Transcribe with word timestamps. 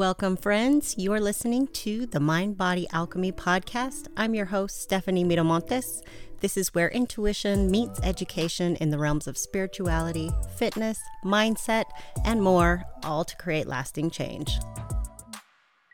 Welcome, 0.00 0.38
friends. 0.38 0.94
You 0.96 1.12
are 1.12 1.20
listening 1.20 1.66
to 1.84 2.06
the 2.06 2.20
Mind 2.20 2.56
Body 2.56 2.86
Alchemy 2.90 3.32
podcast. 3.32 4.06
I'm 4.16 4.34
your 4.34 4.46
host, 4.46 4.80
Stephanie 4.80 5.26
Miramontes. 5.26 6.00
This 6.40 6.56
is 6.56 6.72
where 6.72 6.88
intuition 6.88 7.70
meets 7.70 8.00
education 8.00 8.76
in 8.76 8.88
the 8.88 8.96
realms 8.96 9.26
of 9.26 9.36
spirituality, 9.36 10.30
fitness, 10.56 11.02
mindset, 11.22 11.84
and 12.24 12.42
more, 12.42 12.82
all 13.04 13.26
to 13.26 13.36
create 13.36 13.66
lasting 13.66 14.08
change. 14.08 14.50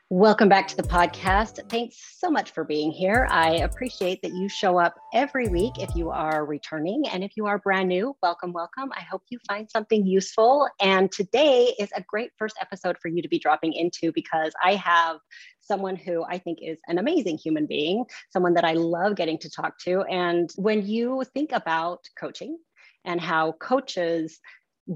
Welcome 0.08 0.48
back 0.48 0.68
to 0.68 0.76
the 0.76 0.84
podcast. 0.84 1.68
Thanks 1.68 1.96
so 2.20 2.30
much 2.30 2.52
for 2.52 2.62
being 2.62 2.92
here. 2.92 3.26
I 3.28 3.56
appreciate 3.56 4.22
that 4.22 4.32
you 4.32 4.48
show 4.48 4.78
up 4.78 4.94
every 5.12 5.48
week 5.48 5.72
if 5.80 5.96
you 5.96 6.10
are 6.10 6.46
returning. 6.46 7.08
And 7.08 7.24
if 7.24 7.32
you 7.36 7.46
are 7.46 7.58
brand 7.58 7.88
new, 7.88 8.14
welcome, 8.22 8.52
welcome. 8.52 8.92
I 8.96 9.00
hope 9.00 9.22
you 9.30 9.40
find 9.48 9.68
something 9.68 10.06
useful. 10.06 10.68
And 10.80 11.10
today 11.10 11.74
is 11.80 11.90
a 11.96 12.04
great 12.06 12.30
first 12.38 12.54
episode 12.60 12.98
for 13.02 13.08
you 13.08 13.20
to 13.20 13.26
be 13.26 13.40
dropping 13.40 13.72
into 13.72 14.12
because 14.12 14.52
I 14.62 14.76
have 14.76 15.16
someone 15.60 15.96
who 15.96 16.22
I 16.22 16.38
think 16.38 16.60
is 16.62 16.78
an 16.86 16.98
amazing 16.98 17.38
human 17.38 17.66
being, 17.66 18.04
someone 18.32 18.54
that 18.54 18.64
I 18.64 18.74
love 18.74 19.16
getting 19.16 19.38
to 19.38 19.50
talk 19.50 19.76
to. 19.86 20.02
And 20.02 20.48
when 20.54 20.86
you 20.86 21.24
think 21.34 21.50
about 21.50 22.04
coaching 22.16 22.58
and 23.04 23.20
how 23.20 23.56
coaches 23.58 24.38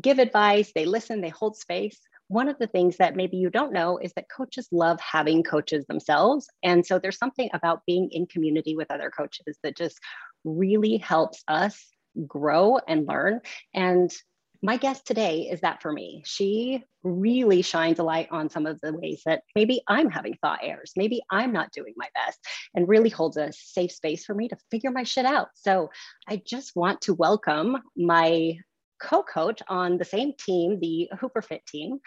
give 0.00 0.20
advice, 0.20 0.70
they 0.72 0.84
listen, 0.84 1.20
they 1.20 1.30
hold 1.30 1.56
space 1.56 1.98
one 2.30 2.48
of 2.48 2.56
the 2.60 2.68
things 2.68 2.96
that 2.98 3.16
maybe 3.16 3.38
you 3.38 3.50
don't 3.50 3.72
know 3.72 3.98
is 3.98 4.12
that 4.12 4.30
coaches 4.30 4.68
love 4.70 5.00
having 5.00 5.42
coaches 5.42 5.84
themselves. 5.86 6.48
And 6.62 6.86
so 6.86 7.00
there's 7.00 7.18
something 7.18 7.50
about 7.52 7.82
being 7.88 8.08
in 8.12 8.26
community 8.26 8.76
with 8.76 8.92
other 8.92 9.10
coaches 9.10 9.58
that 9.64 9.76
just 9.76 9.98
really 10.44 10.96
helps 10.96 11.42
us 11.48 11.84
grow 12.28 12.78
and 12.86 13.04
learn. 13.08 13.40
And 13.74 14.12
my 14.62 14.76
guest 14.76 15.08
today 15.08 15.48
is 15.50 15.62
that 15.62 15.82
for 15.82 15.92
me. 15.92 16.22
She 16.24 16.84
really 17.02 17.62
shines 17.62 17.98
a 17.98 18.04
light 18.04 18.28
on 18.30 18.48
some 18.48 18.64
of 18.64 18.80
the 18.80 18.92
ways 18.92 19.22
that 19.26 19.42
maybe 19.56 19.82
I'm 19.88 20.08
having 20.08 20.36
thought 20.40 20.60
errors, 20.62 20.92
maybe 20.96 21.22
I'm 21.30 21.52
not 21.52 21.72
doing 21.72 21.94
my 21.96 22.08
best, 22.14 22.38
and 22.76 22.88
really 22.88 23.10
holds 23.10 23.38
a 23.38 23.52
safe 23.52 23.90
space 23.90 24.24
for 24.24 24.36
me 24.36 24.46
to 24.48 24.56
figure 24.70 24.92
my 24.92 25.02
shit 25.02 25.24
out. 25.24 25.48
So 25.54 25.90
I 26.28 26.42
just 26.46 26.76
want 26.76 27.00
to 27.02 27.14
welcome 27.14 27.78
my 27.96 28.58
co-coach 29.00 29.62
on 29.68 29.98
the 29.98 30.04
same 30.04 30.32
team, 30.38 30.78
the 30.78 31.10
Hooper 31.18 31.42
Fit 31.42 31.64
team, 31.66 31.98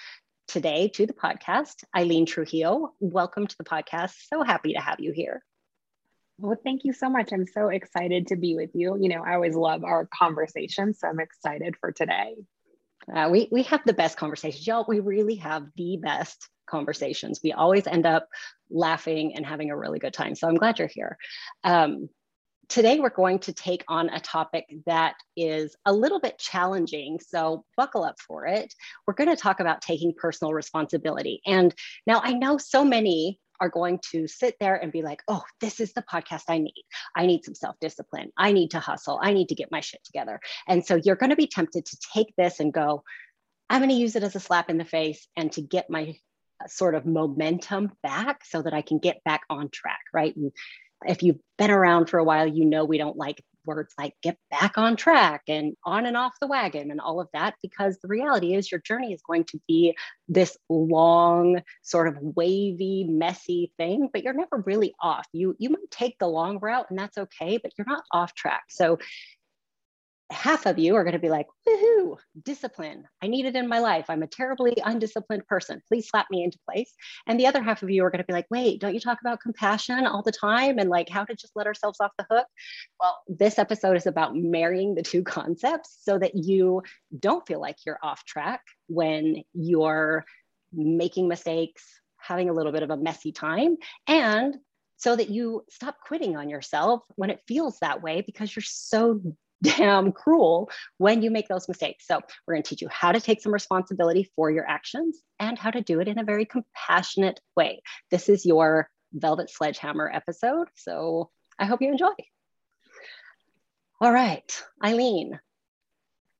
today 0.47 0.89
to 0.89 1.05
the 1.05 1.13
podcast, 1.13 1.83
Eileen 1.95 2.25
Trujillo. 2.25 2.93
Welcome 2.99 3.47
to 3.47 3.57
the 3.57 3.63
podcast. 3.63 4.13
So 4.27 4.43
happy 4.43 4.73
to 4.73 4.79
have 4.79 4.99
you 4.99 5.11
here. 5.11 5.43
Well, 6.37 6.57
thank 6.63 6.83
you 6.83 6.93
so 6.93 7.09
much. 7.09 7.31
I'm 7.31 7.45
so 7.45 7.69
excited 7.69 8.27
to 8.27 8.35
be 8.35 8.55
with 8.55 8.71
you. 8.73 8.97
You 8.99 9.09
know, 9.09 9.23
I 9.23 9.35
always 9.35 9.55
love 9.55 9.83
our 9.83 10.07
conversations, 10.13 10.99
so 10.99 11.07
I'm 11.07 11.19
excited 11.19 11.75
for 11.79 11.91
today. 11.91 12.35
Uh, 13.13 13.29
we 13.31 13.47
we 13.51 13.63
have 13.63 13.81
the 13.85 13.93
best 13.93 14.17
conversations, 14.17 14.65
y'all. 14.65 14.85
We 14.87 14.99
really 14.99 15.35
have 15.35 15.67
the 15.75 15.97
best 16.01 16.49
conversations. 16.69 17.41
We 17.43 17.51
always 17.51 17.85
end 17.85 18.05
up 18.05 18.27
laughing 18.69 19.35
and 19.35 19.45
having 19.45 19.69
a 19.69 19.77
really 19.77 19.99
good 19.99 20.13
time. 20.13 20.35
So 20.35 20.47
I'm 20.47 20.55
glad 20.55 20.79
you're 20.79 20.87
here. 20.87 21.17
Um, 21.63 22.09
today 22.69 22.99
we're 22.99 23.09
going 23.09 23.39
to 23.39 23.53
take 23.53 23.83
on 23.87 24.09
a 24.09 24.19
topic 24.19 24.65
that 24.85 25.15
is 25.35 25.75
a 25.85 25.93
little 25.93 26.19
bit 26.19 26.37
challenging. 26.37 27.19
So 27.25 27.65
buckle 27.77 28.03
up 28.03 28.15
for 28.19 28.45
it. 28.45 28.73
We're 29.05 29.13
going 29.13 29.29
to 29.29 29.35
talk 29.35 29.59
about 29.59 29.81
taking 29.81 30.13
personal 30.15 30.53
responsibility. 30.53 31.41
And 31.45 31.73
now 32.07 32.21
I 32.23 32.33
know 32.33 32.57
so 32.57 32.83
many 32.83 33.39
are 33.59 33.69
going 33.69 33.99
to 34.11 34.27
sit 34.27 34.55
there 34.59 34.75
and 34.75 34.91
be 34.91 35.01
like, 35.01 35.21
oh, 35.27 35.43
this 35.61 35.79
is 35.79 35.93
the 35.93 36.01
podcast 36.01 36.43
I 36.49 36.57
need. 36.57 36.83
I 37.15 37.25
need 37.25 37.45
some 37.45 37.55
self 37.55 37.75
discipline. 37.79 38.31
I 38.37 38.51
need 38.51 38.71
to 38.71 38.79
hustle. 38.79 39.19
I 39.21 39.33
need 39.33 39.49
to 39.49 39.55
get 39.55 39.71
my 39.71 39.79
shit 39.79 40.03
together. 40.03 40.39
And 40.67 40.85
so 40.85 40.99
you're 41.01 41.15
going 41.15 41.29
to 41.29 41.35
be 41.35 41.47
tempted 41.47 41.85
to 41.85 41.97
take 42.13 42.33
this 42.37 42.59
and 42.59 42.73
go, 42.73 43.03
I'm 43.69 43.79
going 43.79 43.89
to 43.89 43.95
use 43.95 44.15
it 44.15 44.23
as 44.23 44.35
a 44.35 44.39
slap 44.39 44.69
in 44.69 44.77
the 44.77 44.85
face 44.85 45.27
and 45.37 45.51
to 45.53 45.61
get 45.61 45.89
my 45.89 46.15
uh, 46.61 46.67
sort 46.67 46.95
of 46.95 47.05
momentum 47.05 47.91
back 48.01 48.43
so 48.45 48.61
that 48.61 48.73
I 48.73 48.81
can 48.81 48.99
get 48.99 49.23
back 49.23 49.41
on 49.49 49.69
track, 49.69 50.01
right? 50.13 50.35
And 50.35 50.51
if 51.07 51.23
you've 51.23 51.39
been 51.57 51.71
around 51.71 52.07
for 52.07 52.19
a 52.19 52.23
while, 52.23 52.47
you 52.47 52.65
know 52.65 52.85
we 52.85 52.97
don't 52.97 53.17
like 53.17 53.43
words 53.65 53.93
like 53.97 54.13
get 54.21 54.37
back 54.49 54.77
on 54.77 54.95
track 54.95 55.43
and 55.47 55.75
on 55.85 56.05
and 56.05 56.17
off 56.17 56.33
the 56.41 56.47
wagon 56.47 56.91
and 56.91 56.99
all 56.99 57.19
of 57.19 57.29
that 57.33 57.55
because 57.61 57.97
the 57.99 58.07
reality 58.07 58.53
is 58.53 58.71
your 58.71 58.81
journey 58.81 59.13
is 59.13 59.21
going 59.21 59.43
to 59.45 59.59
be 59.67 59.95
this 60.27 60.57
long 60.69 61.61
sort 61.81 62.07
of 62.07 62.17
wavy 62.19 63.05
messy 63.05 63.71
thing 63.77 64.09
but 64.11 64.23
you're 64.23 64.33
never 64.33 64.63
really 64.65 64.93
off. 65.01 65.25
You 65.31 65.55
you 65.59 65.69
might 65.69 65.91
take 65.91 66.17
the 66.19 66.27
long 66.27 66.59
route 66.59 66.87
and 66.89 66.99
that's 66.99 67.17
okay 67.17 67.57
but 67.57 67.71
you're 67.77 67.87
not 67.87 68.03
off 68.11 68.33
track. 68.33 68.63
So 68.69 68.99
half 70.33 70.65
of 70.65 70.79
you 70.79 70.95
are 70.95 71.03
going 71.03 71.13
to 71.13 71.19
be 71.19 71.29
like, 71.29 71.47
woohoo, 71.67 72.17
discipline. 72.43 73.05
I 73.21 73.27
need 73.27 73.45
it 73.45 73.55
in 73.55 73.67
my 73.67 73.79
life. 73.79 74.05
I'm 74.09 74.23
a 74.23 74.27
terribly 74.27 74.75
undisciplined 74.83 75.47
person. 75.47 75.81
Please 75.87 76.09
slap 76.09 76.27
me 76.29 76.43
into 76.43 76.57
place. 76.69 76.91
And 77.27 77.39
the 77.39 77.47
other 77.47 77.61
half 77.61 77.83
of 77.83 77.89
you 77.89 78.03
are 78.03 78.09
going 78.09 78.21
to 78.21 78.27
be 78.27 78.33
like, 78.33 78.47
wait, 78.49 78.81
don't 78.81 78.93
you 78.93 78.99
talk 78.99 79.19
about 79.21 79.41
compassion 79.41 80.05
all 80.05 80.21
the 80.21 80.31
time 80.31 80.79
and 80.79 80.89
like 80.89 81.09
how 81.09 81.23
to 81.23 81.35
just 81.35 81.53
let 81.55 81.67
ourselves 81.67 81.99
off 82.01 82.11
the 82.17 82.25
hook? 82.29 82.47
Well, 82.99 83.19
this 83.27 83.59
episode 83.59 83.97
is 83.97 84.07
about 84.07 84.35
marrying 84.35 84.95
the 84.95 85.03
two 85.03 85.23
concepts 85.23 85.97
so 86.01 86.19
that 86.19 86.35
you 86.35 86.81
don't 87.17 87.45
feel 87.47 87.61
like 87.61 87.77
you're 87.85 87.99
off 88.03 88.25
track 88.25 88.61
when 88.87 89.43
you're 89.53 90.25
making 90.73 91.27
mistakes, 91.27 91.83
having 92.17 92.49
a 92.49 92.53
little 92.53 92.71
bit 92.71 92.83
of 92.83 92.89
a 92.89 92.97
messy 92.97 93.31
time, 93.31 93.77
and 94.07 94.55
so 94.97 95.15
that 95.15 95.29
you 95.29 95.65
stop 95.69 95.97
quitting 95.99 96.37
on 96.37 96.49
yourself 96.49 97.01
when 97.15 97.29
it 97.29 97.41
feels 97.45 97.77
that 97.79 98.01
way 98.01 98.21
because 98.21 98.55
you're 98.55 98.63
so 98.63 99.19
damn 99.63 100.11
cruel 100.11 100.69
when 100.97 101.21
you 101.21 101.31
make 101.31 101.47
those 101.47 101.67
mistakes. 101.67 102.05
So, 102.07 102.19
we're 102.45 102.55
going 102.55 102.63
to 102.63 102.69
teach 102.69 102.81
you 102.81 102.89
how 102.89 103.11
to 103.11 103.19
take 103.19 103.41
some 103.41 103.53
responsibility 103.53 104.29
for 104.35 104.51
your 104.51 104.69
actions 104.69 105.19
and 105.39 105.57
how 105.57 105.71
to 105.71 105.81
do 105.81 105.99
it 105.99 106.07
in 106.07 106.19
a 106.19 106.23
very 106.23 106.45
compassionate 106.45 107.39
way. 107.55 107.81
This 108.11 108.29
is 108.29 108.45
your 108.45 108.89
Velvet 109.13 109.49
Sledgehammer 109.49 110.11
episode. 110.13 110.67
So, 110.75 111.31
I 111.57 111.65
hope 111.65 111.81
you 111.81 111.89
enjoy. 111.89 112.13
All 114.01 114.11
right, 114.11 114.63
Eileen, 114.83 115.39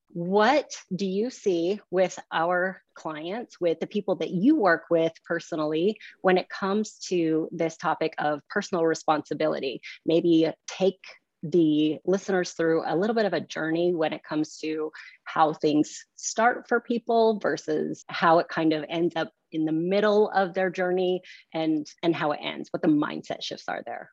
what 0.09 0.75
do 0.95 1.05
you 1.07 1.31
see 1.31 1.79
with 1.89 2.19
our 2.31 2.81
clients, 2.93 3.59
with 3.59 3.79
the 3.79 3.87
people 3.87 4.17
that 4.17 4.29
you 4.29 4.55
work 4.55 4.83
with 4.91 5.11
personally, 5.25 5.97
when 6.21 6.37
it 6.37 6.49
comes 6.49 6.99
to 7.07 7.49
this 7.51 7.77
topic 7.77 8.13
of 8.19 8.41
personal 8.47 8.85
responsibility? 8.85 9.81
Maybe 10.05 10.51
take 10.67 10.99
the 11.43 11.99
listeners 12.05 12.51
through 12.51 12.83
a 12.85 12.95
little 12.95 13.15
bit 13.15 13.25
of 13.25 13.33
a 13.33 13.41
journey 13.41 13.93
when 13.93 14.13
it 14.13 14.23
comes 14.23 14.57
to 14.59 14.91
how 15.25 15.53
things 15.53 16.05
start 16.15 16.67
for 16.69 16.79
people 16.79 17.39
versus 17.39 18.05
how 18.07 18.39
it 18.39 18.47
kind 18.47 18.71
of 18.71 18.85
ends 18.87 19.15
up 19.15 19.29
in 19.51 19.65
the 19.65 19.71
middle 19.71 20.29
of 20.29 20.53
their 20.53 20.69
journey 20.69 21.21
and 21.53 21.85
and 22.01 22.15
how 22.15 22.31
it 22.31 22.39
ends 22.41 22.69
what 22.71 22.81
the 22.81 22.87
mindset 22.87 23.43
shifts 23.43 23.67
are 23.67 23.83
there. 23.85 24.09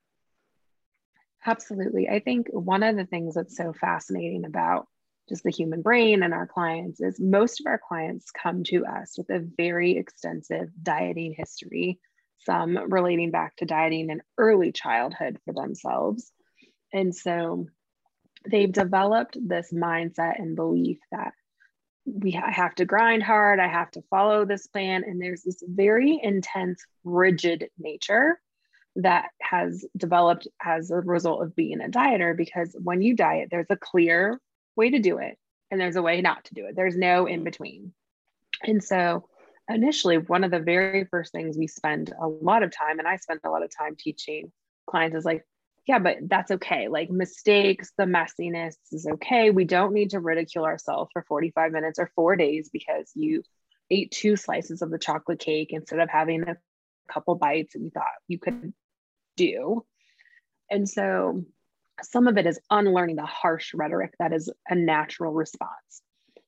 Absolutely. 1.47 2.09
I 2.09 2.19
think 2.19 2.49
one 2.51 2.83
of 2.83 2.97
the 2.97 3.07
things 3.07 3.35
that's 3.35 3.57
so 3.57 3.73
fascinating 3.73 4.45
about 4.45 4.87
just 5.29 5.45
the 5.45 5.51
human 5.51 5.81
brain 5.81 6.23
and 6.23 6.35
our 6.35 6.47
clients 6.47 7.01
is 7.01 7.21
most 7.21 7.61
of 7.61 7.67
our 7.67 7.81
clients 7.89 8.31
come 8.33 8.65
to 8.65 8.85
us 8.85 9.17
with 9.17 9.31
a 9.31 9.39
very 9.57 9.97
extensive 9.97 10.69
dieting 10.83 11.35
history 11.37 12.01
some 12.41 12.91
relating 12.91 13.31
back 13.31 13.55
to 13.57 13.67
dieting 13.67 14.11
in 14.11 14.23
early 14.39 14.73
childhood 14.73 15.39
for 15.45 15.53
themselves 15.53 16.33
and 16.93 17.15
so 17.15 17.67
they've 18.49 18.73
developed 18.73 19.37
this 19.41 19.73
mindset 19.73 20.39
and 20.39 20.57
belief 20.57 20.99
that 21.13 21.33
we 22.07 22.37
I 22.37 22.51
have 22.51 22.75
to 22.77 22.85
grind 22.85 23.23
hard, 23.23 23.61
I 23.61 23.69
have 23.69 23.91
to 23.93 24.03
follow 24.11 24.45
this 24.45 24.67
plan. 24.67 25.05
And 25.05 25.21
there's 25.21 25.43
this 25.43 25.63
very 25.67 26.19
intense, 26.23 26.85
rigid 27.05 27.69
nature 27.79 28.41
that 28.97 29.29
has 29.41 29.85
developed 29.97 30.49
as 30.63 30.91
a 30.91 30.97
result 30.97 31.43
of 31.43 31.55
being 31.55 31.81
a 31.81 31.89
dieter 31.89 32.37
because 32.37 32.75
when 32.83 33.03
you 33.03 33.15
diet, 33.15 33.49
there's 33.51 33.71
a 33.71 33.77
clear 33.77 34.41
way 34.77 34.91
to 34.91 34.99
do 34.99 35.19
it 35.19 35.39
and 35.71 35.81
there's 35.81 35.97
a 35.97 36.03
way 36.03 36.21
not 36.21 36.45
to 36.47 36.55
do 36.55 36.67
it. 36.67 36.75
There's 36.75 36.97
no 36.97 37.27
in 37.27 37.45
between. 37.45 37.93
And 38.63 38.83
so 38.83 39.29
initially, 39.69 40.19
one 40.19 40.43
of 40.43 40.51
the 40.51 40.59
very 40.59 41.05
first 41.05 41.33
things 41.33 41.57
we 41.57 41.67
spend 41.67 42.13
a 42.21 42.27
lot 42.27 42.63
of 42.63 42.73
time, 42.73 42.99
and 42.99 43.07
I 43.07 43.17
spend 43.17 43.41
a 43.45 43.51
lot 43.51 43.63
of 43.63 43.71
time 43.75 43.95
teaching 43.97 44.51
clients 44.89 45.17
is 45.17 45.25
like, 45.25 45.45
yeah, 45.91 45.99
but 45.99 46.19
that's 46.29 46.53
okay. 46.53 46.87
Like 46.87 47.11
mistakes, 47.11 47.91
the 47.99 48.05
messiness 48.05 48.77
is 48.93 49.09
okay. 49.15 49.51
We 49.51 49.65
don't 49.65 49.93
need 49.93 50.11
to 50.11 50.21
ridicule 50.21 50.65
ourselves 50.65 51.11
for 51.13 51.25
45 51.27 51.73
minutes 51.73 51.99
or 51.99 52.13
four 52.15 52.37
days 52.37 52.71
because 52.73 53.11
you 53.17 53.43
ate 53.91 54.13
two 54.13 54.37
slices 54.37 54.83
of 54.83 54.91
the 54.93 55.01
chocolate 55.01 55.41
cake 55.41 55.71
instead 55.73 55.99
of 55.99 56.09
having 56.09 56.45
a 56.45 56.57
couple 57.13 57.35
bites 57.35 57.73
that 57.73 57.81
you 57.81 57.91
thought 57.91 58.05
you 58.29 58.39
could 58.39 58.73
do. 59.37 59.85
And 60.71 60.89
so 60.89 61.43
some 62.03 62.29
of 62.29 62.39
it 62.39 62.47
is 62.47 62.61
unlearning 62.71 63.17
the 63.17 63.27
harsh 63.27 63.75
rhetoric 63.75 64.15
that 64.21 64.33
is 64.33 64.49
a 64.69 64.77
natural 64.77 65.33
response. 65.33 66.03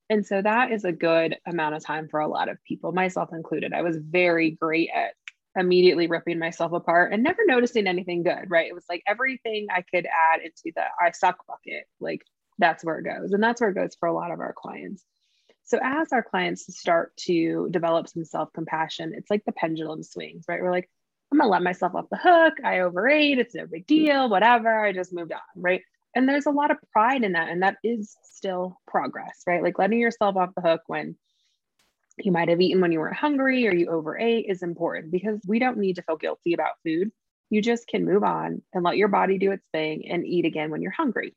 And 0.09 0.25
so 0.25 0.41
that 0.41 0.71
is 0.71 0.85
a 0.85 0.93
good 0.93 1.37
amount 1.45 1.75
of 1.75 1.85
time 1.85 2.07
for 2.09 2.21
a 2.21 2.29
lot 2.29 2.49
of 2.49 2.63
people, 2.63 2.93
myself 2.93 3.31
included. 3.33 3.73
I 3.73 3.83
was 3.83 3.97
very 3.97 4.53
great 4.53 4.91
at 4.95 5.15
immediately 5.57 6.07
ripping 6.07 6.39
myself 6.39 6.73
apart 6.73 7.13
and 7.13 7.23
never 7.23 7.43
noticing 7.47 7.87
anything 7.87 8.23
good, 8.23 8.51
right? 8.51 8.69
It 8.69 8.75
was 8.75 8.87
like 8.89 9.03
everything 9.07 9.67
I 9.71 9.83
could 9.83 10.07
add 10.07 10.41
into 10.41 10.73
the 10.75 10.85
I 11.01 11.11
suck 11.13 11.47
bucket, 11.47 11.85
like 12.01 12.23
that's 12.59 12.85
where 12.85 12.99
it 12.99 13.05
goes. 13.05 13.33
And 13.33 13.43
that's 13.43 13.61
where 13.61 13.71
it 13.71 13.75
goes 13.75 13.97
for 13.99 14.09
a 14.09 14.15
lot 14.15 14.31
of 14.31 14.41
our 14.41 14.55
clients. 14.57 15.05
So 15.65 15.79
as 15.83 16.13
our 16.13 16.23
clients 16.23 16.67
start 16.79 17.17
to 17.29 17.69
develop 17.71 18.09
some 18.09 18.25
self-compassion, 18.25 19.13
it's 19.17 19.31
like 19.31 19.45
the 19.45 19.53
pendulum 19.53 20.03
swings, 20.03 20.45
right? 20.49 20.61
We're 20.61 20.73
like, 20.73 20.91
I'm 21.31 21.39
gonna 21.39 21.51
let 21.51 21.63
myself 21.63 21.95
off 21.95 22.11
the 22.11 22.19
hook. 22.19 22.55
I 22.65 22.81
overate, 22.81 23.39
it's 23.39 23.55
no 23.55 23.67
big 23.67 23.87
deal, 23.87 24.29
whatever. 24.29 24.85
I 24.85 24.93
just 24.93 25.15
moved 25.15 25.33
on, 25.33 25.41
right? 25.57 25.83
And 26.15 26.29
there's 26.29 26.47
a 26.47 26.51
lot 26.51 26.71
of 26.71 26.77
pride 26.93 27.25
in 27.25 27.33
that. 27.33 27.49
And 27.49 27.63
that 27.63 27.77
is 27.83 28.17
still 28.23 28.79
progress, 28.87 29.43
right? 29.47 29.63
Like 29.63 29.79
letting 29.79 29.99
yourself 29.99 30.37
off 30.37 30.55
the 30.55 30.63
hook 30.63 30.83
when 30.87 31.17
you 32.19 32.33
might 32.33 32.49
have 32.49 32.61
eaten 32.61 32.81
when 32.81 32.93
you 32.93 33.01
weren't 33.01 33.17
hungry 33.17 33.67
or 33.67 33.75
you 33.75 33.89
overate 33.89 34.47
is 34.49 34.63
important 34.63 35.11
because 35.11 35.41
we 35.47 35.59
don't 35.59 35.79
need 35.79 35.97
to 35.97 36.03
feel 36.03 36.17
guilty 36.17 36.55
about 36.55 36.81
food. 36.85 37.11
You 37.51 37.63
just 37.63 37.87
can 37.87 38.05
move 38.05 38.23
on 38.23 38.63
and 38.73 38.85
let 38.85 38.97
your 38.97 39.09
body 39.09 39.39
do 39.39 39.53
its 39.53 39.67
thing 39.73 40.09
and 40.09 40.27
eat 40.27 40.45
again 40.45 40.71
when 40.71 40.83
you're 40.83 40.91
hungry. 40.91 41.35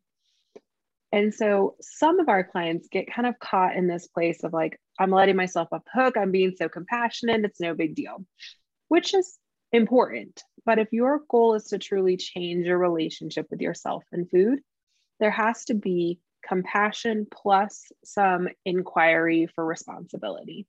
And 1.12 1.34
so 1.34 1.76
some 1.82 2.20
of 2.20 2.30
our 2.30 2.44
clients 2.44 2.90
get 2.92 3.14
kind 3.14 3.28
of 3.28 3.40
caught 3.40 3.76
in 3.76 3.88
this 3.88 4.08
place 4.08 4.44
of 4.44 4.54
like, 4.54 4.80
I'm 5.00 5.12
letting 5.12 5.36
myself 5.36 5.70
off 5.72 5.84
the 5.86 6.04
hook. 6.04 6.18
I'm 6.18 6.32
being 6.32 6.54
so 6.58 6.68
compassionate. 6.68 7.46
It's 7.46 7.60
no 7.60 7.74
big 7.74 7.96
deal, 7.96 8.26
which 8.88 9.14
is 9.14 9.38
important. 9.72 10.42
But 10.66 10.80
if 10.80 10.92
your 10.92 11.22
goal 11.30 11.54
is 11.56 11.66
to 11.66 11.78
truly 11.78 12.18
change 12.18 12.66
your 12.66 12.78
relationship 12.78 13.48
with 13.50 13.62
yourself 13.62 14.04
and 14.12 14.30
food, 14.30 14.60
there 15.20 15.32
has 15.32 15.66
to 15.66 15.74
be 15.74 16.20
compassion 16.48 17.28
plus 17.32 17.92
some 18.04 18.48
inquiry 18.66 19.48
for 19.54 19.66
responsibility. 19.66 20.68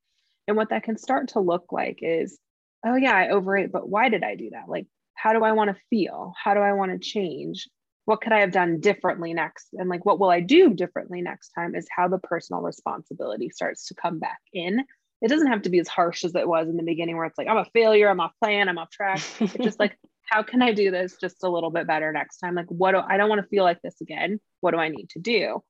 And 0.48 0.56
what 0.56 0.70
that 0.70 0.84
can 0.84 0.96
start 0.96 1.28
to 1.28 1.40
look 1.40 1.72
like 1.72 1.98
is, 2.02 2.38
oh, 2.84 2.94
yeah, 2.94 3.14
I 3.14 3.30
overate, 3.30 3.72
but 3.72 3.88
why 3.88 4.08
did 4.08 4.22
I 4.22 4.36
do 4.36 4.50
that? 4.50 4.68
Like, 4.68 4.86
how 5.14 5.32
do 5.32 5.42
I 5.44 5.52
want 5.52 5.70
to 5.70 5.82
feel? 5.90 6.34
How 6.42 6.54
do 6.54 6.60
I 6.60 6.72
want 6.72 6.92
to 6.92 6.98
change? 6.98 7.66
what 8.06 8.20
could 8.20 8.32
I 8.32 8.40
have 8.40 8.52
done 8.52 8.80
differently 8.80 9.34
next? 9.34 9.74
And 9.74 9.90
like, 9.90 10.06
what 10.06 10.18
will 10.18 10.30
I 10.30 10.40
do 10.40 10.72
differently 10.72 11.20
next 11.20 11.50
time 11.50 11.74
is 11.74 11.86
how 11.94 12.08
the 12.08 12.18
personal 12.18 12.62
responsibility 12.62 13.50
starts 13.50 13.88
to 13.88 13.94
come 13.94 14.20
back 14.20 14.38
in. 14.54 14.84
It 15.20 15.28
doesn't 15.28 15.48
have 15.48 15.62
to 15.62 15.70
be 15.70 15.80
as 15.80 15.88
harsh 15.88 16.24
as 16.24 16.34
it 16.34 16.46
was 16.46 16.68
in 16.68 16.76
the 16.76 16.84
beginning, 16.84 17.16
where 17.16 17.26
it's 17.26 17.36
like, 17.36 17.48
I'm 17.48 17.56
a 17.56 17.66
failure, 17.72 18.08
I'm 18.08 18.20
off 18.20 18.32
plan, 18.40 18.68
I'm 18.68 18.78
off 18.78 18.90
track. 18.90 19.20
It's 19.40 19.54
just 19.54 19.80
like, 19.80 19.98
how 20.26 20.42
can 20.42 20.62
I 20.62 20.72
do 20.72 20.90
this 20.90 21.16
just 21.20 21.44
a 21.44 21.48
little 21.48 21.70
bit 21.70 21.86
better 21.86 22.12
next 22.12 22.38
time? 22.38 22.54
Like, 22.54 22.66
what 22.68 22.92
do 22.92 22.98
I 22.98 23.16
don't 23.16 23.28
want 23.28 23.42
to 23.42 23.48
feel 23.48 23.64
like 23.64 23.80
this 23.82 24.00
again? 24.00 24.40
What 24.60 24.72
do 24.72 24.78
I 24.78 24.88
need 24.88 25.10
to 25.10 25.18
do? 25.18 25.62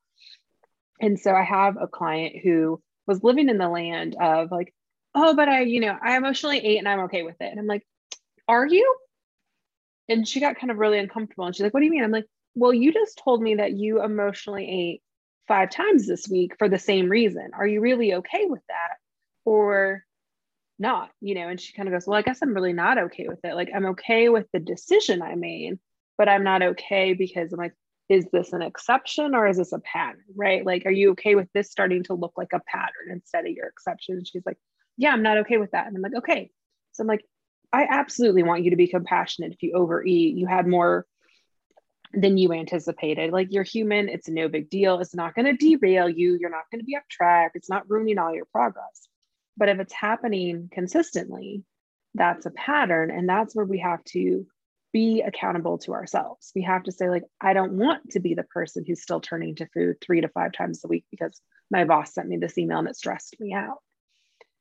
And 1.01 1.19
so 1.19 1.33
I 1.35 1.43
have 1.43 1.77
a 1.81 1.87
client 1.87 2.37
who 2.43 2.81
was 3.07 3.23
living 3.23 3.49
in 3.49 3.59
the 3.59 3.69
land 3.69 4.17
of 4.21 4.51
like, 4.51 4.75
oh, 5.15 5.35
but 5.35 5.49
I, 5.49 5.63
you 5.63 5.81
know, 5.81 5.97
I 6.03 6.17
emotionally 6.17 6.59
ate 6.59 6.79
and 6.79 6.89
I'm 6.89 7.01
okay 7.01 7.23
with 7.23 7.37
it. 7.41 7.51
And 7.51 7.61
I'm 7.61 7.67
like, 7.67 7.87
are 8.49 8.67
you? 8.67 8.97
and 10.09 10.27
she 10.27 10.41
got 10.41 10.57
kind 10.59 10.71
of 10.71 10.79
really 10.79 10.99
uncomfortable 10.99 11.47
and 11.47 11.55
she's 11.55 11.63
like 11.63 11.75
what 11.75 11.81
do 11.81 11.87
you 11.87 11.93
mean 11.93 12.05
i'm 12.05 12.11
like 12.11 12.27
well 12.55 12.73
you 12.73 12.93
just 12.93 13.21
told 13.23 13.43
me 13.43 13.57
that 13.57 13.73
you 13.73 14.03
emotionally 14.03 14.69
ate 14.69 15.03
five 15.49 15.71
times 15.71 16.07
this 16.07 16.29
week 16.29 16.55
for 16.59 16.69
the 16.69 16.79
same 16.79 17.09
reason 17.09 17.51
are 17.55 17.67
you 17.67 17.81
really 17.81 18.15
okay 18.15 18.47
with 18.47 18.63
that 18.69 18.97
or 19.45 20.05
not 20.79 21.11
you 21.21 21.35
know 21.35 21.49
and 21.49 21.61
she 21.61 21.73
kind 21.73 21.89
of 21.89 21.93
goes 21.93 22.07
well 22.07 22.19
i 22.19 22.23
guess 22.23 22.41
i'm 22.43 22.55
really 22.55 22.73
not 22.73 22.99
okay 22.99 23.27
with 23.29 23.43
it 23.45 23.55
like 23.55 23.71
i'm 23.75 23.87
okay 23.87 24.29
with 24.29 24.47
the 24.53 24.59
decision 24.59 25.23
i 25.23 25.35
made 25.35 25.79
but 26.19 26.29
i'm 26.29 26.45
not 26.45 26.63
okay 26.63 27.15
because 27.15 27.53
i'm 27.53 27.59
like 27.59 27.75
is 28.09 28.27
this 28.33 28.53
an 28.53 28.63
exception 28.63 29.35
or 29.35 29.47
is 29.49 29.57
this 29.57 29.73
a 29.73 29.81
pattern 29.81 30.23
right 30.37 30.65
like 30.67 30.85
are 30.87 30.93
you 30.93 31.13
okay 31.13 31.35
with 31.35 31.49
this 31.55 31.71
starting 31.71 32.03
to 32.03 32.15
look 32.15 32.33
like 32.37 32.53
a 32.53 32.61
pattern 32.67 33.11
instead 33.11 33.47
of 33.47 33.53
your 33.53 33.67
exception 33.67 34.17
and 34.17 34.27
she's 34.27 34.45
like 34.45 34.59
yeah 34.97 35.11
i'm 35.11 35.23
not 35.23 35.39
okay 35.39 35.57
with 35.57 35.71
that 35.71 35.87
and 35.87 35.97
i'm 35.97 36.03
like 36.03 36.15
okay 36.15 36.51
so 36.93 37.03
i'm 37.03 37.09
like 37.09 37.25
I 37.73 37.87
absolutely 37.91 38.43
want 38.43 38.65
you 38.65 38.71
to 38.71 38.77
be 38.77 38.87
compassionate 38.87 39.53
if 39.53 39.63
you 39.63 39.73
overeat. 39.75 40.37
You 40.37 40.47
had 40.47 40.67
more 40.67 41.07
than 42.15 42.39
you 42.39 42.53
anticipated. 42.53 43.33
Like 43.33 43.49
you're 43.51 43.65
human, 43.65 44.09
it's 44.09 44.29
no 44.29 44.49
big 44.49 44.71
deal. 44.71 45.01
It's 45.01 45.15
not 45.15 45.35
going 45.35 45.47
to 45.47 45.53
derail 45.53 46.09
you. 46.09 46.39
You're 46.41 46.51
not 46.51 46.65
going 46.71 46.81
to 46.81 46.87
be 46.87 46.97
off 46.97 47.09
track. 47.11 47.53
It's 47.55 47.69
not 47.69 47.89
ruining 47.91 48.19
all 48.19 48.35
your 48.35 48.47
progress. 48.47 49.09
But 49.57 49.69
if 49.69 49.79
it's 49.79 49.93
happening 49.93 50.69
consistently, 50.73 51.65
that's 52.15 52.47
a 52.47 52.51
pattern. 52.51 53.11
And 53.11 53.29
that's 53.29 53.55
where 53.55 53.65
we 53.65 53.79
have 53.79 54.03
to 54.05 54.47
be 54.93 55.23
accountable 55.23 55.79
to 55.79 55.93
ourselves. 55.93 56.53
We 56.55 56.63
have 56.63 56.85
to 56.85 56.93
say, 56.93 57.11
like, 57.11 57.25
I 57.41 57.53
don't 57.53 57.73
want 57.73 58.11
to 58.11 58.21
be 58.21 58.35
the 58.35 58.45
person 58.45 58.85
who's 58.87 59.03
still 59.03 59.21
turning 59.21 59.55
to 59.57 59.67
food 59.75 59.97
three 60.01 60.21
to 60.23 60.29
five 60.29 60.53
times 60.53 60.83
a 60.85 60.89
week 60.89 61.05
because 61.11 61.41
my 61.71 61.85
boss 61.85 62.15
sent 62.15 62.29
me 62.29 62.37
this 62.37 62.57
email 62.57 62.79
and 62.79 62.89
it 62.89 62.97
stressed 62.97 63.37
me 63.39 63.53
out. 63.53 63.79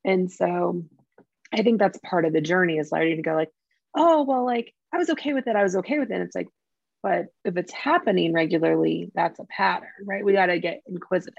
And 0.03 0.31
so 0.31 0.83
I 1.53 1.61
think 1.61 1.79
that's 1.79 1.99
part 1.99 2.25
of 2.25 2.33
the 2.33 2.41
journey 2.41 2.77
is 2.77 2.91
learning 2.91 3.17
to 3.17 3.21
go 3.21 3.33
like, 3.33 3.51
oh, 3.95 4.23
well, 4.23 4.45
like 4.45 4.73
I 4.93 4.97
was 4.97 5.09
okay 5.11 5.33
with 5.33 5.47
it. 5.47 5.55
I 5.55 5.63
was 5.63 5.75
okay 5.77 5.99
with 5.99 6.11
it. 6.11 6.15
And 6.15 6.23
it's 6.23 6.35
like, 6.35 6.49
but 7.01 7.27
if 7.43 7.55
it's 7.55 7.71
happening 7.71 8.33
regularly, 8.33 9.11
that's 9.13 9.39
a 9.39 9.45
pattern, 9.45 9.89
right? 10.05 10.25
We 10.25 10.33
got 10.33 10.47
to 10.47 10.59
get 10.59 10.81
inquisitive. 10.87 11.35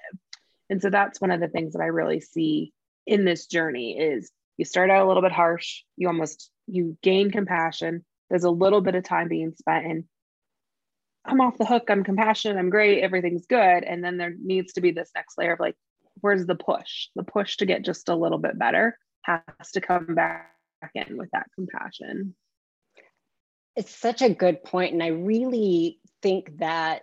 And 0.71 0.81
so 0.81 0.91
that's 0.91 1.21
one 1.21 1.33
of 1.33 1.41
the 1.41 1.49
things 1.49 1.73
that 1.73 1.83
I 1.83 1.87
really 1.87 2.21
see 2.21 2.73
in 3.07 3.25
this 3.25 3.47
journey 3.47 3.99
is 3.99 4.31
you 4.57 4.65
start 4.65 4.91
out 4.91 5.05
a 5.05 5.09
little 5.09 5.23
bit 5.23 5.33
harsh, 5.33 5.83
you 5.97 6.09
almost 6.09 6.51
you 6.67 6.97
gain 7.03 7.31
compassion. 7.31 8.05
There's 8.31 8.45
a 8.45 8.51
little 8.51 8.81
bit 8.81 8.95
of 8.95 9.05
time 9.05 9.29
being 9.29 9.55
spent 9.57 9.87
and 9.87 10.05
I'm 11.25 11.41
off 11.41 11.59
the 11.59 11.67
hook, 11.67 11.85
I'm 11.89 12.05
compassionate, 12.05 12.57
I'm 12.57 12.71
great, 12.71 13.03
everything's 13.03 13.47
good. 13.47 13.85
And 13.85 14.03
then 14.03 14.17
there 14.17 14.35
needs 14.41 14.75
to 14.75 14.81
be 14.81 14.93
this 14.93 15.11
next 15.15 15.37
layer 15.37 15.55
of 15.55 15.61
like, 15.61 15.75
where's 16.21 16.47
the 16.47 16.55
push? 16.55 17.09
The 17.17 17.25
push 17.25 17.57
to 17.59 17.67
get 17.67 17.85
just 17.85 18.09
a 18.09 18.15
little 18.15 18.39
bit 18.39 18.59
better 18.59 18.97
has 19.23 19.73
to 19.73 19.81
come 19.81 20.15
back 20.15 20.53
in 20.95 21.17
with 21.17 21.29
that 21.33 21.47
compassion. 21.55 22.35
It's 23.75 23.95
such 23.95 24.23
a 24.23 24.33
good 24.33 24.63
point, 24.63 24.95
And 24.95 25.03
I 25.03 25.09
really 25.09 26.01
think 26.23 26.59
that 26.59 27.03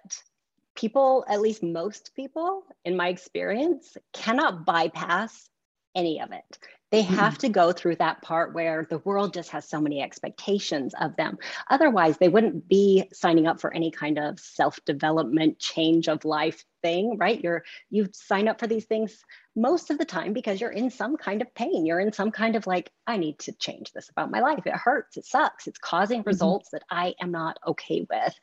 people, 0.76 1.26
at 1.28 1.42
least 1.42 1.62
most 1.62 2.12
people 2.16 2.64
in 2.86 2.98
my 2.98 3.10
experience, 3.10 3.96
cannot 4.14 4.66
bypass 4.66 5.50
any 5.96 6.22
of 6.22 6.32
it. 6.32 6.58
They 6.92 7.02
mm-hmm. 7.02 7.16
have 7.16 7.40
to 7.40 7.50
go 7.50 7.72
through 7.72 7.96
that 7.96 8.22
part 8.22 8.54
where 8.54 8.86
the 8.88 9.00
world 9.00 9.34
just 9.34 9.50
has 9.50 9.68
so 9.68 9.82
many 9.82 10.00
expectations 10.00 10.94
of 11.02 11.16
them. 11.16 11.40
Otherwise, 11.68 12.18
they 12.20 12.30
wouldn't 12.30 12.68
be 12.68 13.10
signing 13.12 13.48
up 13.48 13.60
for 13.60 13.74
any 13.74 13.90
kind 13.90 14.20
of 14.20 14.40
self-development, 14.40 15.58
change 15.58 16.08
of 16.08 16.24
life 16.24 16.64
thing, 16.84 17.18
right? 17.18 17.44
You're 17.44 17.64
you 17.90 18.10
sign 18.14 18.48
up 18.48 18.60
for 18.60 18.68
these 18.68 18.86
things 18.86 19.24
most 19.56 19.90
of 19.90 19.98
the 19.98 20.06
time 20.06 20.34
because 20.34 20.62
you're 20.62 20.70
in 20.70 20.92
some 20.92 21.18
kind 21.18 21.42
of 21.42 21.52
pain. 21.56 21.84
You're 21.86 22.00
in 22.00 22.14
some 22.14 22.30
kind 22.30 22.56
of 22.56 22.68
like, 22.68 22.92
I 23.08 23.18
need 23.18 23.40
to 23.40 23.54
change 23.54 23.92
this 23.92 24.10
about 24.10 24.30
my 24.30 24.42
life. 24.42 24.68
It 24.68 24.74
hurts, 24.74 25.18
it 25.18 25.26
sucks, 25.26 25.66
it's 25.66 25.80
causing 25.80 26.20
mm-hmm. 26.20 26.30
results 26.30 26.70
that 26.74 26.84
I 26.92 27.16
am 27.20 27.32
not 27.32 27.58
okay 27.66 28.06
with. 28.08 28.36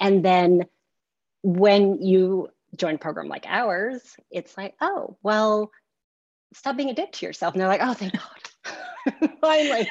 And 0.00 0.24
then 0.24 0.64
when 1.42 2.00
you 2.00 2.48
join 2.74 2.94
a 2.94 2.98
program 2.98 3.28
like 3.28 3.44
ours, 3.46 4.16
it's 4.30 4.56
like, 4.56 4.76
oh, 4.80 5.18
well, 5.22 5.70
stop 6.54 6.76
being 6.76 6.90
a 6.90 6.94
dick 6.94 7.12
to 7.12 7.26
yourself. 7.26 7.54
And 7.54 7.60
they're 7.60 7.68
like, 7.68 7.80
oh, 7.82 7.94
thank 7.94 8.12
God. 8.12 8.48
finally, 9.40 9.88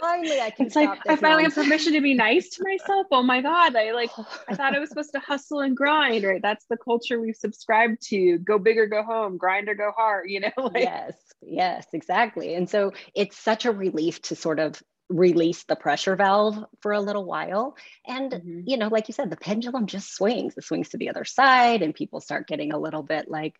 finally, 0.00 0.40
I 0.40 0.50
can. 0.50 0.66
It's 0.66 0.76
like 0.76 0.98
I 1.08 1.16
finally 1.16 1.44
have 1.44 1.54
permission 1.54 1.92
to 1.94 2.00
be 2.00 2.14
nice 2.14 2.50
to 2.50 2.64
myself. 2.64 3.06
Oh 3.10 3.22
my 3.22 3.40
god! 3.40 3.76
I 3.76 3.92
like. 3.92 4.10
I 4.48 4.54
thought 4.54 4.74
I 4.74 4.78
was 4.78 4.88
supposed 4.88 5.12
to 5.12 5.20
hustle 5.20 5.60
and 5.60 5.76
grind. 5.76 6.24
Right? 6.24 6.42
That's 6.42 6.66
the 6.66 6.76
culture 6.76 7.20
we've 7.20 7.36
subscribed 7.36 8.02
to. 8.08 8.38
Go 8.38 8.58
big 8.58 8.78
or 8.78 8.86
go 8.86 9.02
home. 9.02 9.36
Grind 9.36 9.68
or 9.68 9.74
go 9.74 9.92
hard. 9.96 10.30
You 10.30 10.40
know. 10.40 10.50
Like, 10.74 10.82
yes. 10.82 11.14
Yes. 11.42 11.86
Exactly. 11.92 12.54
And 12.54 12.68
so 12.68 12.92
it's 13.14 13.36
such 13.36 13.64
a 13.64 13.70
relief 13.70 14.20
to 14.22 14.36
sort 14.36 14.58
of 14.58 14.82
release 15.10 15.64
the 15.64 15.76
pressure 15.76 16.16
valve 16.16 16.64
for 16.80 16.92
a 16.92 17.00
little 17.00 17.26
while 17.26 17.76
and 18.06 18.32
mm-hmm. 18.32 18.60
you 18.64 18.78
know 18.78 18.88
like 18.88 19.06
you 19.06 19.12
said 19.12 19.28
the 19.28 19.36
pendulum 19.36 19.86
just 19.86 20.14
swings 20.14 20.54
it 20.56 20.64
swings 20.64 20.88
to 20.88 20.96
the 20.96 21.10
other 21.10 21.26
side 21.26 21.82
and 21.82 21.94
people 21.94 22.22
start 22.22 22.48
getting 22.48 22.72
a 22.72 22.78
little 22.78 23.02
bit 23.02 23.28
like 23.28 23.54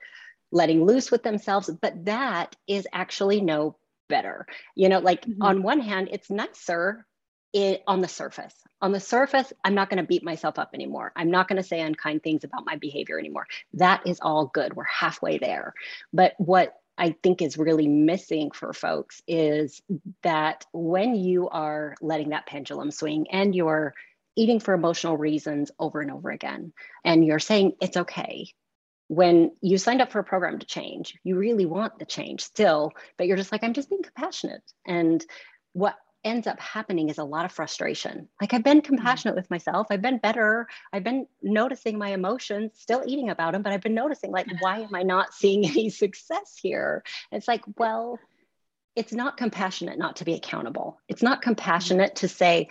letting 0.54 0.86
loose 0.86 1.10
with 1.10 1.22
themselves 1.22 1.68
but 1.82 2.06
that 2.06 2.56
is 2.66 2.88
actually 2.92 3.42
no 3.42 3.76
better. 4.08 4.46
You 4.74 4.88
know, 4.88 5.00
like 5.00 5.22
mm-hmm. 5.22 5.42
on 5.42 5.62
one 5.62 5.80
hand, 5.80 6.08
it's 6.12 6.30
nicer 6.30 7.06
it, 7.52 7.82
on 7.86 8.00
the 8.00 8.08
surface. 8.08 8.54
On 8.80 8.92
the 8.92 9.00
surface, 9.00 9.52
I'm 9.64 9.74
not 9.74 9.88
going 9.88 10.02
to 10.02 10.06
beat 10.06 10.24
myself 10.24 10.58
up 10.58 10.70
anymore. 10.74 11.12
I'm 11.16 11.30
not 11.30 11.48
going 11.48 11.56
to 11.56 11.62
say 11.62 11.80
unkind 11.80 12.22
things 12.22 12.44
about 12.44 12.66
my 12.66 12.76
behavior 12.76 13.18
anymore. 13.18 13.46
That 13.74 14.06
is 14.06 14.18
all 14.20 14.46
good. 14.46 14.74
We're 14.74 14.84
halfway 14.84 15.38
there. 15.38 15.72
But 16.12 16.34
what 16.38 16.74
I 16.98 17.14
think 17.22 17.42
is 17.42 17.56
really 17.56 17.88
missing 17.88 18.50
for 18.50 18.72
folks 18.72 19.22
is 19.26 19.80
that 20.22 20.66
when 20.72 21.14
you 21.14 21.48
are 21.48 21.94
letting 22.02 22.30
that 22.30 22.46
pendulum 22.46 22.90
swing 22.90 23.26
and 23.30 23.54
you're 23.54 23.94
eating 24.36 24.60
for 24.60 24.74
emotional 24.74 25.16
reasons 25.16 25.70
over 25.78 26.00
and 26.00 26.10
over 26.10 26.30
again, 26.30 26.72
and 27.04 27.24
you're 27.24 27.38
saying 27.38 27.74
it's 27.80 27.96
okay, 27.96 28.48
when 29.08 29.52
you 29.60 29.78
signed 29.78 30.00
up 30.00 30.10
for 30.10 30.18
a 30.18 30.24
program 30.24 30.58
to 30.58 30.66
change, 30.66 31.18
you 31.24 31.36
really 31.36 31.66
want 31.66 31.98
the 31.98 32.06
change 32.06 32.42
still, 32.42 32.92
but 33.16 33.26
you're 33.26 33.36
just 33.36 33.52
like, 33.52 33.62
I'm 33.62 33.74
just 33.74 33.90
being 33.90 34.02
compassionate. 34.02 34.62
And 34.86 35.24
what 35.72 35.96
ends 36.24 36.46
up 36.46 36.58
happening 36.58 37.10
is 37.10 37.18
a 37.18 37.24
lot 37.24 37.44
of 37.44 37.52
frustration. 37.52 38.28
Like 38.40 38.54
I've 38.54 38.64
been 38.64 38.80
mm-hmm. 38.80 38.94
compassionate 38.94 39.36
with 39.36 39.50
myself. 39.50 39.88
I've 39.90 40.02
been 40.02 40.18
better. 40.18 40.66
I've 40.92 41.04
been 41.04 41.26
noticing 41.42 41.98
my 41.98 42.08
emotions, 42.10 42.72
still 42.76 43.02
eating 43.06 43.28
about 43.28 43.52
them, 43.52 43.62
but 43.62 43.72
I've 43.72 43.82
been 43.82 43.94
noticing 43.94 44.32
like, 44.32 44.46
why 44.60 44.80
am 44.80 44.94
I 44.94 45.02
not 45.02 45.34
seeing 45.34 45.66
any 45.66 45.90
success 45.90 46.58
here? 46.60 47.02
And 47.30 47.38
it's 47.38 47.48
like, 47.48 47.62
well, 47.76 48.18
it's 48.96 49.12
not 49.12 49.36
compassionate 49.36 49.98
not 49.98 50.16
to 50.16 50.24
be 50.24 50.34
accountable. 50.34 51.00
It's 51.08 51.22
not 51.22 51.42
compassionate 51.42 52.16
to 52.16 52.28
say, 52.28 52.68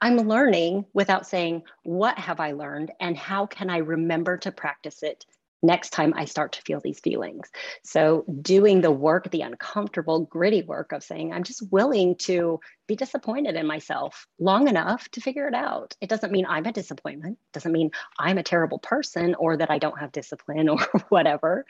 I'm 0.00 0.16
learning 0.16 0.86
without 0.92 1.26
saying, 1.26 1.62
what 1.82 2.18
have 2.18 2.40
I 2.40 2.52
learned 2.52 2.92
and 3.00 3.16
how 3.16 3.46
can 3.46 3.68
I 3.68 3.78
remember 3.78 4.36
to 4.38 4.52
practice 4.52 5.02
it 5.02 5.26
next 5.62 5.90
time 5.90 6.14
I 6.16 6.24
start 6.24 6.52
to 6.52 6.62
feel 6.62 6.80
these 6.80 7.00
feelings. 7.00 7.48
So, 7.82 8.24
doing 8.42 8.80
the 8.80 8.90
work, 8.90 9.30
the 9.30 9.42
uncomfortable, 9.42 10.20
gritty 10.20 10.62
work 10.62 10.92
of 10.92 11.02
saying, 11.02 11.32
I'm 11.32 11.42
just 11.42 11.70
willing 11.72 12.16
to 12.16 12.60
be 12.86 12.96
disappointed 12.96 13.56
in 13.56 13.66
myself 13.66 14.26
long 14.38 14.68
enough 14.68 15.08
to 15.10 15.20
figure 15.20 15.48
it 15.48 15.54
out. 15.54 15.94
It 16.00 16.08
doesn't 16.08 16.32
mean 16.32 16.46
I'm 16.46 16.66
a 16.66 16.72
disappointment, 16.72 17.38
it 17.38 17.52
doesn't 17.52 17.72
mean 17.72 17.90
I'm 18.18 18.38
a 18.38 18.42
terrible 18.42 18.78
person 18.78 19.34
or 19.34 19.56
that 19.56 19.70
I 19.70 19.78
don't 19.78 19.98
have 19.98 20.12
discipline 20.12 20.68
or 20.68 20.80
whatever. 21.08 21.66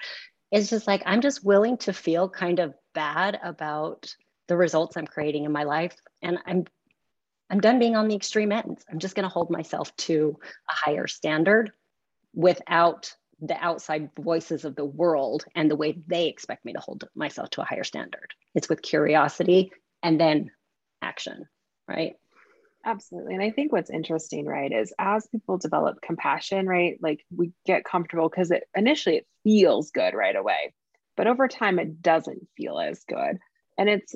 It's 0.50 0.71
just 0.71 0.87
like, 0.87 1.02
I'm 1.04 1.21
just 1.21 1.45
willing 1.45 1.76
to 1.78 1.92
feel 1.92 2.28
kind 2.28 2.59
of 2.59 2.75
bad 2.95 3.38
about 3.42 4.14
the 4.47 4.57
results 4.57 4.97
I'm 4.97 5.07
creating 5.07 5.45
in 5.45 5.52
my 5.52 5.64
life. 5.64 5.95
And 6.23 6.38
I'm 6.47 6.64
I'm 7.50 7.61
done 7.61 7.78
being 7.78 7.97
on 7.97 8.09
the 8.09 8.16
extreme 8.16 8.52
ends. 8.52 8.85
I'm 8.90 8.99
just 8.99 9.14
going 9.14 9.23
to 9.23 9.30
hold 9.30 9.50
myself 9.50 9.95
to 9.97 10.38
a 10.68 10.75
higher 10.75 11.07
standard 11.07 11.73
without 12.35 13.14
the 13.40 13.57
outside 13.57 14.11
voices 14.18 14.64
of 14.64 14.75
the 14.75 14.85
world 14.85 15.45
and 15.54 15.71
the 15.71 15.76
way 15.76 15.99
they 16.07 16.26
expect 16.26 16.64
me 16.64 16.73
to 16.73 16.80
hold 16.80 17.04
myself 17.14 17.50
to 17.50 17.62
a 17.62 17.64
higher 17.64 17.85
standard. 17.85 18.33
It's 18.54 18.68
with 18.68 18.83
curiosity 18.83 19.71
and 20.02 20.21
then 20.21 20.50
action, 21.02 21.47
right? 21.87 22.14
Absolutely. 22.85 23.35
And 23.35 23.42
I 23.42 23.50
think 23.50 23.73
what's 23.73 23.90
interesting, 23.90 24.47
right, 24.47 24.73
is 24.73 24.92
as 24.99 25.26
people 25.28 25.59
develop 25.59 26.00
compassion, 26.00 26.66
right, 26.66 26.99
like 27.02 27.25
we 27.35 27.52
get 27.66 27.85
comfortable 27.85 28.28
because 28.28 28.50
it 28.50 28.64
initially 28.75 29.16
it 29.16 29.26
feels 29.45 29.90
good 29.90 30.14
right 30.14 30.35
away, 30.35 30.73
but 31.16 31.26
over 31.26 31.49
time 31.49 31.78
it 31.78 32.00
doesn't 32.02 32.47
feel 32.57 32.78
as 32.78 33.04
good. 33.04 33.38
And 33.76 33.88
it's 33.88 34.14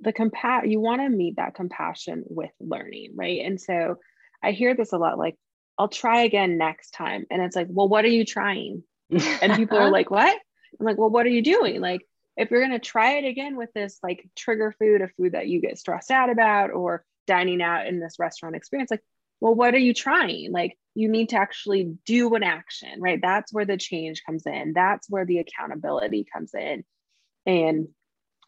the 0.00 0.12
compa 0.12 0.68
you 0.68 0.80
want 0.80 1.00
to 1.00 1.08
meet 1.08 1.36
that 1.36 1.54
compassion 1.54 2.24
with 2.26 2.50
learning, 2.60 3.12
right? 3.14 3.40
And 3.44 3.60
so 3.60 3.96
I 4.42 4.52
hear 4.52 4.74
this 4.74 4.92
a 4.92 4.98
lot 4.98 5.18
like, 5.18 5.36
I'll 5.80 5.88
try 5.88 6.24
again 6.24 6.58
next 6.58 6.90
time. 6.90 7.24
And 7.30 7.40
it's 7.40 7.56
like, 7.56 7.68
well, 7.70 7.88
what 7.88 8.04
are 8.04 8.08
you 8.08 8.26
trying? 8.26 8.82
And 9.10 9.54
people 9.54 9.78
are 9.78 9.90
like, 9.98 10.10
what? 10.10 10.38
I'm 10.78 10.84
like, 10.84 10.98
well, 10.98 11.08
what 11.08 11.24
are 11.24 11.30
you 11.30 11.40
doing? 11.40 11.80
Like, 11.80 12.06
if 12.36 12.50
you're 12.50 12.60
going 12.60 12.78
to 12.78 12.78
try 12.78 13.12
it 13.12 13.24
again 13.24 13.56
with 13.56 13.72
this 13.72 13.98
like 14.02 14.28
trigger 14.36 14.74
food, 14.78 15.00
a 15.00 15.08
food 15.08 15.32
that 15.32 15.48
you 15.48 15.62
get 15.62 15.78
stressed 15.78 16.10
out 16.10 16.28
about, 16.28 16.70
or 16.70 17.02
dining 17.26 17.62
out 17.62 17.86
in 17.86 17.98
this 17.98 18.16
restaurant 18.18 18.56
experience, 18.56 18.90
like, 18.90 19.02
well, 19.40 19.54
what 19.54 19.72
are 19.72 19.78
you 19.78 19.94
trying? 19.94 20.52
Like, 20.52 20.76
you 20.94 21.08
need 21.08 21.30
to 21.30 21.36
actually 21.36 21.96
do 22.04 22.34
an 22.34 22.42
action, 22.42 23.00
right? 23.00 23.18
That's 23.18 23.50
where 23.50 23.64
the 23.64 23.78
change 23.78 24.22
comes 24.26 24.44
in. 24.44 24.74
That's 24.74 25.08
where 25.08 25.24
the 25.24 25.38
accountability 25.38 26.26
comes 26.30 26.52
in. 26.52 26.84
And 27.46 27.88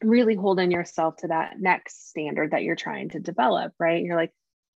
really 0.02 0.34
holding 0.34 0.70
yourself 0.70 1.16
to 1.18 1.28
that 1.28 1.54
next 1.58 2.10
standard 2.10 2.50
that 2.50 2.62
you're 2.62 2.76
trying 2.76 3.08
to 3.10 3.20
develop, 3.20 3.72
right? 3.78 4.04
You're 4.04 4.16
like, 4.16 4.32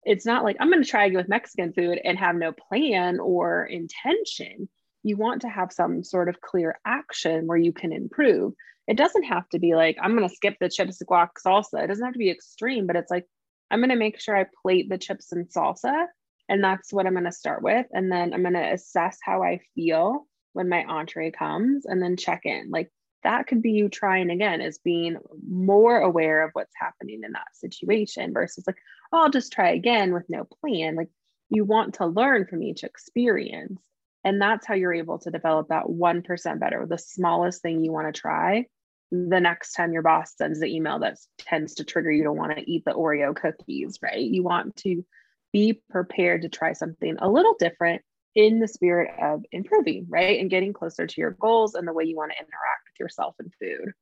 it's 0.04 0.26
not 0.26 0.44
like 0.44 0.56
I'm 0.60 0.70
going 0.70 0.82
to 0.82 0.88
try 0.88 1.06
again 1.06 1.16
with 1.16 1.28
Mexican 1.28 1.72
food 1.72 2.00
and 2.04 2.18
have 2.18 2.36
no 2.36 2.52
plan 2.52 3.20
or 3.20 3.64
intention. 3.64 4.68
You 5.02 5.16
want 5.16 5.42
to 5.42 5.48
have 5.48 5.72
some 5.72 6.02
sort 6.02 6.28
of 6.28 6.40
clear 6.40 6.78
action 6.84 7.46
where 7.46 7.58
you 7.58 7.72
can 7.72 7.92
improve. 7.92 8.54
It 8.86 8.96
doesn't 8.96 9.24
have 9.24 9.48
to 9.50 9.58
be 9.58 9.74
like, 9.74 9.96
I'm 10.00 10.16
going 10.16 10.28
to 10.28 10.34
skip 10.34 10.56
the 10.60 10.68
chips, 10.68 11.02
guac, 11.08 11.30
salsa. 11.44 11.82
It 11.82 11.86
doesn't 11.88 12.04
have 12.04 12.12
to 12.12 12.18
be 12.18 12.30
extreme, 12.30 12.86
but 12.86 12.96
it's 12.96 13.10
like, 13.10 13.26
I'm 13.70 13.80
going 13.80 13.90
to 13.90 13.96
make 13.96 14.20
sure 14.20 14.36
I 14.36 14.46
plate 14.62 14.88
the 14.88 14.98
chips 14.98 15.32
and 15.32 15.48
salsa. 15.48 16.06
And 16.48 16.62
that's 16.62 16.92
what 16.92 17.06
I'm 17.06 17.14
going 17.14 17.24
to 17.24 17.32
start 17.32 17.62
with. 17.62 17.86
And 17.92 18.12
then 18.12 18.34
I'm 18.34 18.42
going 18.42 18.54
to 18.54 18.72
assess 18.72 19.18
how 19.22 19.42
I 19.42 19.60
feel 19.74 20.26
when 20.52 20.68
my 20.68 20.84
entree 20.84 21.30
comes 21.30 21.86
and 21.86 22.02
then 22.02 22.16
check 22.18 22.42
in. 22.44 22.70
Like, 22.70 22.90
that 23.24 23.46
could 23.46 23.62
be 23.62 23.72
you 23.72 23.88
trying 23.88 24.30
again 24.30 24.60
as 24.60 24.78
being 24.78 25.16
more 25.48 25.98
aware 25.98 26.44
of 26.44 26.50
what's 26.52 26.74
happening 26.78 27.22
in 27.24 27.32
that 27.32 27.48
situation 27.54 28.32
versus 28.34 28.64
like 28.66 28.76
i'll 29.14 29.30
just 29.30 29.52
try 29.52 29.70
again 29.70 30.12
with 30.12 30.24
no 30.28 30.44
plan 30.44 30.94
like 30.94 31.08
you 31.50 31.64
want 31.64 31.94
to 31.94 32.06
learn 32.06 32.46
from 32.46 32.62
each 32.62 32.84
experience 32.84 33.80
and 34.24 34.40
that's 34.40 34.66
how 34.66 34.74
you're 34.74 34.94
able 34.94 35.18
to 35.18 35.30
develop 35.30 35.68
that 35.68 35.84
1% 35.84 36.60
better 36.60 36.86
the 36.86 36.98
smallest 36.98 37.62
thing 37.62 37.82
you 37.82 37.92
want 37.92 38.12
to 38.12 38.20
try 38.20 38.64
the 39.10 39.40
next 39.40 39.74
time 39.74 39.92
your 39.92 40.02
boss 40.02 40.34
sends 40.36 40.60
the 40.60 40.74
email 40.74 40.98
that 40.98 41.16
tends 41.38 41.74
to 41.74 41.84
trigger 41.84 42.10
you 42.10 42.24
to 42.24 42.32
want 42.32 42.56
to 42.56 42.70
eat 42.70 42.84
the 42.84 42.92
oreo 42.92 43.34
cookies 43.34 43.98
right 44.02 44.20
you 44.20 44.42
want 44.42 44.74
to 44.76 45.04
be 45.52 45.80
prepared 45.90 46.42
to 46.42 46.48
try 46.48 46.72
something 46.72 47.16
a 47.20 47.30
little 47.30 47.54
different 47.58 48.02
in 48.34 48.58
the 48.58 48.68
spirit 48.68 49.10
of 49.20 49.44
improving, 49.52 50.06
right? 50.08 50.40
And 50.40 50.50
getting 50.50 50.72
closer 50.72 51.06
to 51.06 51.20
your 51.20 51.30
goals 51.30 51.74
and 51.74 51.86
the 51.86 51.92
way 51.92 52.04
you 52.04 52.16
want 52.16 52.32
to 52.32 52.38
interact 52.38 52.88
with 52.92 53.00
yourself 53.00 53.36
and 53.38 53.52
food. 53.60 53.92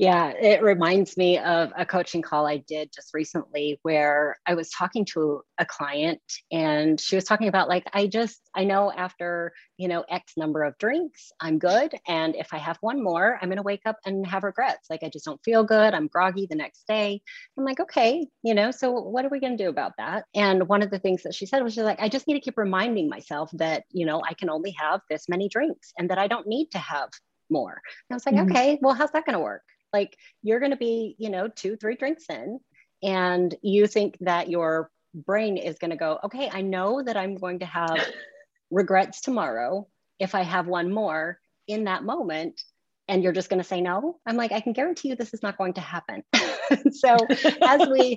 Yeah, 0.00 0.30
it 0.30 0.62
reminds 0.62 1.18
me 1.18 1.36
of 1.36 1.74
a 1.76 1.84
coaching 1.84 2.22
call 2.22 2.46
I 2.46 2.56
did 2.56 2.90
just 2.90 3.12
recently 3.12 3.78
where 3.82 4.38
I 4.46 4.54
was 4.54 4.70
talking 4.70 5.04
to 5.12 5.42
a 5.58 5.66
client 5.66 6.22
and 6.50 6.98
she 6.98 7.16
was 7.16 7.24
talking 7.26 7.48
about 7.48 7.68
like 7.68 7.84
I 7.92 8.06
just 8.06 8.40
I 8.54 8.64
know 8.64 8.90
after, 8.90 9.52
you 9.76 9.88
know, 9.88 10.06
X 10.08 10.38
number 10.38 10.64
of 10.64 10.78
drinks, 10.78 11.32
I'm 11.38 11.58
good 11.58 11.94
and 12.08 12.34
if 12.34 12.54
I 12.54 12.56
have 12.56 12.78
one 12.80 13.04
more, 13.04 13.38
I'm 13.42 13.50
going 13.50 13.58
to 13.58 13.62
wake 13.62 13.82
up 13.84 13.98
and 14.06 14.26
have 14.26 14.42
regrets. 14.42 14.88
Like 14.88 15.02
I 15.02 15.10
just 15.10 15.26
don't 15.26 15.44
feel 15.44 15.64
good, 15.64 15.92
I'm 15.92 16.06
groggy 16.06 16.46
the 16.46 16.56
next 16.56 16.86
day. 16.86 17.20
I'm 17.58 17.66
like, 17.66 17.80
"Okay, 17.80 18.26
you 18.42 18.54
know, 18.54 18.70
so 18.70 18.92
what 18.92 19.26
are 19.26 19.30
we 19.30 19.38
going 19.38 19.58
to 19.58 19.64
do 19.64 19.68
about 19.68 19.92
that?" 19.98 20.24
And 20.34 20.66
one 20.66 20.80
of 20.80 20.90
the 20.90 20.98
things 20.98 21.24
that 21.24 21.34
she 21.34 21.44
said 21.44 21.62
was 21.62 21.74
she's 21.74 21.84
like, 21.84 22.00
"I 22.00 22.08
just 22.08 22.26
need 22.26 22.36
to 22.36 22.40
keep 22.40 22.56
reminding 22.56 23.10
myself 23.10 23.50
that, 23.52 23.84
you 23.90 24.06
know, 24.06 24.22
I 24.26 24.32
can 24.32 24.48
only 24.48 24.70
have 24.80 25.02
this 25.10 25.28
many 25.28 25.50
drinks 25.50 25.92
and 25.98 26.08
that 26.08 26.16
I 26.16 26.26
don't 26.26 26.46
need 26.46 26.70
to 26.70 26.78
have 26.78 27.10
more." 27.50 27.82
And 28.08 28.14
I 28.14 28.14
was 28.14 28.24
like, 28.24 28.36
mm-hmm. 28.36 28.50
"Okay, 28.50 28.78
well, 28.80 28.94
how's 28.94 29.10
that 29.10 29.26
going 29.26 29.34
to 29.36 29.44
work?" 29.44 29.60
Like 29.92 30.16
you're 30.42 30.60
going 30.60 30.72
to 30.72 30.76
be, 30.76 31.16
you 31.18 31.30
know, 31.30 31.48
two, 31.48 31.76
three 31.76 31.96
drinks 31.96 32.24
in, 32.28 32.60
and 33.02 33.54
you 33.62 33.86
think 33.86 34.16
that 34.20 34.50
your 34.50 34.90
brain 35.14 35.56
is 35.56 35.78
going 35.78 35.90
to 35.90 35.96
go, 35.96 36.18
okay, 36.24 36.50
I 36.52 36.62
know 36.62 37.02
that 37.02 37.16
I'm 37.16 37.36
going 37.36 37.60
to 37.60 37.66
have 37.66 37.98
regrets 38.70 39.20
tomorrow 39.20 39.88
if 40.18 40.34
I 40.34 40.42
have 40.42 40.66
one 40.66 40.92
more 40.92 41.38
in 41.66 41.84
that 41.84 42.04
moment. 42.04 42.60
And 43.08 43.24
you're 43.24 43.32
just 43.32 43.48
going 43.48 43.60
to 43.60 43.66
say 43.66 43.80
no. 43.80 44.20
I'm 44.24 44.36
like, 44.36 44.52
I 44.52 44.60
can 44.60 44.72
guarantee 44.72 45.08
you 45.08 45.16
this 45.16 45.34
is 45.34 45.42
not 45.42 45.58
going 45.58 45.72
to 45.74 45.80
happen. 45.80 46.22
so 46.92 47.16
as 47.60 47.88
we 47.88 48.14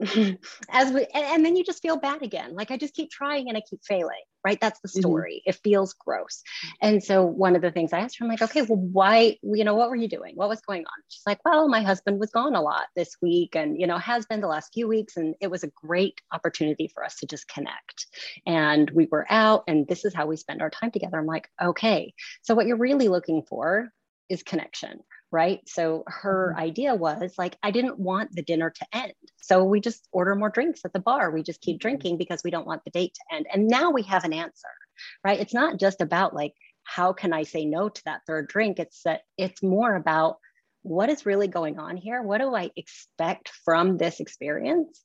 as 0.70 0.92
we 0.92 1.06
and, 1.12 1.24
and, 1.24 1.44
then 1.44 1.56
you 1.56 1.64
just 1.64 1.82
feel 1.82 1.96
bad 1.96 2.22
again 2.22 2.54
like 2.54 2.70
i 2.70 2.76
just 2.76 2.94
keep 2.94 3.10
trying 3.10 3.48
and 3.48 3.56
i 3.56 3.62
keep 3.68 3.80
failing 3.84 4.22
right? 4.48 4.60
That's 4.60 4.80
the 4.80 4.88
mm-hmm. 4.88 5.00
story. 5.00 5.42
Mm-hmm. 5.42 5.50
it 5.50 5.60
feels 5.62 5.92
gross. 5.92 6.42
And 6.80 7.04
so 7.04 7.24
one 7.24 7.54
of 7.54 7.62
the 7.62 7.70
things 7.70 7.92
i 7.92 7.98
asked 8.00 8.18
her 8.18 8.24
i'm 8.24 8.30
like 8.30 8.42
okay 8.42 8.62
well 8.62 8.78
why 8.98 9.36
you 9.42 9.64
know 9.64 9.74
what 9.74 9.90
were 9.90 9.96
you 10.04 10.08
doing? 10.08 10.34
What 10.36 10.48
was 10.48 10.62
going 10.62 10.84
on? 10.92 10.98
She's 11.08 11.26
like 11.26 11.40
well 11.44 11.68
my 11.68 11.82
husband 11.82 12.18
was 12.18 12.30
gone 12.30 12.54
a 12.54 12.62
lot 12.62 12.86
this 12.96 13.16
week 13.20 13.54
and 13.54 13.78
you 13.80 13.86
know 13.86 13.98
has 13.98 14.24
been 14.26 14.40
the 14.40 14.54
last 14.54 14.72
few 14.72 14.88
weeks 14.88 15.16
and 15.18 15.34
it 15.40 15.50
was 15.50 15.64
a 15.64 15.72
great 15.86 16.20
opportunity 16.32 16.88
for 16.88 17.04
us 17.04 17.16
to 17.16 17.26
just 17.26 17.46
connect. 17.48 18.06
And 18.46 18.90
we 18.90 19.06
were 19.10 19.26
out 19.28 19.64
and 19.68 19.86
this 19.86 20.04
is 20.06 20.14
how 20.14 20.26
we 20.26 20.36
spend 20.36 20.62
our 20.62 20.70
time 20.70 20.90
together. 20.90 21.18
I'm 21.18 21.26
like 21.26 21.48
okay. 21.70 22.14
So 22.42 22.54
what 22.54 22.66
you're 22.66 22.86
really 22.88 23.08
looking 23.08 23.42
for 23.42 23.92
is 24.30 24.42
connection 24.42 25.00
right? 25.30 25.60
So 25.66 26.04
her 26.06 26.52
mm-hmm. 26.52 26.62
idea 26.62 26.94
was 26.94 27.34
like, 27.36 27.56
I 27.62 27.70
didn't 27.70 27.98
want 27.98 28.32
the 28.32 28.42
dinner 28.42 28.70
to 28.70 28.86
end. 28.92 29.12
So 29.36 29.64
we 29.64 29.80
just 29.80 30.08
order 30.12 30.34
more 30.34 30.50
drinks 30.50 30.80
at 30.84 30.92
the 30.92 31.00
bar. 31.00 31.30
We 31.30 31.42
just 31.42 31.60
keep 31.60 31.76
mm-hmm. 31.76 31.82
drinking 31.82 32.18
because 32.18 32.42
we 32.44 32.50
don't 32.50 32.66
want 32.66 32.82
the 32.84 32.90
date 32.90 33.14
to 33.14 33.36
end. 33.36 33.46
And 33.52 33.68
now 33.68 33.90
we 33.90 34.02
have 34.02 34.24
an 34.24 34.32
answer, 34.32 34.68
right? 35.24 35.40
It's 35.40 35.54
not 35.54 35.78
just 35.78 36.00
about 36.00 36.34
like, 36.34 36.54
how 36.84 37.12
can 37.12 37.32
I 37.32 37.42
say 37.42 37.66
no 37.66 37.88
to 37.88 38.02
that 38.06 38.22
third 38.26 38.48
drink? 38.48 38.78
It's 38.78 39.02
that 39.02 39.22
it's 39.36 39.62
more 39.62 39.94
about 39.94 40.38
what 40.82 41.10
is 41.10 41.26
really 41.26 41.48
going 41.48 41.78
on 41.78 41.96
here? 41.96 42.22
What 42.22 42.38
do 42.38 42.54
I 42.54 42.70
expect 42.76 43.50
from 43.64 43.98
this 43.98 44.20
experience? 44.20 45.02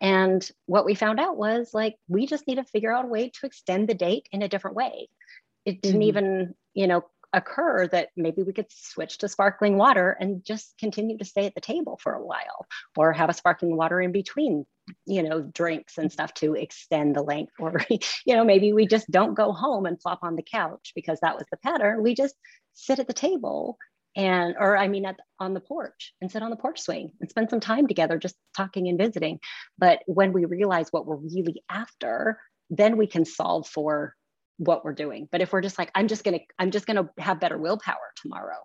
And 0.00 0.46
what 0.66 0.84
we 0.84 0.94
found 0.94 1.20
out 1.20 1.36
was 1.36 1.70
like, 1.72 1.96
we 2.08 2.26
just 2.26 2.46
need 2.46 2.56
to 2.56 2.64
figure 2.64 2.92
out 2.92 3.04
a 3.04 3.08
way 3.08 3.30
to 3.30 3.46
extend 3.46 3.88
the 3.88 3.94
date 3.94 4.28
in 4.32 4.42
a 4.42 4.48
different 4.48 4.76
way. 4.76 5.08
It 5.64 5.80
didn't 5.80 6.00
mm-hmm. 6.00 6.08
even, 6.08 6.54
you 6.74 6.86
know, 6.86 7.04
occur 7.32 7.86
that 7.88 8.08
maybe 8.16 8.42
we 8.42 8.52
could 8.52 8.66
switch 8.70 9.18
to 9.18 9.28
sparkling 9.28 9.76
water 9.76 10.16
and 10.20 10.44
just 10.44 10.74
continue 10.78 11.16
to 11.18 11.24
stay 11.24 11.46
at 11.46 11.54
the 11.54 11.60
table 11.60 11.98
for 12.02 12.12
a 12.12 12.24
while 12.24 12.66
or 12.96 13.12
have 13.12 13.30
a 13.30 13.34
sparkling 13.34 13.76
water 13.76 14.00
in 14.00 14.12
between 14.12 14.66
you 15.06 15.22
know 15.22 15.40
drinks 15.40 15.96
and 15.96 16.12
stuff 16.12 16.34
to 16.34 16.54
extend 16.54 17.14
the 17.14 17.22
length 17.22 17.52
or 17.58 17.80
you 17.90 18.34
know 18.34 18.44
maybe 18.44 18.72
we 18.72 18.86
just 18.86 19.10
don't 19.10 19.34
go 19.34 19.52
home 19.52 19.86
and 19.86 20.00
flop 20.00 20.20
on 20.22 20.36
the 20.36 20.42
couch 20.42 20.92
because 20.94 21.20
that 21.20 21.36
was 21.36 21.46
the 21.50 21.56
pattern. 21.58 22.02
We 22.02 22.14
just 22.14 22.34
sit 22.74 22.98
at 22.98 23.06
the 23.06 23.12
table 23.12 23.78
and 24.14 24.56
or 24.58 24.76
i 24.76 24.88
mean 24.88 25.06
at 25.06 25.18
on 25.38 25.54
the 25.54 25.60
porch 25.60 26.12
and 26.20 26.30
sit 26.30 26.42
on 26.42 26.50
the 26.50 26.56
porch 26.56 26.78
swing 26.78 27.12
and 27.20 27.30
spend 27.30 27.48
some 27.48 27.60
time 27.60 27.86
together 27.86 28.18
just 28.18 28.34
talking 28.54 28.88
and 28.88 28.98
visiting. 28.98 29.38
But 29.78 30.00
when 30.06 30.32
we 30.32 30.44
realize 30.44 30.88
what 30.90 31.06
we're 31.06 31.16
really 31.16 31.62
after 31.70 32.38
then 32.70 32.96
we 32.96 33.06
can 33.06 33.24
solve 33.24 33.66
for 33.68 34.14
what 34.62 34.84
we're 34.84 34.92
doing. 34.94 35.28
But 35.30 35.40
if 35.40 35.52
we're 35.52 35.60
just 35.60 35.78
like, 35.78 35.90
I'm 35.94 36.08
just 36.08 36.24
gonna, 36.24 36.40
I'm 36.58 36.70
just 36.70 36.86
gonna 36.86 37.08
have 37.18 37.40
better 37.40 37.58
willpower 37.58 38.12
tomorrow. 38.16 38.58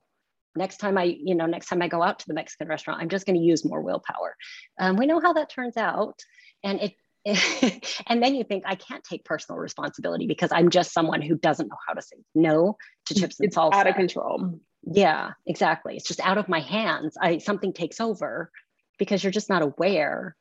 Next 0.56 0.78
time 0.78 0.98
I, 0.98 1.04
you 1.04 1.36
know, 1.36 1.46
next 1.46 1.68
time 1.68 1.82
I 1.82 1.88
go 1.88 2.02
out 2.02 2.20
to 2.20 2.26
the 2.28 2.34
Mexican 2.34 2.68
restaurant, 2.68 3.02
I'm 3.02 3.10
just 3.10 3.26
gonna 3.26 3.40
use 3.40 3.66
more 3.66 3.82
willpower. 3.82 4.36
Um, 4.80 4.98
we 4.98 5.06
know 5.06 5.20
how 5.20 5.34
that 5.34 5.50
turns 5.50 5.78
out, 5.78 6.20
and 6.64 6.80
it. 6.82 6.94
and 8.08 8.24
then 8.24 8.36
you 8.36 8.46
think 8.46 8.64
I 8.66 8.76
can't 8.76 9.04
take 9.04 9.26
personal 9.26 9.60
responsibility 9.60 10.28
because 10.28 10.50
I'm 10.54 10.70
just 10.70 10.94
someone 10.94 11.22
who 11.22 11.36
doesn't 11.36 11.68
know 11.68 11.76
how 11.86 11.94
to 11.94 12.02
say 12.02 12.16
no 12.34 12.78
to 13.08 13.16
chips 13.16 13.38
and 13.42 13.48
it's 13.48 13.58
salsa. 13.58 13.74
Out 13.74 13.88
of 13.88 13.96
control. 13.96 14.62
Yeah, 14.84 15.32
exactly. 15.46 15.98
It's 15.98 16.08
just 16.08 16.22
out 16.22 16.38
of 16.38 16.48
my 16.48 16.62
hands. 16.62 17.18
I 17.22 17.40
something 17.40 17.74
takes 17.74 18.00
over 18.00 18.50
because 18.98 19.24
you're 19.24 19.32
just 19.32 19.50
not 19.50 19.62
aware 19.62 20.38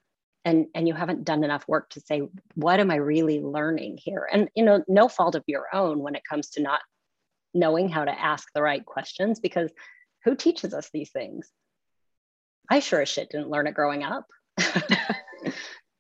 and 0.47 0.67
and 0.75 0.89
you 0.89 0.95
haven't 0.95 1.25
done 1.25 1.45
enough 1.45 1.69
work 1.69 1.91
to 1.91 2.01
say 2.01 2.23
what 2.55 2.81
am 2.81 2.91
i 2.91 2.95
really 2.95 3.41
learning 3.41 3.99
here 4.03 4.27
and 4.33 4.49
you 4.55 4.65
know 4.65 4.83
no 4.89 5.09
fault 5.09 5.35
of 5.35 5.45
your 5.47 5.67
own 5.75 5.99
when 5.99 6.15
it 6.15 6.23
comes 6.27 6.49
to 6.49 6.63
not 6.63 6.81
knowing 7.57 7.89
how 7.89 8.05
to 8.05 8.21
ask 8.21 8.49
the 8.55 8.63
right 8.63 8.85
questions 8.85 9.41
because 9.41 9.71
who 10.25 10.37
teaches 10.37 10.75
us 10.75 10.91
these 10.93 11.11
things? 11.11 11.51
I 12.71 12.81
sure 12.81 13.01
as 13.01 13.09
shit 13.09 13.31
didn't 13.31 13.51
learn 13.51 13.67
it 13.67 13.75
growing 13.75 14.03
up. 14.03 14.27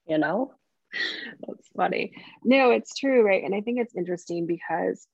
you 0.06 0.18
know? 0.18 0.52
That's 1.46 1.68
funny. 1.76 2.12
No, 2.44 2.70
it's 2.70 2.94
true, 2.94 3.22
right? 3.24 3.44
And 3.44 3.54
I 3.54 3.60
think 3.60 3.78
it's 3.78 3.96
interesting 3.96 4.46
because 4.46 5.06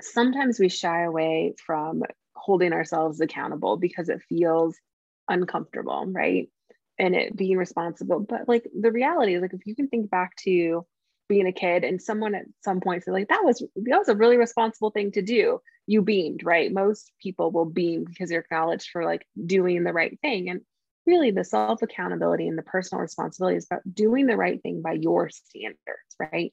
sometimes 0.00 0.58
we 0.58 0.68
shy 0.68 1.02
away 1.02 1.54
from 1.64 2.02
holding 2.34 2.72
ourselves 2.72 3.20
accountable 3.20 3.76
because 3.76 4.08
it 4.08 4.22
feels 4.28 4.76
uncomfortable, 5.28 6.04
right? 6.06 6.50
And 6.98 7.14
it 7.14 7.36
being 7.36 7.56
responsible. 7.56 8.20
But 8.20 8.48
like 8.48 8.66
the 8.78 8.90
reality 8.90 9.34
is 9.34 9.42
like 9.42 9.54
if 9.54 9.66
you 9.66 9.76
can 9.76 9.88
think 9.88 10.10
back 10.10 10.34
to 10.44 10.84
being 11.28 11.46
a 11.46 11.52
kid 11.52 11.84
and 11.84 12.00
someone 12.00 12.34
at 12.34 12.46
some 12.64 12.80
point 12.80 13.04
said 13.04 13.12
like 13.12 13.28
that 13.28 13.44
was 13.44 13.60
that 13.60 13.98
was 13.98 14.08
a 14.08 14.16
really 14.16 14.38
responsible 14.38 14.90
thing 14.90 15.12
to 15.12 15.20
do 15.20 15.60
you 15.86 16.00
beamed 16.00 16.42
right 16.42 16.72
most 16.72 17.12
people 17.22 17.50
will 17.50 17.66
beam 17.66 18.02
because 18.02 18.30
you're 18.30 18.40
acknowledged 18.40 18.88
for 18.90 19.04
like 19.04 19.26
doing 19.44 19.84
the 19.84 19.92
right 19.92 20.18
thing 20.22 20.48
and 20.48 20.62
really 21.06 21.30
the 21.30 21.44
self 21.44 21.82
accountability 21.82 22.48
and 22.48 22.56
the 22.56 22.62
personal 22.62 23.02
responsibility 23.02 23.58
is 23.58 23.66
about 23.70 23.82
doing 23.92 24.26
the 24.26 24.38
right 24.38 24.62
thing 24.62 24.80
by 24.80 24.92
your 24.92 25.28
standards 25.28 26.16
right 26.18 26.50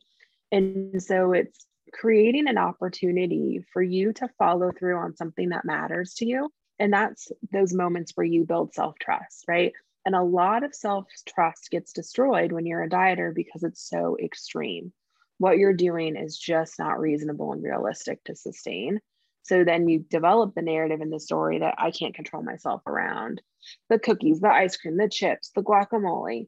and 0.51 1.01
so 1.01 1.31
it's 1.31 1.65
creating 1.93 2.47
an 2.47 2.57
opportunity 2.57 3.63
for 3.71 3.81
you 3.81 4.13
to 4.13 4.29
follow 4.37 4.71
through 4.71 4.97
on 4.97 5.15
something 5.15 5.49
that 5.49 5.65
matters 5.65 6.13
to 6.15 6.25
you. 6.25 6.49
And 6.77 6.91
that's 6.91 7.31
those 7.53 7.73
moments 7.73 8.11
where 8.15 8.25
you 8.25 8.43
build 8.43 8.73
self 8.73 8.95
trust, 8.99 9.45
right? 9.47 9.73
And 10.05 10.15
a 10.15 10.21
lot 10.21 10.63
of 10.63 10.75
self 10.75 11.05
trust 11.27 11.71
gets 11.71 11.93
destroyed 11.93 12.51
when 12.51 12.65
you're 12.65 12.83
a 12.83 12.89
dieter 12.89 13.33
because 13.33 13.63
it's 13.63 13.89
so 13.89 14.17
extreme. 14.23 14.93
What 15.37 15.57
you're 15.57 15.73
doing 15.73 16.15
is 16.15 16.37
just 16.37 16.79
not 16.79 16.99
reasonable 16.99 17.51
and 17.51 17.63
realistic 17.63 18.23
to 18.25 18.35
sustain. 18.35 18.99
So 19.43 19.63
then 19.63 19.87
you 19.87 19.99
develop 19.99 20.55
the 20.55 20.61
narrative 20.61 21.01
in 21.01 21.09
the 21.09 21.19
story 21.19 21.59
that 21.59 21.75
I 21.77 21.91
can't 21.91 22.15
control 22.15 22.41
myself 22.41 22.81
around 22.87 23.41
the 23.89 23.99
cookies, 23.99 24.39
the 24.39 24.49
ice 24.49 24.77
cream, 24.77 24.97
the 24.97 25.09
chips, 25.09 25.51
the 25.55 25.61
guacamole. 25.61 26.47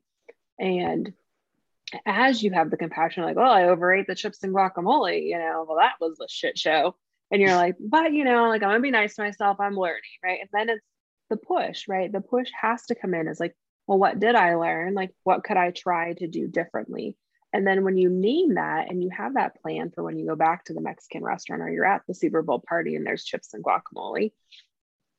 And 0.60 1.14
as 2.06 2.42
you 2.42 2.52
have 2.52 2.72
the 2.72 2.78
compassion, 2.78 3.24
like, 3.24 3.38
oh, 3.38 3.42
I 3.42 3.66
overate 3.66 4.08
the 4.08 4.16
chips 4.16 4.44
and 4.44 4.54
guacamole, 4.54 5.24
you 5.24 5.38
know, 5.38 5.66
well, 5.68 5.78
that 5.78 5.94
was 6.00 6.20
a 6.20 6.28
shit 6.28 6.58
show. 6.58 6.96
And 7.30 7.42
you're 7.42 7.56
like, 7.56 7.76
but 7.80 8.14
you 8.14 8.24
know, 8.24 8.48
like 8.48 8.64
I'm 8.64 8.70
gonna 8.70 8.80
be 8.80 8.92
nice 8.92 9.16
to 9.16 9.24
myself, 9.24 9.60
I'm 9.60 9.76
learning, 9.76 10.02
right? 10.24 10.40
And 10.42 10.50
then 10.52 10.70
it's 10.70 10.86
the 11.30 11.38
push, 11.38 11.88
right? 11.88 12.12
The 12.12 12.22
push 12.22 12.50
has 12.60 12.84
to 12.88 12.96
come 12.96 13.14
in 13.14 13.28
as 13.28 13.40
like, 13.40 13.56
well, 13.88 13.98
what 13.98 14.20
did 14.20 14.36
I 14.36 14.56
learn? 14.56 14.94
Like, 14.94 15.14
what 15.24 15.44
could 15.44 15.58
I 15.58 15.72
try 15.72 16.14
to 16.14 16.28
do 16.28 16.48
differently? 16.48 17.16
And 17.54 17.66
then 17.66 17.84
when 17.84 17.98
you 17.98 18.10
name 18.10 18.56
that 18.56 18.90
and 18.90 19.02
you 19.02 19.10
have 19.10 19.36
that 19.36 19.62
plan 19.62 19.92
for 19.92 20.04
when 20.04 20.18
you 20.18 20.28
go 20.28 20.36
back 20.36 20.66
to 20.66 20.74
the 20.74 20.82
Mexican 20.82 21.24
restaurant 21.24 21.62
or 21.62 21.70
you're 21.70 21.86
at 21.86 22.02
the 22.08 22.14
Super 22.14 22.42
Bowl 22.42 22.64
party 22.68 22.96
and 22.96 23.06
there's 23.06 23.24
chips 23.24 23.54
and 23.54 23.64
guacamole, 23.64 24.32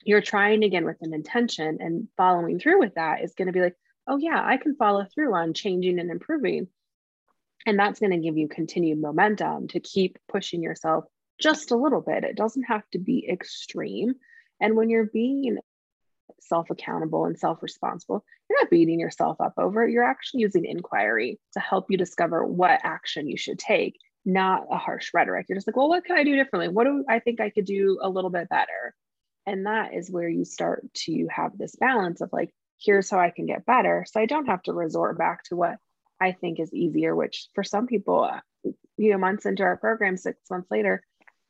you're 0.05 0.21
trying 0.21 0.63
again 0.63 0.85
with 0.85 0.99
an 1.01 1.15
intention 1.15 1.79
and 1.81 2.09
following 2.17 2.59
through 2.59 2.79
with 2.79 2.95
that 2.95 3.23
is 3.25 3.35
going 3.35 3.47
to 3.47 3.53
be 3.53 3.61
like, 3.61 3.77
oh, 4.07 4.19
yeah, 4.19 4.41
I 4.43 4.57
can 4.57 4.77
follow 4.77 5.05
through 5.05 5.35
on 5.35 5.55
changing 5.55 5.99
and 5.99 6.11
improving. 6.11 6.69
And 7.67 7.79
that's 7.79 8.01
going 8.01 8.13
to 8.13 8.19
give 8.19 8.37
you 8.37 8.49
continued 8.49 9.01
momentum 9.01 9.69
to 9.69 9.81
keep 9.81 10.19
pushing 10.29 10.63
yourself 10.63 11.05
just 11.41 11.71
a 11.71 11.77
little 11.77 12.01
bit. 12.01 12.25
It 12.25 12.37
doesn't 12.37 12.65
have 12.65 12.89
to 12.93 12.99
be 12.99 13.29
extreme. 13.29 14.15
And 14.61 14.77
when 14.77 14.91
you're 14.91 15.07
being 15.07 15.59
self 16.41 16.71
accountable 16.71 17.25
and 17.25 17.39
self 17.39 17.63
responsible, 17.63 18.25
you're 18.49 18.61
not 18.61 18.71
beating 18.71 19.01
yourself 19.01 19.41
up 19.41 19.55
over 19.59 19.85
it. 19.85 19.93
You're 19.93 20.05
actually 20.05 20.43
using 20.43 20.65
inquiry 20.65 21.39
to 21.55 21.61
help 21.61 21.87
you 21.91 21.97
discover 21.97 22.45
what 22.45 22.81
action 22.83 23.29
you 23.29 23.37
should 23.37 23.59
take, 23.59 23.99
not 24.25 24.67
a 24.71 24.79
harsh 24.79 25.11
rhetoric. 25.15 25.47
You're 25.49 25.57
just 25.57 25.67
like, 25.67 25.77
well, 25.77 25.89
what 25.89 26.05
can 26.05 26.17
I 26.17 26.25
do 26.25 26.37
differently? 26.37 26.69
What 26.69 26.85
do 26.85 27.05
I 27.09 27.19
think 27.19 27.41
I 27.41 27.51
could 27.51 27.65
do 27.67 27.99
a 28.03 28.09
little 28.09 28.31
bit 28.31 28.49
better? 28.49 28.95
And 29.47 29.67
that 29.67 29.95
is 29.95 30.11
where 30.11 30.29
you 30.29 30.45
start 30.45 30.87
to 31.07 31.27
have 31.31 31.57
this 31.57 31.75
balance 31.77 32.21
of 32.21 32.31
like, 32.33 32.51
here's 32.81 33.11
how 33.11 33.19
I 33.19 33.31
can 33.31 33.47
get 33.47 33.67
better. 33.67 34.05
So 34.09 34.21
I 34.21 34.27
don't 34.27 34.47
have 34.47 34.63
to 34.65 34.73
resort 34.73 35.19
back 35.19 35.45
to 35.45 35.57
what 35.57 35.77
I 36.21 36.33
think 36.33 36.61
is 36.61 36.73
easier, 36.75 37.15
which 37.15 37.49
for 37.55 37.65
some 37.65 37.87
people, 37.87 38.25
uh, 38.25 38.41
you 38.97 39.13
know, 39.13 39.19
months 39.19 39.47
into 39.47 39.63
our 39.63 39.77
program, 39.77 40.17
six 40.17 40.39
months 40.51 40.71
later, 40.71 41.03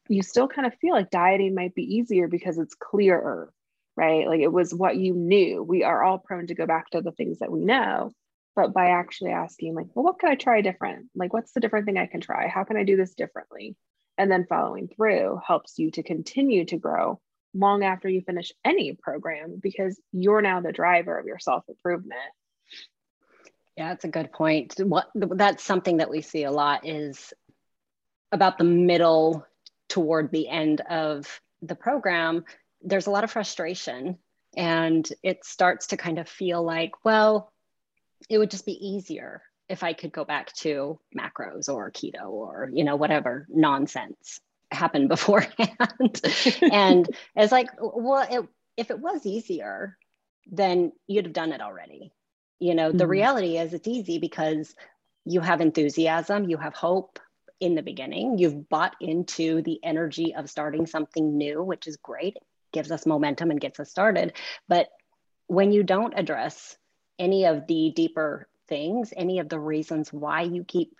you 0.09 0.23
still 0.23 0.49
kind 0.49 0.67
of 0.67 0.75
feel 0.81 0.95
like 0.95 1.11
dieting 1.11 1.55
might 1.55 1.75
be 1.75 1.97
easier 1.97 2.29
because 2.29 2.59
it's 2.59 2.75
clearer, 2.75 3.53
right? 3.99 4.29
Like 4.29 4.41
it 4.41 4.53
was 4.53 4.73
what 4.73 4.97
you 4.97 5.13
knew. 5.13 5.61
We 5.63 5.83
are 5.83 6.05
all 6.05 6.19
prone 6.19 6.47
to 6.47 6.55
go 6.55 6.67
back 6.67 6.89
to 6.91 7.01
the 7.01 7.11
things 7.11 7.41
that 7.41 7.51
we 7.51 7.65
know. 7.65 8.13
But 8.55 8.73
by 8.73 8.91
actually 8.91 9.33
asking, 9.33 9.75
like, 9.75 9.87
well, 9.95 10.05
what 10.05 10.21
could 10.21 10.31
I 10.31 10.37
try 10.37 10.61
different? 10.61 11.07
Like, 11.17 11.33
what's 11.33 11.53
the 11.53 11.61
different 11.61 11.87
thing 11.87 11.99
I 11.99 12.07
can 12.07 12.21
try? 12.21 12.47
How 12.47 12.63
can 12.63 12.77
I 12.77 12.85
do 12.85 12.97
this 12.97 13.15
differently? 13.15 13.77
And 14.17 14.31
then 14.31 14.47
following 14.49 14.89
through 14.89 15.41
helps 15.45 15.79
you 15.79 15.91
to 15.93 16.03
continue 16.03 16.65
to 16.67 16.77
grow 16.77 17.21
long 17.55 17.83
after 17.83 18.09
you 18.09 18.21
finish 18.21 18.53
any 18.65 18.93
program 18.95 19.59
because 19.61 20.01
you're 20.13 20.43
now 20.43 20.61
the 20.61 20.73
driver 20.73 21.19
of 21.19 21.27
your 21.27 21.39
self 21.41 21.65
improvement. 21.69 22.21
Yeah, 23.77 23.89
that's 23.89 24.05
a 24.05 24.09
good 24.09 24.33
point. 24.33 24.75
What 24.79 25.09
that's 25.15 25.65
something 25.65 25.99
that 25.99 26.11
we 26.11 26.23
see 26.23 26.45
a 26.45 26.53
lot 26.53 26.87
is 26.87 27.33
about 28.31 28.59
the 28.59 28.65
middle 28.65 29.45
toward 29.89 30.31
the 30.31 30.49
end 30.49 30.83
of 30.83 31.41
the 31.63 31.75
program. 31.75 32.45
There's 32.83 33.07
a 33.07 33.11
lot 33.11 33.25
of 33.25 33.31
frustration, 33.31 34.19
and 34.57 35.09
it 35.23 35.45
starts 35.45 35.89
to 35.89 35.97
kind 35.97 36.19
of 36.19 36.29
feel 36.29 36.63
like, 36.63 36.93
well, 37.05 37.53
it 38.29 38.39
would 38.39 38.51
just 38.51 38.67
be 38.67 38.87
easier 38.87 39.43
if 39.69 39.83
I 39.83 39.93
could 39.93 40.13
go 40.13 40.25
back 40.25 40.53
to 40.55 40.99
macros 41.17 41.69
or 41.69 41.91
keto 41.91 42.31
or 42.31 42.71
you 42.73 42.85
know 42.85 42.97
whatever 42.97 43.47
nonsense 43.51 44.41
happened 44.71 45.09
beforehand. 45.09 46.21
and 46.73 47.09
it's 47.37 47.53
like, 47.53 47.69
well, 47.81 48.27
it, 48.31 48.49
if 48.77 48.91
it 48.91 48.99
was 48.99 49.27
easier, 49.27 49.97
then 50.51 50.93
you'd 51.07 51.27
have 51.27 51.35
done 51.35 51.53
it 51.53 51.61
already. 51.61 52.13
You 52.59 52.75
know, 52.75 52.89
mm-hmm. 52.89 52.99
the 52.99 53.07
reality 53.07 53.59
is 53.59 53.75
it's 53.75 53.89
easy 53.89 54.19
because 54.19 54.75
you 55.25 55.41
have 55.41 55.61
enthusiasm, 55.61 56.49
you 56.49 56.57
have 56.57 56.75
hope 56.75 57.19
in 57.61 57.75
the 57.75 57.83
beginning, 57.83 58.39
you've 58.39 58.69
bought 58.69 58.95
into 59.01 59.63
the 59.63 59.81
energy 59.83 60.35
of 60.35 60.49
starting 60.49 60.87
something 60.87 61.37
new, 61.37 61.63
which 61.63 61.87
is 61.87 61.97
great. 61.97 62.37
It 62.37 62.43
gives 62.73 62.91
us 62.91 63.07
momentum 63.07 63.51
and 63.51 63.61
gets 63.61 63.81
us 63.81 63.91
started. 63.91 64.35
But 64.69 64.89
when 65.47 65.73
you 65.73 65.83
don't 65.83 66.15
address 66.17 66.77
any 67.19 67.47
of 67.47 67.67
the 67.67 67.93
deeper 67.95 68.49
things, 68.69 69.13
any 69.17 69.39
of 69.39 69.49
the 69.49 69.59
reasons 69.59 70.13
why 70.13 70.43
you 70.43 70.65
keep 70.65 70.95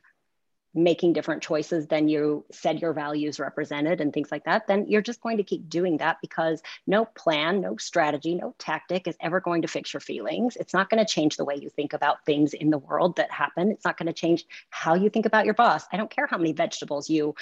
making 0.75 1.13
different 1.13 1.43
choices 1.43 1.87
than 1.87 2.09
you 2.09 2.45
said 2.53 2.81
your 2.81 2.93
values 2.93 3.41
represented 3.41 4.01
and 4.01 4.13
things 4.13 4.31
like 4.31 4.45
that, 4.45 4.67
then 4.67 4.87
you're 4.87 5.03
just 5.03 5.21
going 5.21 5.39
to 5.39 5.43
keep 5.43 5.69
doing 5.69 5.97
that 5.97 6.19
because 6.21 6.63
no 6.87 7.05
plan, 7.05 7.61
no 7.61 7.77
strategy, 7.77 8.35
no 8.35 8.55
tactic 8.59 9.09
is 9.09 9.17
ever 9.21 9.41
going 9.41 9.63
to 9.63 9.69
fix 9.69 9.93
your 9.93 10.01
feelings. 10.01 10.57
It's 10.57 10.75
not 10.75 10.91
going 10.91 11.05
to 11.05 11.11
change 11.11 11.37
the 11.37 11.45
way 11.45 11.57
you 11.57 11.71
think 11.71 11.95
about 11.95 12.25
things 12.25 12.53
in 12.53 12.71
the 12.71 12.79
world 12.79 13.17
that 13.17 13.31
happen. 13.31 13.71
It's 13.71 13.85
not 13.85 13.97
going 13.97 14.07
to 14.07 14.13
change 14.13 14.45
how 14.71 14.95
you 14.95 15.11
think 15.11 15.27
about 15.27 15.47
your 15.47 15.55
boss. 15.55 15.85
I 15.93 15.97
don't 15.97 16.11
care 16.11 16.27
how 16.27 16.39
many 16.39 16.53
vegetables 16.53 17.11
you 17.11 17.35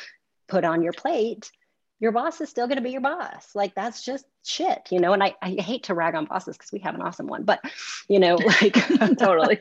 put 0.48 0.64
on 0.64 0.82
your 0.82 0.92
plate 0.92 1.50
your 1.98 2.12
boss 2.12 2.40
is 2.40 2.50
still 2.50 2.66
going 2.66 2.76
to 2.76 2.82
be 2.82 2.90
your 2.90 3.00
boss. 3.00 3.54
Like 3.54 3.74
that's 3.74 4.04
just 4.04 4.26
shit, 4.44 4.88
you 4.90 5.00
know. 5.00 5.12
And 5.12 5.22
I, 5.22 5.34
I 5.40 5.50
hate 5.50 5.84
to 5.84 5.94
rag 5.94 6.14
on 6.14 6.26
bosses 6.26 6.56
because 6.56 6.72
we 6.72 6.80
have 6.80 6.94
an 6.94 7.02
awesome 7.02 7.26
one, 7.26 7.44
but 7.44 7.60
you 8.08 8.18
know, 8.18 8.36
like 8.36 8.74
totally. 9.18 9.60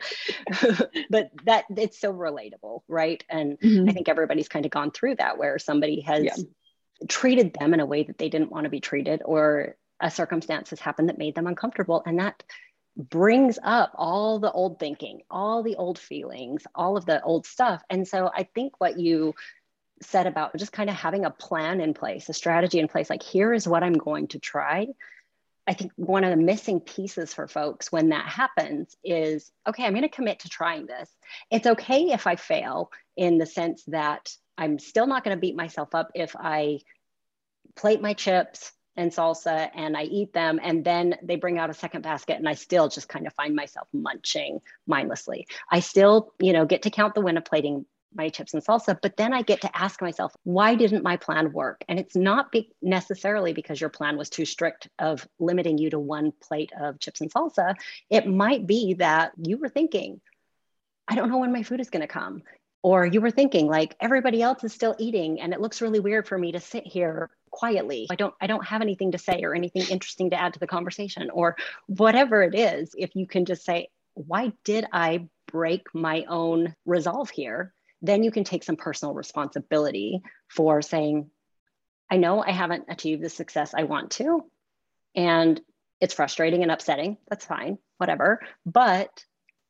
but 1.10 1.30
that 1.44 1.64
it's 1.74 1.98
so 1.98 2.12
relatable, 2.12 2.82
right? 2.88 3.24
And 3.28 3.58
mm-hmm. 3.58 3.88
I 3.88 3.92
think 3.92 4.08
everybody's 4.08 4.48
kind 4.48 4.66
of 4.66 4.70
gone 4.70 4.90
through 4.90 5.16
that 5.16 5.38
where 5.38 5.58
somebody 5.58 6.00
has 6.02 6.24
yeah. 6.24 7.06
treated 7.08 7.54
them 7.54 7.72
in 7.72 7.80
a 7.80 7.86
way 7.86 8.02
that 8.02 8.18
they 8.18 8.28
didn't 8.28 8.52
want 8.52 8.64
to 8.64 8.70
be 8.70 8.80
treated, 8.80 9.22
or 9.24 9.76
a 10.00 10.10
circumstance 10.10 10.70
has 10.70 10.80
happened 10.80 11.08
that 11.08 11.18
made 11.18 11.34
them 11.34 11.46
uncomfortable, 11.46 12.02
and 12.04 12.18
that 12.18 12.42
brings 12.96 13.58
up 13.62 13.92
all 13.94 14.38
the 14.38 14.50
old 14.50 14.78
thinking, 14.78 15.20
all 15.30 15.62
the 15.62 15.76
old 15.76 15.98
feelings, 15.98 16.62
all 16.74 16.96
of 16.96 17.04
the 17.04 17.22
old 17.22 17.46
stuff. 17.46 17.82
And 17.90 18.08
so 18.08 18.30
I 18.34 18.48
think 18.54 18.74
what 18.78 18.98
you 18.98 19.34
said 20.02 20.26
about 20.26 20.56
just 20.56 20.72
kind 20.72 20.90
of 20.90 20.96
having 20.96 21.24
a 21.24 21.30
plan 21.30 21.80
in 21.80 21.94
place, 21.94 22.28
a 22.28 22.32
strategy 22.32 22.78
in 22.78 22.88
place, 22.88 23.08
like 23.10 23.22
here 23.22 23.52
is 23.52 23.66
what 23.66 23.82
I'm 23.82 23.94
going 23.94 24.28
to 24.28 24.38
try. 24.38 24.88
I 25.66 25.74
think 25.74 25.92
one 25.96 26.22
of 26.22 26.30
the 26.30 26.42
missing 26.42 26.80
pieces 26.80 27.34
for 27.34 27.48
folks 27.48 27.90
when 27.90 28.10
that 28.10 28.26
happens 28.26 28.96
is 29.02 29.50
okay, 29.66 29.84
I'm 29.84 29.92
going 29.92 30.02
to 30.02 30.08
commit 30.08 30.40
to 30.40 30.48
trying 30.48 30.86
this. 30.86 31.10
It's 31.50 31.66
okay 31.66 32.12
if 32.12 32.26
I 32.26 32.36
fail 32.36 32.90
in 33.16 33.38
the 33.38 33.46
sense 33.46 33.82
that 33.88 34.30
I'm 34.56 34.78
still 34.78 35.06
not 35.06 35.24
going 35.24 35.36
to 35.36 35.40
beat 35.40 35.56
myself 35.56 35.94
up 35.94 36.12
if 36.14 36.36
I 36.38 36.80
plate 37.74 38.00
my 38.00 38.14
chips 38.14 38.72
and 38.96 39.10
salsa 39.10 39.70
and 39.74 39.96
I 39.96 40.04
eat 40.04 40.32
them 40.32 40.58
and 40.62 40.84
then 40.84 41.16
they 41.22 41.36
bring 41.36 41.58
out 41.58 41.68
a 41.68 41.74
second 41.74 42.02
basket 42.02 42.36
and 42.36 42.48
I 42.48 42.54
still 42.54 42.88
just 42.88 43.08
kind 43.08 43.26
of 43.26 43.34
find 43.34 43.54
myself 43.54 43.88
munching 43.92 44.60
mindlessly. 44.86 45.46
I 45.70 45.80
still, 45.80 46.32
you 46.38 46.52
know, 46.52 46.64
get 46.64 46.82
to 46.82 46.90
count 46.90 47.14
the 47.14 47.20
win 47.20 47.36
of 47.36 47.44
plating 47.44 47.84
my 48.16 48.28
chips 48.28 48.54
and 48.54 48.64
salsa 48.64 48.98
but 49.00 49.16
then 49.16 49.32
i 49.32 49.42
get 49.42 49.60
to 49.60 49.76
ask 49.76 50.00
myself 50.00 50.34
why 50.44 50.74
didn't 50.74 51.02
my 51.02 51.16
plan 51.16 51.52
work 51.52 51.84
and 51.88 51.98
it's 51.98 52.16
not 52.16 52.50
be- 52.50 52.72
necessarily 52.82 53.52
because 53.52 53.80
your 53.80 53.90
plan 53.90 54.16
was 54.16 54.30
too 54.30 54.44
strict 54.44 54.88
of 54.98 55.26
limiting 55.38 55.78
you 55.78 55.90
to 55.90 55.98
one 55.98 56.32
plate 56.42 56.72
of 56.80 56.98
chips 56.98 57.20
and 57.20 57.32
salsa 57.32 57.74
it 58.10 58.26
might 58.26 58.66
be 58.66 58.94
that 58.94 59.32
you 59.36 59.58
were 59.58 59.68
thinking 59.68 60.20
i 61.08 61.14
don't 61.14 61.30
know 61.30 61.38
when 61.38 61.52
my 61.52 61.62
food 61.62 61.80
is 61.80 61.90
going 61.90 62.00
to 62.02 62.06
come 62.06 62.42
or 62.82 63.04
you 63.04 63.20
were 63.20 63.32
thinking 63.32 63.66
like 63.66 63.96
everybody 64.00 64.42
else 64.42 64.62
is 64.62 64.72
still 64.72 64.94
eating 64.98 65.40
and 65.40 65.52
it 65.52 65.60
looks 65.60 65.82
really 65.82 65.98
weird 65.98 66.28
for 66.28 66.38
me 66.38 66.52
to 66.52 66.60
sit 66.60 66.86
here 66.86 67.30
quietly. 67.50 68.06
I 68.10 68.14
don't 68.14 68.34
I 68.40 68.46
don't 68.46 68.64
have 68.64 68.82
anything 68.82 69.12
to 69.12 69.18
say 69.18 69.42
or 69.42 69.54
anything 69.54 69.82
interesting 69.90 70.30
to 70.30 70.40
add 70.40 70.54
to 70.54 70.60
the 70.60 70.66
conversation 70.66 71.30
or 71.30 71.56
whatever 71.86 72.42
it 72.42 72.54
is. 72.54 72.94
If 72.96 73.16
you 73.16 73.26
can 73.26 73.44
just 73.44 73.64
say, 73.64 73.88
why 74.14 74.52
did 74.64 74.86
I 74.92 75.26
break 75.50 75.86
my 75.94 76.24
own 76.28 76.74
resolve 76.84 77.30
here? 77.30 77.72
Then 78.02 78.22
you 78.22 78.30
can 78.30 78.44
take 78.44 78.64
some 78.64 78.76
personal 78.76 79.14
responsibility 79.14 80.22
for 80.48 80.82
saying, 80.82 81.30
I 82.10 82.18
know 82.18 82.42
I 82.42 82.52
haven't 82.52 82.84
achieved 82.88 83.22
the 83.22 83.28
success 83.28 83.74
I 83.74 83.84
want 83.84 84.12
to. 84.12 84.44
And 85.14 85.60
it's 86.00 86.14
frustrating 86.14 86.62
and 86.62 86.70
upsetting. 86.70 87.16
That's 87.28 87.46
fine, 87.46 87.78
whatever. 87.98 88.40
But 88.64 89.24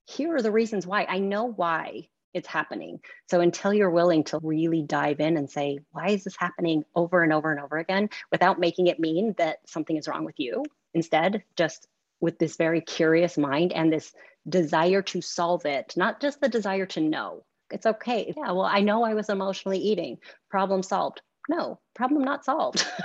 here 0.06 0.34
are 0.34 0.42
the 0.42 0.50
reasons 0.50 0.86
why. 0.86 1.04
I 1.08 1.18
know 1.18 1.44
why 1.44 2.08
it's 2.34 2.48
happening. 2.48 3.00
So 3.30 3.40
until 3.40 3.72
you're 3.72 3.90
willing 3.90 4.24
to 4.24 4.38
really 4.42 4.82
dive 4.82 5.20
in 5.20 5.36
and 5.36 5.48
say, 5.48 5.78
why 5.92 6.08
is 6.08 6.24
this 6.24 6.36
happening 6.36 6.84
over 6.94 7.22
and 7.22 7.32
over 7.32 7.50
and 7.50 7.60
over 7.60 7.78
again 7.78 8.10
without 8.30 8.60
making 8.60 8.88
it 8.88 9.00
mean 9.00 9.34
that 9.38 9.60
something 9.66 9.96
is 9.96 10.06
wrong 10.06 10.24
with 10.24 10.38
you? 10.38 10.64
Instead, 10.92 11.44
just 11.56 11.86
with 12.20 12.38
this 12.38 12.56
very 12.56 12.80
curious 12.80 13.38
mind 13.38 13.72
and 13.72 13.92
this 13.92 14.12
desire 14.48 15.02
to 15.02 15.22
solve 15.22 15.64
it, 15.64 15.94
not 15.96 16.20
just 16.20 16.40
the 16.40 16.48
desire 16.48 16.86
to 16.86 17.00
know. 17.00 17.44
It's 17.70 17.86
okay. 17.86 18.32
Yeah, 18.36 18.52
well, 18.52 18.62
I 18.62 18.80
know 18.80 19.02
I 19.02 19.14
was 19.14 19.28
emotionally 19.28 19.78
eating. 19.78 20.18
Problem 20.50 20.82
solved. 20.82 21.20
No 21.48 21.78
problem 21.94 22.24
not 22.24 22.44
solved. 22.44 22.86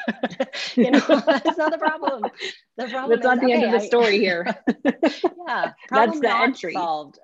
You 0.76 0.92
know 0.92 1.00
that's 1.26 1.58
not 1.58 1.72
the 1.72 1.78
problem. 1.78 2.24
The 2.78 2.88
problem 2.88 3.10
that's 3.10 3.24
not 3.24 3.40
the 3.40 3.46
okay, 3.46 3.54
end 3.54 3.64
of 3.66 3.72
the 3.72 3.86
story 3.86 4.16
I, 4.16 4.20
here. 4.20 4.56
Yeah 5.48 5.72
that's 5.90 6.20
the 6.20 6.36
entry. 6.36 6.74
solved. 6.74 7.20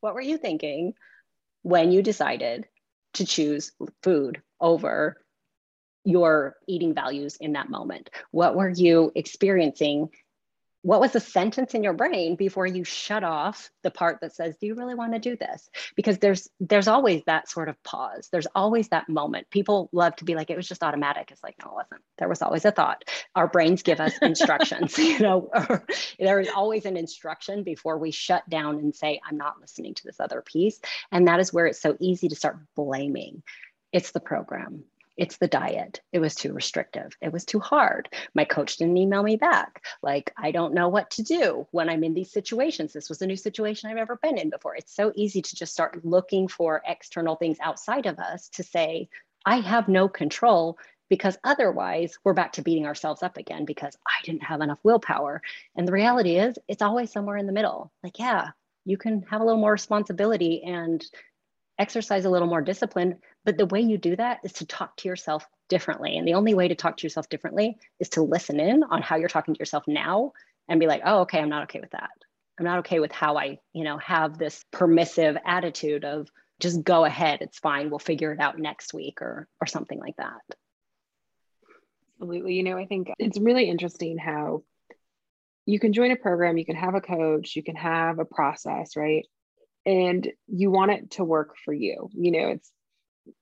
What 0.00 0.14
were 0.14 0.20
you 0.20 0.38
thinking 0.38 0.94
when 1.62 1.92
you 1.92 2.02
decided 2.02 2.66
to 3.14 3.26
choose 3.26 3.72
food 4.02 4.40
over 4.60 5.20
your 6.04 6.56
eating 6.66 6.94
values 6.94 7.36
in 7.36 7.52
that 7.52 7.68
moment? 7.68 8.10
What 8.30 8.54
were 8.56 8.70
you 8.70 9.12
experiencing 9.14 10.10
what 10.86 11.00
was 11.00 11.10
the 11.10 11.18
sentence 11.18 11.74
in 11.74 11.82
your 11.82 11.94
brain 11.94 12.36
before 12.36 12.64
you 12.64 12.84
shut 12.84 13.24
off 13.24 13.72
the 13.82 13.90
part 13.90 14.20
that 14.20 14.32
says 14.32 14.56
do 14.60 14.68
you 14.68 14.76
really 14.76 14.94
want 14.94 15.14
to 15.14 15.18
do 15.18 15.36
this? 15.36 15.68
Because 15.96 16.18
there's 16.18 16.48
there's 16.60 16.86
always 16.86 17.24
that 17.24 17.50
sort 17.50 17.68
of 17.68 17.82
pause. 17.82 18.28
There's 18.30 18.46
always 18.54 18.88
that 18.90 19.08
moment. 19.08 19.50
People 19.50 19.88
love 19.90 20.14
to 20.16 20.24
be 20.24 20.36
like 20.36 20.48
it 20.48 20.56
was 20.56 20.68
just 20.68 20.84
automatic. 20.84 21.32
It's 21.32 21.42
like 21.42 21.56
no 21.58 21.72
it 21.72 21.74
wasn't. 21.74 22.02
There 22.18 22.28
was 22.28 22.40
always 22.40 22.64
a 22.64 22.70
thought. 22.70 23.02
Our 23.34 23.48
brains 23.48 23.82
give 23.82 23.98
us 23.98 24.16
instructions 24.22 24.96
you 24.98 25.18
know 25.18 25.50
there 26.20 26.38
is 26.38 26.50
always 26.54 26.84
an 26.84 26.96
instruction 26.96 27.64
before 27.64 27.98
we 27.98 28.12
shut 28.12 28.48
down 28.48 28.76
and 28.78 28.94
say 28.94 29.20
i'm 29.28 29.36
not 29.36 29.60
listening 29.60 29.94
to 29.94 30.04
this 30.04 30.20
other 30.20 30.40
piece. 30.40 30.78
And 31.10 31.26
that 31.26 31.40
is 31.40 31.52
where 31.52 31.66
it's 31.66 31.82
so 31.82 31.96
easy 31.98 32.28
to 32.28 32.36
start 32.36 32.58
blaming. 32.76 33.42
It's 33.92 34.12
the 34.12 34.20
program 34.20 34.84
it's 35.16 35.38
the 35.38 35.48
diet. 35.48 36.00
It 36.12 36.18
was 36.18 36.34
too 36.34 36.52
restrictive. 36.52 37.16
It 37.20 37.32
was 37.32 37.44
too 37.44 37.60
hard. 37.60 38.08
My 38.34 38.44
coach 38.44 38.76
didn't 38.76 38.96
email 38.96 39.22
me 39.22 39.36
back. 39.36 39.84
Like, 40.02 40.32
I 40.36 40.50
don't 40.50 40.74
know 40.74 40.88
what 40.88 41.10
to 41.12 41.22
do 41.22 41.66
when 41.70 41.88
I'm 41.88 42.04
in 42.04 42.14
these 42.14 42.32
situations. 42.32 42.92
This 42.92 43.08
was 43.08 43.22
a 43.22 43.26
new 43.26 43.36
situation 43.36 43.90
I've 43.90 43.96
ever 43.96 44.16
been 44.16 44.38
in 44.38 44.50
before. 44.50 44.76
It's 44.76 44.94
so 44.94 45.12
easy 45.14 45.42
to 45.42 45.56
just 45.56 45.72
start 45.72 46.04
looking 46.04 46.48
for 46.48 46.82
external 46.86 47.36
things 47.36 47.58
outside 47.62 48.06
of 48.06 48.18
us 48.18 48.48
to 48.50 48.62
say, 48.62 49.08
I 49.44 49.60
have 49.60 49.88
no 49.88 50.08
control 50.08 50.78
because 51.08 51.38
otherwise 51.44 52.18
we're 52.24 52.34
back 52.34 52.52
to 52.54 52.62
beating 52.62 52.86
ourselves 52.86 53.22
up 53.22 53.36
again 53.36 53.64
because 53.64 53.96
I 54.06 54.24
didn't 54.24 54.42
have 54.42 54.60
enough 54.60 54.80
willpower. 54.82 55.40
And 55.76 55.86
the 55.86 55.92
reality 55.92 56.36
is, 56.36 56.56
it's 56.68 56.82
always 56.82 57.12
somewhere 57.12 57.36
in 57.36 57.46
the 57.46 57.52
middle. 57.52 57.92
Like, 58.02 58.18
yeah, 58.18 58.50
you 58.84 58.96
can 58.96 59.22
have 59.30 59.40
a 59.40 59.44
little 59.44 59.60
more 59.60 59.72
responsibility 59.72 60.62
and 60.64 61.04
exercise 61.78 62.24
a 62.24 62.30
little 62.30 62.48
more 62.48 62.62
discipline. 62.62 63.18
But 63.46 63.56
the 63.56 63.66
way 63.66 63.80
you 63.80 63.96
do 63.96 64.16
that 64.16 64.40
is 64.42 64.52
to 64.54 64.66
talk 64.66 64.96
to 64.96 65.08
yourself 65.08 65.46
differently. 65.68 66.18
And 66.18 66.26
the 66.26 66.34
only 66.34 66.52
way 66.52 66.66
to 66.66 66.74
talk 66.74 66.96
to 66.96 67.04
yourself 67.04 67.28
differently 67.28 67.78
is 68.00 68.08
to 68.10 68.22
listen 68.22 68.58
in 68.58 68.82
on 68.82 69.02
how 69.02 69.16
you're 69.16 69.28
talking 69.28 69.54
to 69.54 69.58
yourself 69.58 69.84
now 69.86 70.32
and 70.68 70.80
be 70.80 70.88
like, 70.88 71.02
oh, 71.04 71.20
okay, 71.20 71.38
I'm 71.38 71.48
not 71.48 71.62
okay 71.64 71.78
with 71.78 71.92
that. 71.92 72.10
I'm 72.58 72.64
not 72.64 72.80
okay 72.80 72.98
with 72.98 73.12
how 73.12 73.38
I, 73.38 73.58
you 73.72 73.84
know, 73.84 73.98
have 73.98 74.36
this 74.36 74.64
permissive 74.72 75.36
attitude 75.46 76.04
of 76.04 76.28
just 76.58 76.82
go 76.82 77.04
ahead, 77.04 77.38
it's 77.40 77.58
fine, 77.58 77.88
we'll 77.88 77.98
figure 77.98 78.32
it 78.32 78.40
out 78.40 78.58
next 78.58 78.92
week 78.92 79.22
or 79.22 79.46
or 79.60 79.66
something 79.66 80.00
like 80.00 80.16
that. 80.16 80.40
Absolutely. 82.20 82.54
You 82.54 82.64
know, 82.64 82.78
I 82.78 82.86
think 82.86 83.10
it's 83.18 83.38
really 83.38 83.68
interesting 83.68 84.18
how 84.18 84.64
you 85.66 85.78
can 85.78 85.92
join 85.92 86.10
a 86.10 86.16
program, 86.16 86.56
you 86.56 86.64
can 86.64 86.76
have 86.76 86.94
a 86.94 87.00
coach, 87.00 87.54
you 87.54 87.62
can 87.62 87.76
have 87.76 88.18
a 88.18 88.24
process, 88.24 88.96
right? 88.96 89.26
and 89.86 90.28
you 90.48 90.70
want 90.70 90.90
it 90.90 91.12
to 91.12 91.24
work 91.24 91.54
for 91.64 91.72
you. 91.72 92.10
You 92.12 92.32
know, 92.32 92.48
it's 92.48 92.70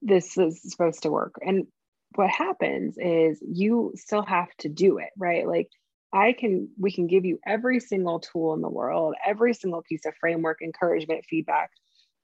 this 0.03 0.37
is 0.39 0.61
supposed 0.63 1.03
to 1.03 1.11
work. 1.11 1.35
And 1.41 1.67
what 2.15 2.31
happens 2.31 2.97
is 2.99 3.43
you 3.47 3.93
still 3.97 4.23
have 4.23 4.49
to 4.59 4.69
do 4.69 4.99
it, 4.99 5.11
right? 5.19 5.47
Like 5.47 5.69
I 6.13 6.33
can, 6.33 6.69
we 6.79 6.93
can 6.93 7.07
give 7.07 7.25
you 7.25 7.41
every 7.45 7.81
single 7.81 8.21
tool 8.21 8.55
in 8.55 8.61
the 8.61 8.69
world, 8.69 9.15
every 9.25 9.55
single 9.55 9.83
piece 9.83 10.07
of 10.07 10.15
framework, 10.21 10.63
encouragement, 10.63 11.25
feedback, 11.29 11.71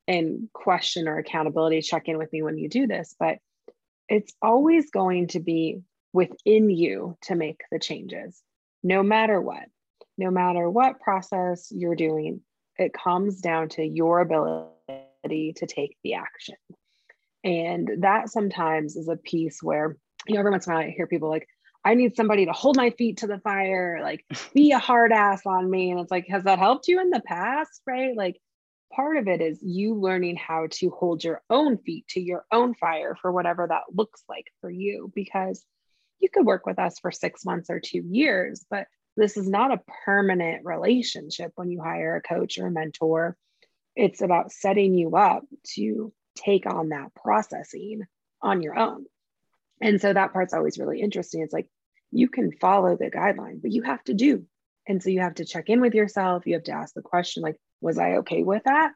and 0.07 0.49
question 0.53 1.09
or 1.09 1.18
accountability. 1.18 1.83
Check 1.83 2.09
in 2.09 2.18
with 2.18 2.33
me 2.33 2.42
when 2.42 2.59
you 2.59 2.68
do 2.68 2.87
this, 2.87 3.14
but 3.18 3.38
it's 4.09 4.33
always 4.42 4.90
going 4.90 5.29
to 5.29 5.40
be 5.40 5.83
within 6.12 6.70
you 6.70 7.16
to 7.23 7.35
make 7.35 7.61
the 7.70 7.79
changes, 7.79 8.42
no 8.83 9.03
matter 9.03 9.40
what. 9.40 9.64
No 10.18 10.31
matter 10.31 10.68
what 10.68 11.01
process 11.01 11.68
you're 11.70 11.96
doing, 11.96 12.42
it 12.77 12.92
comes 12.92 13.40
down 13.40 13.70
to 13.70 13.83
your 13.83 14.20
ability 14.20 15.55
to 15.57 15.66
take 15.66 15.96
the 16.05 16.14
action. 16.14 16.57
And 17.44 17.90
that 17.98 18.29
sometimes 18.31 18.96
is 18.96 19.09
a 19.09 19.16
piece 19.16 19.62
where, 19.62 19.96
you 20.26 20.35
know, 20.35 20.40
every 20.40 20.50
once 20.50 20.66
in 20.66 20.72
a 20.72 20.76
while 20.76 20.85
I 20.87 20.90
hear 20.90 21.07
people 21.07 21.31
like, 21.31 21.48
I 21.85 21.94
need 21.94 22.14
somebody 22.14 22.44
to 22.46 22.53
hold 22.53 22.76
my 22.76 22.90
feet 22.90 23.18
to 23.18 23.26
the 23.26 23.38
fire, 23.38 24.00
like 24.03 24.24
be 24.55 24.72
a 24.72 24.79
hard 24.79 25.12
ass 25.12 25.42
on 25.46 25.70
me. 25.70 25.90
And 25.90 26.00
it's 26.00 26.11
like, 26.11 26.26
has 26.29 26.44
that 26.44 26.59
helped 26.59 26.88
you 26.88 27.00
in 27.00 27.11
the 27.11 27.20
past? 27.20 27.81
Right. 27.87 28.16
Like 28.16 28.38
part 28.92 29.16
of 29.16 29.29
it 29.29 29.40
is 29.40 29.62
you 29.62 29.94
learning 29.94 30.37
how 30.37 30.66
to 30.70 30.90
hold 30.90 31.24
your 31.24 31.42
own 31.48 31.79
feet 31.79 32.07
to 32.09 32.20
your 32.20 32.44
own 32.53 32.74
fire 32.74 33.16
for 33.20 33.33
whatever 33.33 33.66
that 33.66 33.94
looks 33.94 34.22
like 34.29 34.46
for 34.61 34.70
you. 34.70 35.11
Because 35.14 35.64
you 36.18 36.29
could 36.29 36.44
work 36.44 36.66
with 36.66 36.79
us 36.79 36.98
for 36.98 37.11
six 37.11 37.44
months 37.44 37.70
or 37.70 37.81
two 37.81 38.03
years, 38.07 38.64
but 38.70 38.87
this 39.16 39.37
is 39.37 39.48
not 39.48 39.72
a 39.72 39.81
permanent 40.05 40.64
relationship 40.64 41.53
when 41.57 41.70
you 41.70 41.83
hire 41.83 42.16
a 42.16 42.22
coach 42.22 42.59
or 42.59 42.66
a 42.66 42.70
mentor. 42.70 43.37
It's 43.96 44.20
about 44.20 44.53
setting 44.53 44.94
you 44.94 45.16
up 45.16 45.44
to 45.74 46.12
take 46.44 46.66
on 46.66 46.90
that 46.90 47.14
processing 47.14 48.03
on 48.42 48.62
your 48.62 48.79
own. 48.79 49.05
And 49.81 50.00
so 50.00 50.12
that 50.12 50.33
part's 50.33 50.55
always 50.55 50.79
really 50.79 51.00
interesting. 51.00 51.42
It's 51.42 51.53
like 51.53 51.68
you 52.11 52.29
can 52.29 52.53
follow 52.53 52.96
the 52.96 53.11
guideline, 53.11 53.62
but 53.62 53.72
you 53.72 53.83
have 53.83 54.03
to 54.05 54.14
do. 54.14 54.44
And 54.87 55.03
so 55.03 55.11
you 55.11 55.20
have 55.20 55.35
to 55.37 55.44
check 55.44 55.68
in 55.68 55.81
with 55.81 55.94
yourself. 55.94 56.46
You 56.46 56.55
have 56.55 56.64
to 56.64 56.72
ask 56.72 56.94
the 56.94 57.03
question 57.03 57.42
like, 57.42 57.57
was 57.81 57.98
I 57.98 58.16
okay 58.16 58.42
with 58.42 58.64
that? 58.64 58.92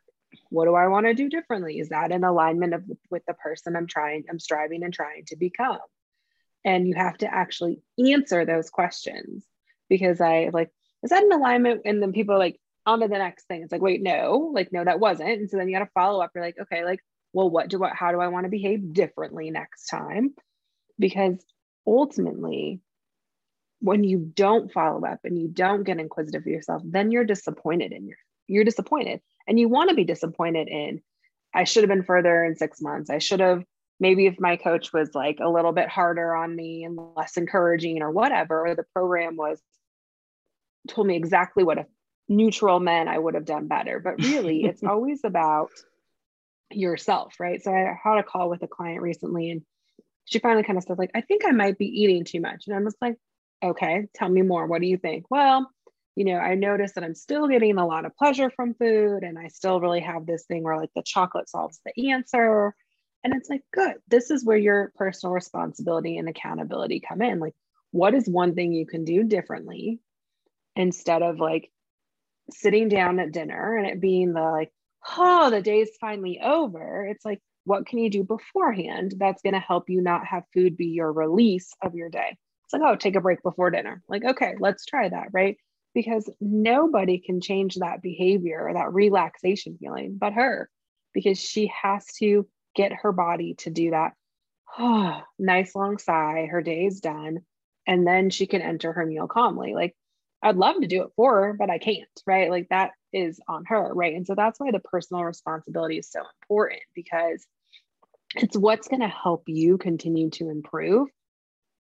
What 0.50 0.64
do 0.64 0.74
I 0.74 0.88
want 0.88 1.07
to 1.07 1.14
do 1.14 1.28
differently? 1.28 1.78
Is 1.78 1.90
that 1.90 2.11
in 2.11 2.24
alignment 2.24 2.74
of 2.74 2.83
with 3.11 3.22
the 3.26 3.35
person 3.35 3.76
I'm 3.76 3.87
trying, 3.87 4.24
I'm 4.28 4.40
striving 4.40 4.83
and 4.83 4.92
trying 4.92 5.24
to 5.26 5.37
become? 5.37 5.78
And 6.64 6.88
you 6.88 6.94
have 6.94 7.18
to 7.18 7.33
actually 7.33 7.83
answer 7.98 8.44
those 8.44 8.70
questions 8.70 9.44
because 9.88 10.20
I 10.20 10.50
like, 10.52 10.70
is 11.02 11.11
that 11.11 11.22
in 11.22 11.33
alignment? 11.33 11.83
And 11.85 12.02
then 12.02 12.12
people 12.12 12.35
are 12.35 12.38
like, 12.38 12.59
on 12.87 13.00
to 13.00 13.09
the 13.09 13.18
next 13.18 13.46
thing. 13.46 13.62
It's 13.62 13.72
like, 13.72 13.80
wait, 13.80 14.02
no, 14.02 14.50
like, 14.52 14.72
no, 14.72 14.85
that 14.85 15.00
wasn't. 15.00 15.30
And 15.30 15.50
so 15.50 15.57
then 15.57 15.68
you 15.68 15.74
got 15.74 15.85
to 15.85 15.90
follow 15.94 16.20
up. 16.20 16.33
You're 16.35 16.44
like, 16.44 16.59
okay, 16.61 16.85
like, 16.85 17.00
well, 17.35 17.51
what 17.51 17.68
do 17.68 17.83
I, 17.85 17.90
how 17.92 18.12
do 18.12 18.20
I 18.20 18.29
want 18.29 18.44
to 18.44 18.51
behave 18.51 18.92
differently 18.92 19.51
next 19.51 19.87
time? 19.87 20.35
Because 20.99 21.44
ultimately, 21.87 22.81
when 23.81 24.05
you 24.05 24.18
don't 24.18 24.73
follow 24.73 25.05
up 25.05 25.20
and 25.25 25.38
you 25.38 25.49
don't 25.49 25.83
get 25.83 25.99
inquisitive 25.99 26.42
of 26.42 26.47
yourself, 26.47 26.83
then 26.85 27.11
you're 27.11 27.25
disappointed 27.25 27.92
in 27.92 28.07
your, 28.07 28.16
you're 28.47 28.64
disappointed 28.64 29.20
and 29.47 29.59
you 29.59 29.68
want 29.68 29.90
to 29.90 29.97
be 29.97 30.05
disappointed 30.05 30.68
in, 30.68 31.03
I 31.53 31.64
should 31.64 31.83
have 31.83 31.90
been 31.90 32.05
further 32.05 32.44
in 32.44 32.55
six 32.55 32.81
months. 32.81 33.11
I 33.11 33.18
should 33.18 33.40
have 33.40 33.64
maybe 33.99 34.27
if 34.27 34.38
my 34.38 34.57
coach 34.57 34.92
was 34.92 35.11
like 35.12 35.38
a 35.40 35.49
little 35.49 35.73
bit 35.73 35.88
harder 35.88 36.35
on 36.35 36.55
me 36.55 36.85
and 36.85 36.99
less 37.16 37.37
encouraging 37.37 38.01
or 38.01 38.11
whatever, 38.11 38.66
or 38.66 38.75
the 38.75 38.85
program 38.94 39.37
was 39.37 39.61
told 40.88 41.07
me 41.07 41.16
exactly 41.16 41.64
what 41.64 41.79
a 41.79 41.87
neutral 42.29 42.81
meant, 42.81 43.09
I 43.09 43.18
would 43.18 43.35
have 43.35 43.44
done 43.44 43.66
better. 43.66 43.99
But 43.99 44.18
really, 44.23 44.64
it's 44.64 44.85
always 44.85 45.23
about 45.25 45.70
yourself, 46.70 47.35
right? 47.38 47.62
So 47.62 47.72
I 47.72 47.96
had 48.03 48.18
a 48.18 48.22
call 48.22 48.50
with 48.50 48.62
a 48.62 48.68
client 48.68 49.03
recently 49.03 49.50
and 49.50 49.62
she 50.24 50.38
finally 50.38 50.62
kind 50.62 50.79
of 50.79 50.85
said, 50.85 50.98
like, 50.98 51.11
I 51.14 51.20
think 51.20 51.42
I 51.44 51.50
might 51.50 51.79
be 51.79 51.87
eating 51.87 52.24
too 52.24 52.40
much. 52.40 52.64
And 52.66 52.77
I 52.77 52.81
was 52.81 52.96
like, 53.00 53.16
okay, 53.62 54.07
tell 54.14 54.29
me 54.29 54.42
more. 54.42 54.66
What 54.66 54.81
do 54.81 54.87
you 54.87 54.96
think? 54.96 55.27
Well, 55.31 55.70
you 56.16 56.24
know, 56.24 56.37
I 56.37 56.55
noticed 56.55 56.94
that 56.94 57.05
I'm 57.05 57.14
still 57.14 57.48
getting 57.48 57.77
a 57.77 57.87
lot 57.87 58.05
of 58.05 58.16
pleasure 58.16 58.50
from 58.50 58.74
food 58.74 59.22
and 59.22 59.38
I 59.38 59.48
still 59.48 59.81
really 59.81 60.00
have 60.00 60.27
this 60.27 60.44
thing 60.46 60.62
where 60.62 60.77
like 60.77 60.90
the 60.94 61.03
chocolate 61.03 61.48
solves 61.48 61.81
the 61.85 62.12
answer. 62.12 62.74
And 63.22 63.35
it's 63.35 63.48
like, 63.48 63.62
good. 63.72 63.94
This 64.09 64.31
is 64.31 64.44
where 64.44 64.57
your 64.57 64.92
personal 64.96 65.33
responsibility 65.33 66.18
and 66.18 66.29
accountability 66.29 67.00
come 67.00 67.22
in. 67.22 67.40
Like, 67.40 67.55
what 67.90 68.14
is 68.14 68.29
one 68.29 68.55
thing 68.55 68.72
you 68.72 68.87
can 68.87 69.05
do 69.05 69.24
differently 69.24 70.00
instead 70.77 71.22
of 71.22 71.38
like 71.38 71.70
sitting 72.50 72.88
down 72.88 73.18
at 73.18 73.33
dinner 73.33 73.77
and 73.77 73.87
it 73.87 74.00
being 74.00 74.33
the 74.33 74.42
like, 74.42 74.72
oh, 75.17 75.51
the 75.51 75.62
day's 75.62 75.90
finally 76.01 76.40
over? 76.43 77.07
It's 77.07 77.25
like, 77.25 77.40
what 77.64 77.87
can 77.87 77.99
you 77.99 78.11
do 78.11 78.25
beforehand 78.25 79.14
that's 79.19 79.43
going 79.43 79.55
to 79.55 79.61
help 79.61 79.88
you 79.88 80.01
not 80.01 80.27
have 80.27 80.45
food 80.53 80.77
be 80.77 80.87
your 80.87 81.12
release 81.12 81.73
of 81.83 81.95
your 81.95 82.11
day? 82.11 82.37
It's 82.64 82.73
like, 82.73 82.83
oh, 82.85 82.97
take 82.97 83.17
a 83.17 83.21
break 83.21 83.43
before 83.43 83.71
dinner. 83.71 84.03
Like, 84.09 84.25
okay, 84.25 84.55
let's 84.59 84.85
try 84.85 85.09
that, 85.09 85.29
right? 85.33 85.57
Because 85.95 86.29
nobody 86.40 87.19
can 87.19 87.40
change 87.40 87.77
that 87.77 88.03
behavior 88.03 88.69
or 88.69 88.75
that 88.75 88.93
relaxation 88.93 89.79
feeling 89.79 90.17
but 90.19 90.33
her, 90.33 90.69
because 91.12 91.38
she 91.38 91.71
has 91.83 92.05
to 92.19 92.47
get 92.75 92.93
her 92.93 93.12
body 93.12 93.55
to 93.59 93.71
do 93.71 93.90
that. 93.90 94.12
Oh, 94.79 95.21
nice 95.38 95.75
long 95.75 95.99
sigh. 95.99 96.49
Her 96.51 96.62
day 96.62 96.87
is 96.87 97.01
done. 97.01 97.38
And 97.87 98.07
then 98.07 98.31
she 98.31 98.47
can 98.47 98.62
enter 98.62 98.93
her 98.93 99.05
meal 99.05 99.29
calmly. 99.29 99.75
Like, 99.75 99.95
I'd 100.44 100.57
love 100.57 100.76
to 100.80 100.87
do 100.87 101.02
it 101.02 101.11
for 101.16 101.46
her, 101.46 101.52
but 101.54 101.70
I 101.70 101.78
can't, 101.78 102.09
right? 102.26 102.50
Like, 102.50 102.68
that 102.68 102.92
is 103.12 103.40
on 103.48 103.64
her, 103.66 103.92
right? 103.94 104.14
And 104.14 104.26
so 104.26 104.35
that's 104.35 104.61
why 104.61 104.70
the 104.70 104.78
personal 104.78 105.24
responsibility 105.24 105.98
is 105.98 106.11
so 106.11 106.20
important 106.42 106.83
because 106.94 107.46
it's 108.37 108.57
what's 108.57 108.88
going 108.88 109.00
to 109.00 109.09
help 109.09 109.44
you 109.46 109.78
continue 109.78 110.30
to 110.30 110.50
improve 110.50 111.09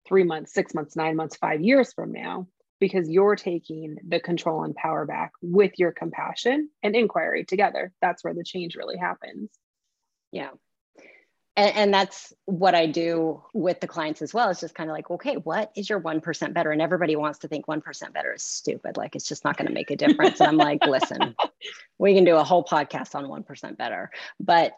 three 0.07 0.23
months, 0.23 0.53
six 0.53 0.73
months, 0.73 0.95
nine 0.95 1.15
months, 1.15 1.37
five 1.37 1.61
years 1.61 1.93
from 1.93 2.11
now, 2.11 2.47
because 2.79 3.09
you're 3.09 3.35
taking 3.35 3.97
the 4.07 4.19
control 4.19 4.63
and 4.63 4.75
power 4.75 5.05
back 5.05 5.31
with 5.41 5.73
your 5.77 5.91
compassion 5.91 6.69
and 6.81 6.95
inquiry 6.95 7.45
together. 7.45 7.91
That's 8.01 8.23
where 8.23 8.33
the 8.33 8.43
change 8.43 8.75
really 8.75 8.97
happens. 8.97 9.51
Yeah. 10.31 10.51
And, 11.59 11.75
and 11.75 11.93
that's 11.93 12.31
what 12.45 12.73
I 12.73 12.85
do 12.85 13.43
with 13.53 13.81
the 13.81 13.87
clients 13.87 14.21
as 14.21 14.33
well. 14.33 14.49
It's 14.49 14.61
just 14.61 14.75
kind 14.75 14.89
of 14.89 14.95
like, 14.95 15.11
okay, 15.11 15.35
what 15.35 15.73
is 15.75 15.89
your 15.89 15.99
1% 15.99 16.53
better? 16.53 16.71
And 16.71 16.81
everybody 16.81 17.17
wants 17.17 17.39
to 17.39 17.49
think 17.49 17.67
1% 17.67 18.13
better 18.13 18.33
is 18.33 18.43
stupid. 18.43 18.95
Like 18.95 19.13
it's 19.13 19.27
just 19.27 19.43
not 19.43 19.57
going 19.57 19.67
to 19.67 19.73
make 19.73 19.91
a 19.91 19.97
difference. 19.97 20.39
and 20.39 20.47
I'm 20.47 20.55
like, 20.55 20.85
listen, 20.85 21.35
we 21.97 22.15
can 22.15 22.23
do 22.23 22.37
a 22.37 22.45
whole 22.45 22.63
podcast 22.63 23.13
on 23.13 23.25
1% 23.25 23.75
better. 23.75 24.09
But 24.39 24.71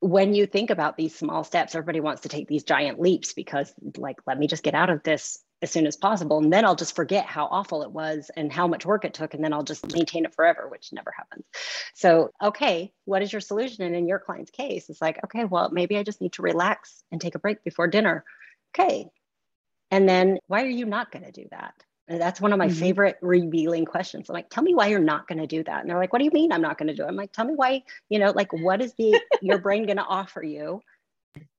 when 0.00 0.34
you 0.34 0.46
think 0.46 0.70
about 0.70 0.96
these 0.96 1.14
small 1.14 1.44
steps, 1.44 1.76
everybody 1.76 2.00
wants 2.00 2.22
to 2.22 2.28
take 2.28 2.48
these 2.48 2.64
giant 2.64 2.98
leaps 2.98 3.32
because, 3.32 3.72
like, 3.96 4.16
let 4.26 4.36
me 4.36 4.48
just 4.48 4.64
get 4.64 4.74
out 4.74 4.90
of 4.90 5.04
this 5.04 5.38
as 5.62 5.70
soon 5.70 5.86
as 5.86 5.96
possible. 5.96 6.38
And 6.38 6.52
then 6.52 6.64
I'll 6.64 6.76
just 6.76 6.96
forget 6.96 7.26
how 7.26 7.46
awful 7.46 7.82
it 7.82 7.90
was 7.90 8.30
and 8.36 8.52
how 8.52 8.66
much 8.66 8.86
work 8.86 9.04
it 9.04 9.14
took. 9.14 9.34
And 9.34 9.44
then 9.44 9.52
I'll 9.52 9.62
just 9.62 9.92
maintain 9.92 10.24
it 10.24 10.34
forever, 10.34 10.68
which 10.68 10.92
never 10.92 11.12
happens. 11.16 11.44
So, 11.94 12.30
okay, 12.42 12.92
what 13.04 13.22
is 13.22 13.32
your 13.32 13.40
solution? 13.40 13.84
And 13.84 13.94
in 13.94 14.08
your 14.08 14.18
client's 14.18 14.50
case, 14.50 14.88
it's 14.88 15.02
like, 15.02 15.22
okay, 15.24 15.44
well, 15.44 15.70
maybe 15.70 15.98
I 15.98 16.02
just 16.02 16.20
need 16.20 16.32
to 16.34 16.42
relax 16.42 17.02
and 17.12 17.20
take 17.20 17.34
a 17.34 17.38
break 17.38 17.62
before 17.62 17.88
dinner. 17.88 18.24
Okay. 18.74 19.06
And 19.90 20.08
then 20.08 20.38
why 20.46 20.62
are 20.62 20.68
you 20.68 20.86
not 20.86 21.12
going 21.12 21.24
to 21.24 21.32
do 21.32 21.46
that? 21.50 21.74
And 22.08 22.20
that's 22.20 22.40
one 22.40 22.52
of 22.52 22.58
my 22.58 22.66
mm-hmm. 22.66 22.80
favorite 22.80 23.18
revealing 23.20 23.84
questions. 23.84 24.28
I'm 24.28 24.34
like, 24.34 24.50
tell 24.50 24.64
me 24.64 24.74
why 24.74 24.88
you're 24.88 24.98
not 24.98 25.28
going 25.28 25.38
to 25.38 25.46
do 25.46 25.62
that. 25.62 25.80
And 25.80 25.90
they're 25.90 25.98
like, 25.98 26.12
what 26.12 26.18
do 26.18 26.24
you 26.24 26.32
mean 26.32 26.52
I'm 26.52 26.62
not 26.62 26.78
going 26.78 26.88
to 26.88 26.94
do 26.94 27.04
it? 27.04 27.08
I'm 27.08 27.16
like, 27.16 27.32
tell 27.32 27.44
me 27.44 27.54
why, 27.54 27.84
you 28.08 28.18
know, 28.18 28.30
like 28.32 28.52
what 28.52 28.80
is 28.80 28.94
the 28.94 29.20
your 29.42 29.58
brain 29.58 29.86
going 29.86 29.98
to 29.98 30.04
offer 30.04 30.42
you 30.42 30.80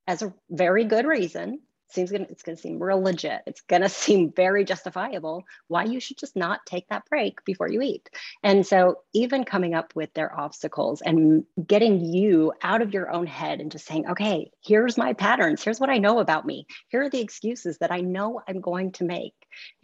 as 0.08 0.22
a 0.22 0.34
very 0.50 0.84
good 0.84 1.06
reason 1.06 1.62
seems 1.94 2.12
gonna 2.12 2.28
it's 2.30 2.44
gonna 2.44 2.58
seem 2.58 2.82
real 2.82 3.02
legit. 3.02 3.42
It's 3.46 3.62
gonna 3.62 3.90
seem 4.04 4.32
very 4.32 4.64
justifiable 4.64 5.44
why 5.68 5.86
you 5.86 6.00
should 6.00 6.18
just 6.18 6.36
not 6.36 6.66
take 6.66 6.88
that 6.90 7.06
break 7.10 7.44
before 7.46 7.70
you 7.70 7.82
eat. 7.82 8.10
And 8.44 8.66
so 8.66 9.00
even 9.14 9.44
coming 9.44 9.74
up 9.74 9.96
with 9.96 10.14
their 10.14 10.38
obstacles 10.38 11.02
and 11.02 11.44
getting 11.66 12.04
you 12.04 12.54
out 12.62 12.82
of 12.82 12.94
your 12.94 13.12
own 13.12 13.28
head 13.28 13.62
and 13.62 13.72
just 13.72 13.86
saying, 13.86 14.08
okay, 14.10 14.52
here's 14.62 14.98
my 14.98 15.14
patterns, 15.14 15.64
here's 15.64 15.80
what 15.80 15.90
I 15.90 15.98
know 15.98 16.20
about 16.20 16.46
me, 16.46 16.66
here 16.90 17.04
are 17.04 17.10
the 17.10 17.22
excuses 17.22 17.78
that 17.80 17.92
I 17.92 18.02
know 18.02 18.42
I'm 18.48 18.62
going 18.62 18.92
to 18.94 19.04
make, 19.04 19.34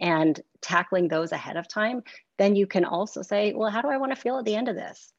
and 0.00 0.40
tackling 0.60 1.08
those 1.08 1.32
ahead 1.32 1.56
of 1.56 1.68
time, 1.68 2.02
then 2.38 2.56
you 2.56 2.66
can 2.66 2.84
also 2.84 3.22
say, 3.22 3.52
well, 3.54 3.70
how 3.70 3.82
do 3.82 3.88
I 3.88 3.98
want 3.98 4.14
to 4.14 4.20
feel 4.20 4.38
at 4.38 4.44
the 4.44 4.56
end 4.56 4.68
of 4.68 4.76
this? 4.76 5.12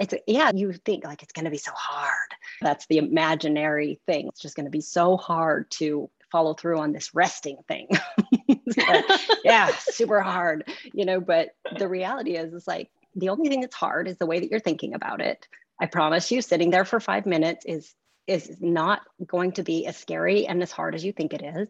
It's 0.00 0.14
yeah 0.26 0.50
you 0.54 0.72
think 0.72 1.04
like 1.04 1.22
it's 1.22 1.32
going 1.32 1.44
to 1.44 1.50
be 1.50 1.58
so 1.58 1.72
hard. 1.74 2.34
That's 2.60 2.86
the 2.86 2.98
imaginary 2.98 4.00
thing. 4.06 4.28
It's 4.28 4.40
just 4.40 4.56
going 4.56 4.66
to 4.66 4.70
be 4.70 4.80
so 4.80 5.16
hard 5.16 5.70
to 5.72 6.10
follow 6.30 6.54
through 6.54 6.78
on 6.78 6.92
this 6.92 7.14
resting 7.14 7.58
thing. 7.68 7.88
So, 8.68 8.82
yeah 9.44 9.70
super 9.78 10.20
hard 10.20 10.68
you 10.92 11.04
know 11.04 11.20
but 11.20 11.50
the 11.78 11.88
reality 11.88 12.36
is 12.36 12.52
is 12.52 12.66
like 12.66 12.90
the 13.16 13.30
only 13.30 13.48
thing 13.48 13.62
that's 13.62 13.74
hard 13.74 14.06
is 14.06 14.18
the 14.18 14.26
way 14.26 14.38
that 14.38 14.50
you're 14.50 14.60
thinking 14.60 14.94
about 14.94 15.20
it. 15.20 15.48
I 15.80 15.86
promise 15.86 16.30
you 16.30 16.42
sitting 16.42 16.70
there 16.70 16.84
for 16.84 17.00
five 17.00 17.26
minutes 17.26 17.64
is 17.66 17.94
is 18.26 18.56
not 18.60 19.02
going 19.26 19.52
to 19.52 19.62
be 19.62 19.86
as 19.86 19.96
scary 19.96 20.46
and 20.46 20.62
as 20.62 20.72
hard 20.72 20.94
as 20.94 21.04
you 21.04 21.12
think 21.12 21.32
it 21.32 21.42
is. 21.42 21.68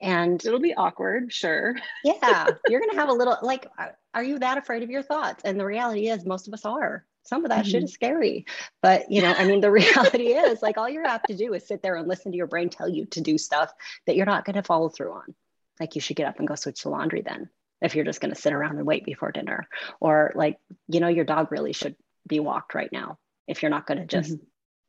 And 0.00 0.44
it'll 0.44 0.60
be 0.60 0.74
awkward 0.74 1.32
sure. 1.32 1.74
Yeah 2.04 2.48
you're 2.68 2.80
going 2.80 2.90
to 2.90 2.96
have 2.96 3.08
a 3.08 3.14
little 3.14 3.38
like 3.42 3.66
are 4.14 4.22
you 4.22 4.38
that 4.40 4.58
afraid 4.58 4.82
of 4.82 4.90
your 4.90 5.02
thoughts? 5.02 5.42
And 5.44 5.58
the 5.58 5.66
reality 5.66 6.08
is 6.08 6.26
most 6.26 6.46
of 6.46 6.54
us 6.54 6.64
are 6.64 7.04
some 7.24 7.44
of 7.44 7.50
that 7.50 7.64
mm-hmm. 7.64 7.70
shit 7.70 7.82
is 7.84 7.92
scary. 7.92 8.46
But, 8.80 9.10
you 9.10 9.22
know, 9.22 9.32
I 9.32 9.46
mean, 9.46 9.60
the 9.60 9.70
reality 9.70 10.28
is 10.28 10.62
like 10.62 10.78
all 10.78 10.88
you 10.88 11.02
have 11.02 11.22
to 11.24 11.36
do 11.36 11.54
is 11.54 11.66
sit 11.66 11.82
there 11.82 11.96
and 11.96 12.08
listen 12.08 12.32
to 12.32 12.38
your 12.38 12.46
brain 12.46 12.68
tell 12.68 12.88
you 12.88 13.06
to 13.06 13.20
do 13.20 13.38
stuff 13.38 13.72
that 14.06 14.16
you're 14.16 14.26
not 14.26 14.44
going 14.44 14.56
to 14.56 14.62
follow 14.62 14.88
through 14.88 15.12
on. 15.12 15.34
Like 15.80 15.94
you 15.94 16.00
should 16.00 16.16
get 16.16 16.26
up 16.26 16.38
and 16.38 16.48
go 16.48 16.54
switch 16.54 16.82
the 16.82 16.90
laundry 16.90 17.22
then 17.22 17.48
if 17.80 17.94
you're 17.94 18.04
just 18.04 18.20
going 18.20 18.32
to 18.32 18.40
sit 18.40 18.52
around 18.52 18.76
and 18.76 18.86
wait 18.86 19.04
before 19.04 19.32
dinner. 19.32 19.66
Or 20.00 20.32
like, 20.34 20.58
you 20.88 21.00
know, 21.00 21.08
your 21.08 21.24
dog 21.24 21.50
really 21.50 21.72
should 21.72 21.96
be 22.26 22.40
walked 22.40 22.74
right 22.74 22.92
now. 22.92 23.18
If 23.48 23.62
you're 23.62 23.70
not 23.70 23.86
going 23.86 23.98
to 23.98 24.06
just 24.06 24.32
mm-hmm. 24.32 24.44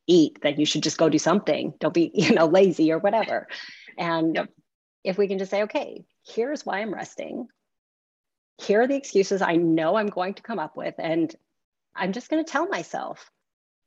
eat, 0.08 0.39
then 0.41 0.60
you 0.60 0.65
should 0.65 0.84
just 0.84 0.98
go 0.98 1.10
do 1.10 1.17
something. 1.17 1.74
Don't 1.80 1.93
be, 1.93 2.12
you 2.13 2.34
know, 2.34 2.46
lazy 2.46 2.91
or 2.91 3.00
whatever. 3.00 3.48
And 3.98 4.36
yep. 4.36 4.50
if 5.04 5.17
we 5.17 5.28
can 5.28 5.39
just 5.39 5.52
say, 5.52 5.63
okay, 5.63 6.06
here's 6.26 6.65
why 6.65 6.80
I'm 6.80 6.93
resting. 6.93 7.48
Here 8.62 8.82
are 8.82 8.88
the 8.88 8.96
excuses 8.96 9.41
I 9.41 9.56
know 9.56 9.96
I'm 9.96 10.08
going 10.08 10.36
to 10.36 10.43
come 10.43 10.60
up 10.60 10.78
with. 10.78 10.93
And 11.00 11.36
I'm 11.95 12.12
just 12.12 12.29
going 12.29 12.43
to 12.43 12.51
tell 12.51 12.67
myself, 12.67 13.29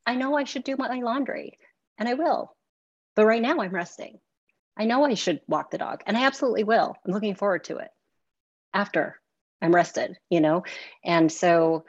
I 0.06 0.14
know 0.14 0.36
I 0.36 0.44
should 0.44 0.64
do 0.64 0.76
my 0.76 1.00
laundry 1.00 1.58
and 1.98 2.08
I 2.08 2.14
will. 2.14 2.54
But 3.14 3.26
right 3.26 3.42
now 3.42 3.60
I'm 3.60 3.74
resting. 3.74 4.18
I 4.76 4.84
know 4.84 5.04
I 5.04 5.14
should 5.14 5.40
walk 5.48 5.70
the 5.70 5.78
dog 5.78 6.02
and 6.06 6.16
I 6.16 6.24
absolutely 6.24 6.64
will. 6.64 6.94
I'm 7.04 7.12
looking 7.12 7.34
forward 7.34 7.64
to 7.64 7.78
it 7.78 7.90
after 8.74 9.18
I'm 9.62 9.74
rested, 9.74 10.18
you 10.30 10.40
know? 10.40 10.64
And 11.04 11.32
so 11.32 11.84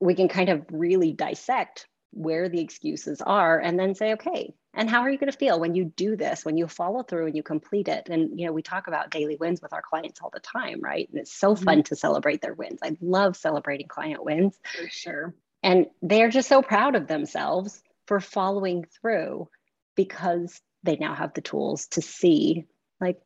we 0.00 0.14
can 0.14 0.28
kind 0.28 0.48
of 0.48 0.66
really 0.70 1.12
dissect 1.12 1.86
where 2.10 2.48
the 2.48 2.60
excuses 2.60 3.22
are 3.22 3.58
and 3.58 3.78
then 3.78 3.94
say, 3.94 4.14
okay, 4.14 4.52
and 4.76 4.88
how 4.88 5.00
are 5.00 5.10
you 5.10 5.18
going 5.18 5.32
to 5.32 5.36
feel 5.36 5.58
when 5.58 5.74
you 5.74 5.84
do 5.84 6.16
this 6.16 6.44
when 6.44 6.56
you 6.56 6.68
follow 6.68 7.02
through 7.02 7.26
and 7.26 7.36
you 7.36 7.42
complete 7.42 7.88
it? 7.88 8.08
And 8.08 8.38
you 8.38 8.46
know 8.46 8.52
we 8.52 8.62
talk 8.62 8.86
about 8.86 9.10
daily 9.10 9.36
wins 9.36 9.60
with 9.60 9.72
our 9.72 9.82
clients 9.82 10.20
all 10.20 10.30
the 10.32 10.40
time 10.40 10.80
right? 10.80 11.08
And 11.10 11.18
it's 11.18 11.32
so 11.32 11.54
mm-hmm. 11.54 11.64
fun 11.64 11.82
to 11.84 11.96
celebrate 11.96 12.42
their 12.42 12.54
wins. 12.54 12.78
I 12.82 12.96
love 13.00 13.36
celebrating 13.36 13.88
client 13.88 14.24
wins. 14.24 14.58
For 14.78 14.88
sure. 14.88 15.34
And 15.62 15.86
they're 16.02 16.30
just 16.30 16.48
so 16.48 16.62
proud 16.62 16.94
of 16.94 17.08
themselves 17.08 17.82
for 18.06 18.20
following 18.20 18.84
through 19.00 19.48
because 19.96 20.60
they 20.84 20.96
now 20.96 21.14
have 21.14 21.34
the 21.34 21.40
tools 21.40 21.88
to 21.88 22.02
see 22.02 22.66
like 23.00 23.20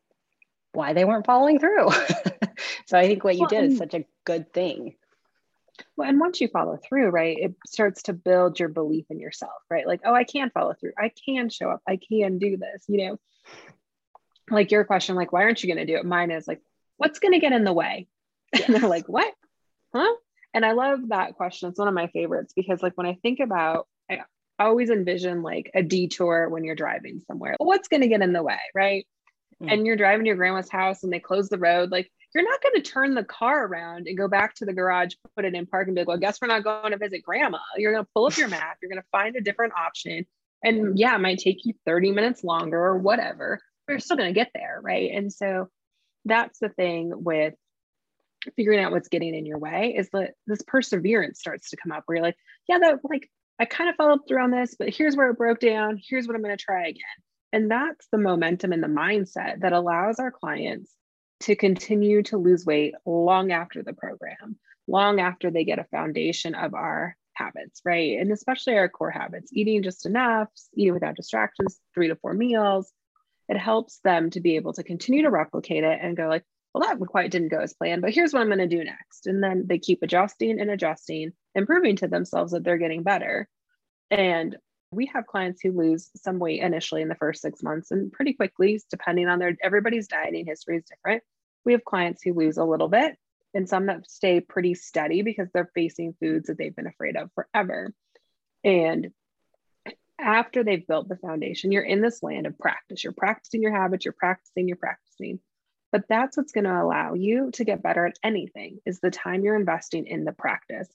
why 0.71 0.93
they 0.93 1.05
weren't 1.05 1.25
following 1.25 1.59
through. 1.59 1.89
So 2.91 2.97
i 2.97 3.07
think 3.07 3.23
what 3.23 3.37
you 3.37 3.47
did 3.47 3.71
is 3.71 3.77
such 3.77 3.93
a 3.93 4.03
good 4.25 4.51
thing 4.51 4.95
well, 5.95 6.09
and 6.09 6.19
once 6.19 6.41
you 6.41 6.47
follow 6.47 6.77
through, 6.77 7.09
right, 7.09 7.37
it 7.37 7.55
starts 7.67 8.03
to 8.03 8.13
build 8.13 8.59
your 8.59 8.69
belief 8.69 9.05
in 9.09 9.19
yourself, 9.19 9.51
right? 9.69 9.87
Like, 9.87 10.01
oh, 10.05 10.13
I 10.13 10.23
can 10.23 10.49
follow 10.49 10.73
through. 10.73 10.93
I 10.97 11.11
can 11.25 11.49
show 11.49 11.69
up. 11.69 11.81
I 11.87 11.97
can 11.97 12.37
do 12.37 12.57
this, 12.57 12.85
you 12.87 13.05
know. 13.05 13.19
Like 14.49 14.71
your 14.71 14.83
question, 14.83 15.15
like, 15.15 15.31
why 15.31 15.43
aren't 15.43 15.63
you 15.63 15.73
going 15.73 15.85
to 15.85 15.91
do 15.91 15.97
it? 15.97 16.05
Mine 16.05 16.31
is 16.31 16.47
like, 16.47 16.61
what's 16.97 17.19
going 17.19 17.33
to 17.33 17.39
get 17.39 17.53
in 17.53 17.63
the 17.63 17.73
way? 17.73 18.07
Yes. 18.53 18.63
And 18.67 18.75
they're 18.75 18.89
like, 18.89 19.07
what? 19.07 19.33
Huh? 19.93 20.13
And 20.53 20.65
I 20.65 20.73
love 20.73 20.99
that 21.09 21.35
question. 21.35 21.69
It's 21.69 21.79
one 21.79 21.87
of 21.87 21.93
my 21.93 22.07
favorites 22.07 22.53
because, 22.53 22.83
like, 22.83 22.97
when 22.97 23.07
I 23.07 23.17
think 23.21 23.39
about, 23.39 23.87
I 24.61 24.65
always 24.65 24.91
envision 24.91 25.41
like 25.41 25.71
a 25.73 25.81
detour 25.81 26.47
when 26.49 26.63
you're 26.63 26.75
driving 26.75 27.21
somewhere. 27.25 27.55
What's 27.57 27.87
going 27.87 28.01
to 28.01 28.07
get 28.07 28.21
in 28.21 28.31
the 28.31 28.43
way, 28.43 28.59
right? 28.75 29.07
Mm. 29.61 29.73
And 29.73 29.87
you're 29.87 29.95
driving 29.95 30.25
to 30.25 30.27
your 30.27 30.35
grandma's 30.35 30.69
house 30.69 31.03
and 31.03 31.11
they 31.11 31.19
close 31.19 31.49
the 31.49 31.57
road. 31.57 31.89
Like, 31.89 32.11
you're 32.33 32.49
not 32.49 32.61
going 32.61 32.75
to 32.75 32.81
turn 32.81 33.13
the 33.13 33.23
car 33.23 33.65
around 33.65 34.07
and 34.07 34.17
go 34.17 34.27
back 34.27 34.55
to 34.55 34.65
the 34.65 34.73
garage, 34.73 35.13
put 35.35 35.45
it 35.45 35.53
in 35.53 35.65
park, 35.65 35.87
and 35.87 35.95
be 35.95 36.01
like, 36.01 36.07
well, 36.07 36.17
guess 36.17 36.39
we're 36.41 36.47
not 36.47 36.63
going 36.63 36.91
to 36.91 36.97
visit 36.97 37.23
grandma. 37.23 37.59
You're 37.77 37.93
going 37.93 38.03
to 38.03 38.09
pull 38.13 38.25
up 38.25 38.37
your 38.37 38.47
map, 38.47 38.77
you're 38.81 38.89
going 38.89 39.01
to 39.01 39.07
find 39.11 39.35
a 39.35 39.41
different 39.41 39.73
option. 39.77 40.25
And 40.63 40.97
yeah, 40.97 41.15
it 41.15 41.21
might 41.21 41.39
take 41.39 41.65
you 41.65 41.73
30 41.85 42.11
minutes 42.11 42.43
longer 42.43 42.79
or 42.79 42.97
whatever, 42.97 43.59
but 43.85 43.93
you're 43.93 43.99
still 43.99 44.17
going 44.17 44.29
to 44.29 44.39
get 44.39 44.51
there. 44.53 44.79
Right. 44.81 45.11
And 45.11 45.33
so 45.33 45.67
that's 46.25 46.59
the 46.59 46.69
thing 46.69 47.11
with 47.13 47.55
figuring 48.55 48.79
out 48.79 48.91
what's 48.91 49.09
getting 49.09 49.35
in 49.35 49.45
your 49.45 49.57
way 49.57 49.95
is 49.97 50.09
that 50.13 50.31
this 50.47 50.61
perseverance 50.65 51.39
starts 51.39 51.69
to 51.71 51.77
come 51.77 51.91
up 51.91 52.03
where 52.05 52.17
you're 52.17 52.25
like, 52.25 52.37
yeah, 52.67 52.79
that 52.79 52.99
like 53.03 53.29
I 53.59 53.65
kind 53.65 53.89
of 53.89 53.95
followed 53.95 54.27
through 54.27 54.41
on 54.41 54.51
this, 54.51 54.75
but 54.77 54.89
here's 54.89 55.15
where 55.15 55.29
it 55.29 55.37
broke 55.37 55.59
down. 55.59 55.99
Here's 56.03 56.27
what 56.27 56.35
I'm 56.35 56.41
going 56.41 56.55
to 56.55 56.63
try 56.63 56.87
again. 56.87 57.03
And 57.53 57.69
that's 57.69 58.07
the 58.11 58.17
momentum 58.17 58.71
and 58.71 58.81
the 58.81 58.87
mindset 58.87 59.61
that 59.61 59.73
allows 59.73 60.19
our 60.19 60.31
clients 60.31 60.91
to 61.41 61.55
continue 61.55 62.23
to 62.23 62.37
lose 62.37 62.65
weight 62.65 62.93
long 63.05 63.51
after 63.51 63.83
the 63.83 63.93
program, 63.93 64.57
long 64.87 65.19
after 65.19 65.51
they 65.51 65.63
get 65.63 65.79
a 65.79 65.85
foundation 65.85 66.55
of 66.55 66.73
our 66.73 67.15
habits, 67.33 67.81
right? 67.85 68.19
And 68.19 68.31
especially 68.31 68.77
our 68.77 68.89
core 68.89 69.11
habits, 69.11 69.51
eating 69.53 69.83
just 69.83 70.05
enough, 70.05 70.49
eating 70.75 70.93
without 70.93 71.15
distractions, 71.15 71.79
three 71.93 72.07
to 72.09 72.15
four 72.15 72.33
meals. 72.33 72.91
It 73.49 73.57
helps 73.57 73.99
them 74.03 74.29
to 74.31 74.39
be 74.39 74.55
able 74.55 74.73
to 74.73 74.83
continue 74.83 75.23
to 75.23 75.29
replicate 75.29 75.83
it 75.83 75.99
and 76.01 76.15
go 76.15 76.27
like, 76.27 76.43
well, 76.73 76.87
that 76.87 77.05
quite 77.05 77.31
didn't 77.31 77.49
go 77.49 77.59
as 77.59 77.73
planned, 77.73 78.01
but 78.01 78.13
here's 78.13 78.33
what 78.33 78.41
I'm 78.41 78.47
going 78.47 78.59
to 78.59 78.67
do 78.67 78.83
next. 78.83 79.27
And 79.27 79.43
then 79.43 79.65
they 79.67 79.77
keep 79.77 80.03
adjusting 80.03 80.59
and 80.59 80.69
adjusting 80.69 81.33
and 81.53 81.67
proving 81.67 81.97
to 81.97 82.07
themselves 82.07 82.53
that 82.53 82.63
they're 82.63 82.77
getting 82.77 83.03
better. 83.03 83.49
And 84.09 84.55
We 84.91 85.05
have 85.07 85.25
clients 85.25 85.61
who 85.61 85.71
lose 85.71 86.09
some 86.17 86.37
weight 86.39 86.61
initially 86.61 87.01
in 87.01 87.07
the 87.07 87.15
first 87.15 87.41
six 87.41 87.63
months 87.63 87.91
and 87.91 88.11
pretty 88.11 88.33
quickly, 88.33 88.81
depending 88.89 89.27
on 89.27 89.39
their 89.39 89.55
everybody's 89.63 90.07
dieting 90.07 90.45
history 90.45 90.77
is 90.77 90.83
different. 90.83 91.23
We 91.63 91.71
have 91.73 91.85
clients 91.85 92.21
who 92.21 92.33
lose 92.33 92.57
a 92.57 92.65
little 92.65 92.89
bit 92.89 93.17
and 93.53 93.67
some 93.67 93.85
that 93.87 94.09
stay 94.09 94.41
pretty 94.41 94.73
steady 94.73 95.21
because 95.21 95.49
they're 95.53 95.71
facing 95.73 96.15
foods 96.19 96.47
that 96.47 96.57
they've 96.57 96.75
been 96.75 96.87
afraid 96.87 97.15
of 97.15 97.29
forever. 97.33 97.93
And 98.63 99.11
after 100.19 100.63
they've 100.63 100.85
built 100.85 101.09
the 101.09 101.17
foundation, 101.17 101.71
you're 101.71 101.83
in 101.83 102.01
this 102.01 102.21
land 102.21 102.45
of 102.45 102.57
practice. 102.57 103.03
You're 103.03 103.13
practicing 103.13 103.61
your 103.61 103.73
habits, 103.73 104.05
you're 104.05 104.13
practicing, 104.13 104.67
you're 104.67 104.77
practicing. 104.77 105.39
But 105.91 106.05
that's 106.07 106.37
what's 106.37 106.53
going 106.53 106.65
to 106.65 106.81
allow 106.81 107.13
you 107.13 107.51
to 107.51 107.65
get 107.65 107.83
better 107.83 108.05
at 108.05 108.19
anything 108.23 108.79
is 108.85 108.99
the 108.99 109.11
time 109.11 109.43
you're 109.43 109.57
investing 109.57 110.07
in 110.07 110.23
the 110.23 110.31
practice. 110.31 110.87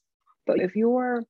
But 0.47 0.61
if 0.61 0.77
you're 0.77 1.25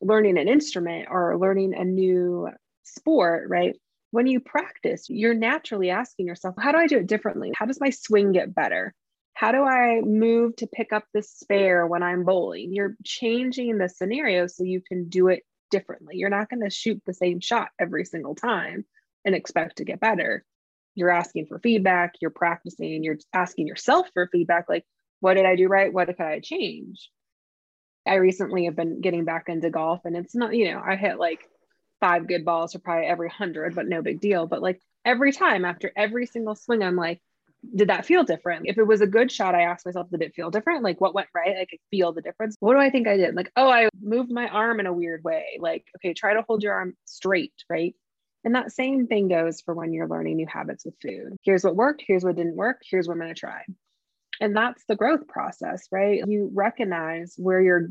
learning 0.00 0.38
an 0.38 0.48
instrument 0.48 1.08
or 1.10 1.38
learning 1.38 1.74
a 1.74 1.84
new 1.84 2.48
sport, 2.84 3.48
right? 3.48 3.74
When 4.10 4.26
you 4.26 4.40
practice, 4.40 5.06
you're 5.08 5.34
naturally 5.34 5.90
asking 5.90 6.26
yourself, 6.26 6.54
how 6.58 6.72
do 6.72 6.78
I 6.78 6.86
do 6.86 6.98
it 6.98 7.06
differently? 7.06 7.52
How 7.54 7.66
does 7.66 7.80
my 7.80 7.90
swing 7.90 8.32
get 8.32 8.54
better? 8.54 8.94
How 9.34 9.52
do 9.52 9.62
I 9.62 10.00
move 10.00 10.56
to 10.56 10.66
pick 10.66 10.92
up 10.92 11.04
the 11.14 11.22
spare 11.22 11.86
when 11.86 12.02
I'm 12.02 12.24
bowling? 12.24 12.72
You're 12.72 12.96
changing 13.04 13.78
the 13.78 13.88
scenario 13.88 14.46
so 14.46 14.64
you 14.64 14.80
can 14.80 15.08
do 15.08 15.28
it 15.28 15.42
differently. 15.70 16.16
You're 16.16 16.30
not 16.30 16.48
going 16.48 16.62
to 16.62 16.70
shoot 16.70 17.00
the 17.06 17.14
same 17.14 17.40
shot 17.40 17.68
every 17.78 18.04
single 18.04 18.34
time 18.34 18.84
and 19.24 19.34
expect 19.34 19.76
to 19.76 19.84
get 19.84 20.00
better. 20.00 20.44
You're 20.94 21.10
asking 21.10 21.46
for 21.46 21.60
feedback, 21.60 22.14
you're 22.20 22.30
practicing, 22.30 23.04
you're 23.04 23.18
asking 23.32 23.68
yourself 23.68 24.08
for 24.14 24.28
feedback 24.32 24.64
like, 24.68 24.84
what 25.20 25.34
did 25.34 25.46
I 25.46 25.54
do 25.54 25.68
right? 25.68 25.92
What 25.92 26.08
could 26.08 26.20
I 26.20 26.40
change? 26.40 27.10
I 28.08 28.14
recently 28.14 28.64
have 28.64 28.76
been 28.76 29.00
getting 29.00 29.24
back 29.24 29.48
into 29.48 29.70
golf 29.70 30.00
and 30.04 30.16
it's 30.16 30.34
not, 30.34 30.54
you 30.54 30.70
know, 30.72 30.82
I 30.84 30.96
hit 30.96 31.18
like 31.18 31.40
five 32.00 32.26
good 32.26 32.44
balls 32.44 32.72
for 32.72 32.78
probably 32.78 33.06
every 33.06 33.28
hundred, 33.28 33.74
but 33.74 33.88
no 33.88 34.02
big 34.02 34.20
deal. 34.20 34.46
But 34.46 34.62
like 34.62 34.80
every 35.04 35.32
time 35.32 35.64
after 35.64 35.92
every 35.96 36.26
single 36.26 36.54
swing, 36.54 36.82
I'm 36.82 36.96
like, 36.96 37.20
did 37.74 37.88
that 37.88 38.06
feel 38.06 38.22
different? 38.22 38.66
If 38.66 38.78
it 38.78 38.86
was 38.86 39.00
a 39.00 39.06
good 39.06 39.32
shot, 39.32 39.54
I 39.54 39.62
asked 39.62 39.84
myself, 39.84 40.10
did 40.10 40.22
it 40.22 40.34
feel 40.34 40.50
different? 40.50 40.84
Like 40.84 41.00
what 41.00 41.14
went 41.14 41.28
right? 41.34 41.56
I 41.56 41.66
could 41.66 41.80
feel 41.90 42.12
the 42.12 42.22
difference. 42.22 42.56
What 42.60 42.74
do 42.74 42.80
I 42.80 42.90
think 42.90 43.08
I 43.08 43.16
did? 43.16 43.34
Like, 43.34 43.50
oh, 43.56 43.68
I 43.68 43.88
moved 44.00 44.30
my 44.30 44.48
arm 44.48 44.80
in 44.80 44.86
a 44.86 44.92
weird 44.92 45.24
way. 45.24 45.58
Like, 45.60 45.84
okay, 45.96 46.14
try 46.14 46.34
to 46.34 46.44
hold 46.46 46.62
your 46.62 46.74
arm 46.74 46.94
straight, 47.04 47.54
right? 47.68 47.94
And 48.44 48.54
that 48.54 48.72
same 48.72 49.08
thing 49.08 49.28
goes 49.28 49.60
for 49.60 49.74
when 49.74 49.92
you're 49.92 50.08
learning 50.08 50.36
new 50.36 50.46
habits 50.46 50.84
with 50.84 50.94
food. 51.02 51.36
Here's 51.42 51.64
what 51.64 51.74
worked, 51.76 52.04
here's 52.06 52.24
what 52.24 52.36
didn't 52.36 52.56
work, 52.56 52.80
here's 52.88 53.08
what 53.08 53.14
I'm 53.14 53.20
going 53.20 53.34
to 53.34 53.38
try. 53.38 53.62
And 54.40 54.56
that's 54.56 54.84
the 54.84 54.96
growth 54.96 55.26
process, 55.26 55.88
right? 55.90 56.22
You 56.26 56.50
recognize 56.52 57.34
where 57.36 57.60
you're 57.60 57.90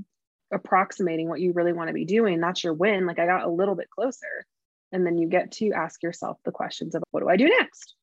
approximating 0.52 1.28
what 1.28 1.42
you 1.42 1.52
really 1.54 1.74
want 1.74 1.90
to 1.90 1.94
be 1.94 2.06
doing. 2.06 2.40
That's 2.40 2.64
your 2.64 2.74
win. 2.74 3.06
Like 3.06 3.20
I 3.20 3.26
got 3.26 3.44
a 3.44 3.50
little 3.50 3.76
bit 3.76 3.90
closer. 3.90 4.46
And 4.92 5.06
then 5.06 5.18
you 5.18 5.28
get 5.28 5.52
to 5.54 5.74
ask 5.74 6.02
yourself 6.02 6.38
the 6.46 6.52
questions 6.52 6.96
of 6.96 7.04
what 7.12 7.20
do 7.20 7.30
I 7.30 7.36
do 7.36 7.50
next? 7.50 7.96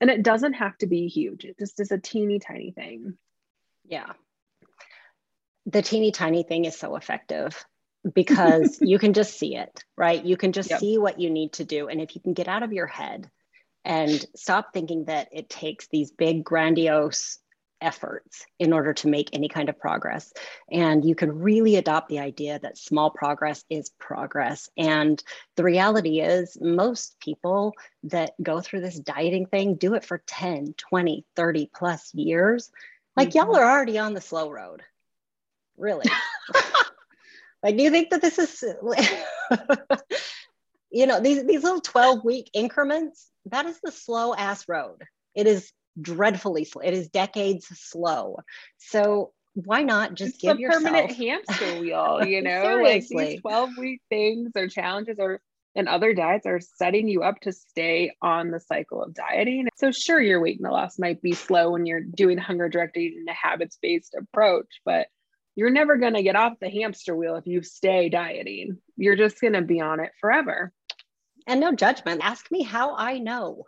And 0.00 0.10
it 0.10 0.24
doesn't 0.24 0.54
have 0.54 0.76
to 0.78 0.88
be 0.88 1.06
huge, 1.06 1.44
it 1.44 1.58
just 1.58 1.78
is 1.78 1.92
a 1.92 1.98
teeny 1.98 2.40
tiny 2.40 2.72
thing. 2.72 3.16
Yeah. 3.84 4.12
The 5.66 5.82
teeny 5.82 6.10
tiny 6.10 6.42
thing 6.42 6.64
is 6.64 6.76
so 6.76 6.96
effective 6.96 7.64
because 8.12 8.78
you 8.82 8.98
can 8.98 9.12
just 9.12 9.38
see 9.38 9.54
it, 9.54 9.84
right? 9.96 10.24
You 10.24 10.36
can 10.36 10.50
just 10.50 10.70
yep. 10.70 10.80
see 10.80 10.98
what 10.98 11.20
you 11.20 11.30
need 11.30 11.52
to 11.54 11.64
do. 11.64 11.86
And 11.86 12.00
if 12.00 12.16
you 12.16 12.20
can 12.20 12.32
get 12.32 12.48
out 12.48 12.64
of 12.64 12.72
your 12.72 12.88
head 12.88 13.30
and 13.84 14.24
stop 14.34 14.72
thinking 14.72 15.04
that 15.04 15.28
it 15.30 15.48
takes 15.48 15.86
these 15.86 16.10
big, 16.10 16.42
grandiose 16.42 17.38
efforts 17.82 18.46
in 18.58 18.72
order 18.72 18.94
to 18.94 19.08
make 19.08 19.30
any 19.32 19.48
kind 19.48 19.68
of 19.68 19.78
progress. 19.78 20.32
And 20.70 21.04
you 21.04 21.14
can 21.14 21.40
really 21.40 21.76
adopt 21.76 22.08
the 22.08 22.20
idea 22.20 22.58
that 22.58 22.78
small 22.78 23.10
progress 23.10 23.64
is 23.68 23.90
progress. 23.98 24.70
And 24.76 25.22
the 25.56 25.64
reality 25.64 26.20
is, 26.20 26.56
most 26.60 27.18
people 27.20 27.74
that 28.04 28.32
go 28.42 28.60
through 28.60 28.80
this 28.80 28.98
dieting 28.98 29.46
thing 29.46 29.74
do 29.74 29.94
it 29.94 30.04
for 30.04 30.22
10, 30.26 30.74
20, 30.76 31.24
30 31.36 31.70
plus 31.74 32.14
years. 32.14 32.70
Like, 33.16 33.30
mm-hmm. 33.30 33.38
y'all 33.38 33.56
are 33.56 33.70
already 33.70 33.98
on 33.98 34.14
the 34.14 34.20
slow 34.20 34.50
road. 34.50 34.82
Really. 35.76 36.06
like, 37.62 37.76
do 37.76 37.82
you 37.82 37.90
think 37.90 38.10
that 38.10 38.22
this 38.22 38.38
is, 38.38 38.62
you 40.90 41.06
know, 41.06 41.20
these, 41.20 41.44
these 41.44 41.62
little 41.62 41.80
12 41.80 42.24
week 42.24 42.50
increments? 42.54 43.28
That 43.46 43.66
is 43.66 43.78
the 43.82 43.92
slow 43.92 44.34
ass 44.34 44.68
road. 44.68 45.02
It 45.34 45.46
is 45.46 45.72
dreadfully 46.00 46.64
slow. 46.64 46.82
It 46.82 46.94
is 46.94 47.08
decades 47.08 47.66
slow. 47.66 48.38
So 48.78 49.32
why 49.54 49.82
not 49.82 50.14
just 50.14 50.34
it's 50.34 50.42
give 50.42 50.56
a 50.56 50.60
yourself 50.60 50.84
permanent 50.84 51.12
hamster 51.16 51.80
wheel, 51.80 52.24
you 52.24 52.42
know, 52.42 52.80
like 52.82 53.06
these 53.06 53.40
12 53.40 53.70
week 53.78 54.00
things 54.08 54.52
or 54.56 54.68
challenges 54.68 55.18
or 55.18 55.40
and 55.74 55.88
other 55.88 56.12
diets 56.12 56.46
are 56.46 56.60
setting 56.60 57.08
you 57.08 57.22
up 57.22 57.40
to 57.40 57.52
stay 57.52 58.12
on 58.20 58.50
the 58.50 58.60
cycle 58.60 59.02
of 59.02 59.14
dieting. 59.14 59.68
So 59.76 59.90
sure 59.90 60.20
your 60.20 60.40
weight 60.40 60.58
and 60.58 60.66
the 60.66 60.70
loss 60.70 60.98
might 60.98 61.22
be 61.22 61.32
slow 61.32 61.70
when 61.70 61.86
you're 61.86 62.02
doing 62.02 62.36
hunger 62.36 62.68
directed 62.68 63.12
in 63.12 63.26
a 63.28 63.32
habits-based 63.32 64.14
approach, 64.14 64.80
but 64.84 65.06
you're 65.54 65.70
never 65.70 65.96
going 65.96 66.14
to 66.14 66.22
get 66.22 66.36
off 66.36 66.58
the 66.60 66.68
hamster 66.68 67.16
wheel 67.16 67.36
if 67.36 67.46
you 67.46 67.62
stay 67.62 68.08
dieting. 68.08 68.78
You're 68.96 69.16
just 69.16 69.40
going 69.40 69.54
to 69.54 69.62
be 69.62 69.80
on 69.80 70.00
it 70.00 70.10
forever. 70.20 70.72
And 71.46 71.60
no 71.60 71.72
judgment. 71.72 72.20
Ask 72.22 72.50
me 72.50 72.62
how 72.62 72.94
I 72.96 73.18
know. 73.18 73.64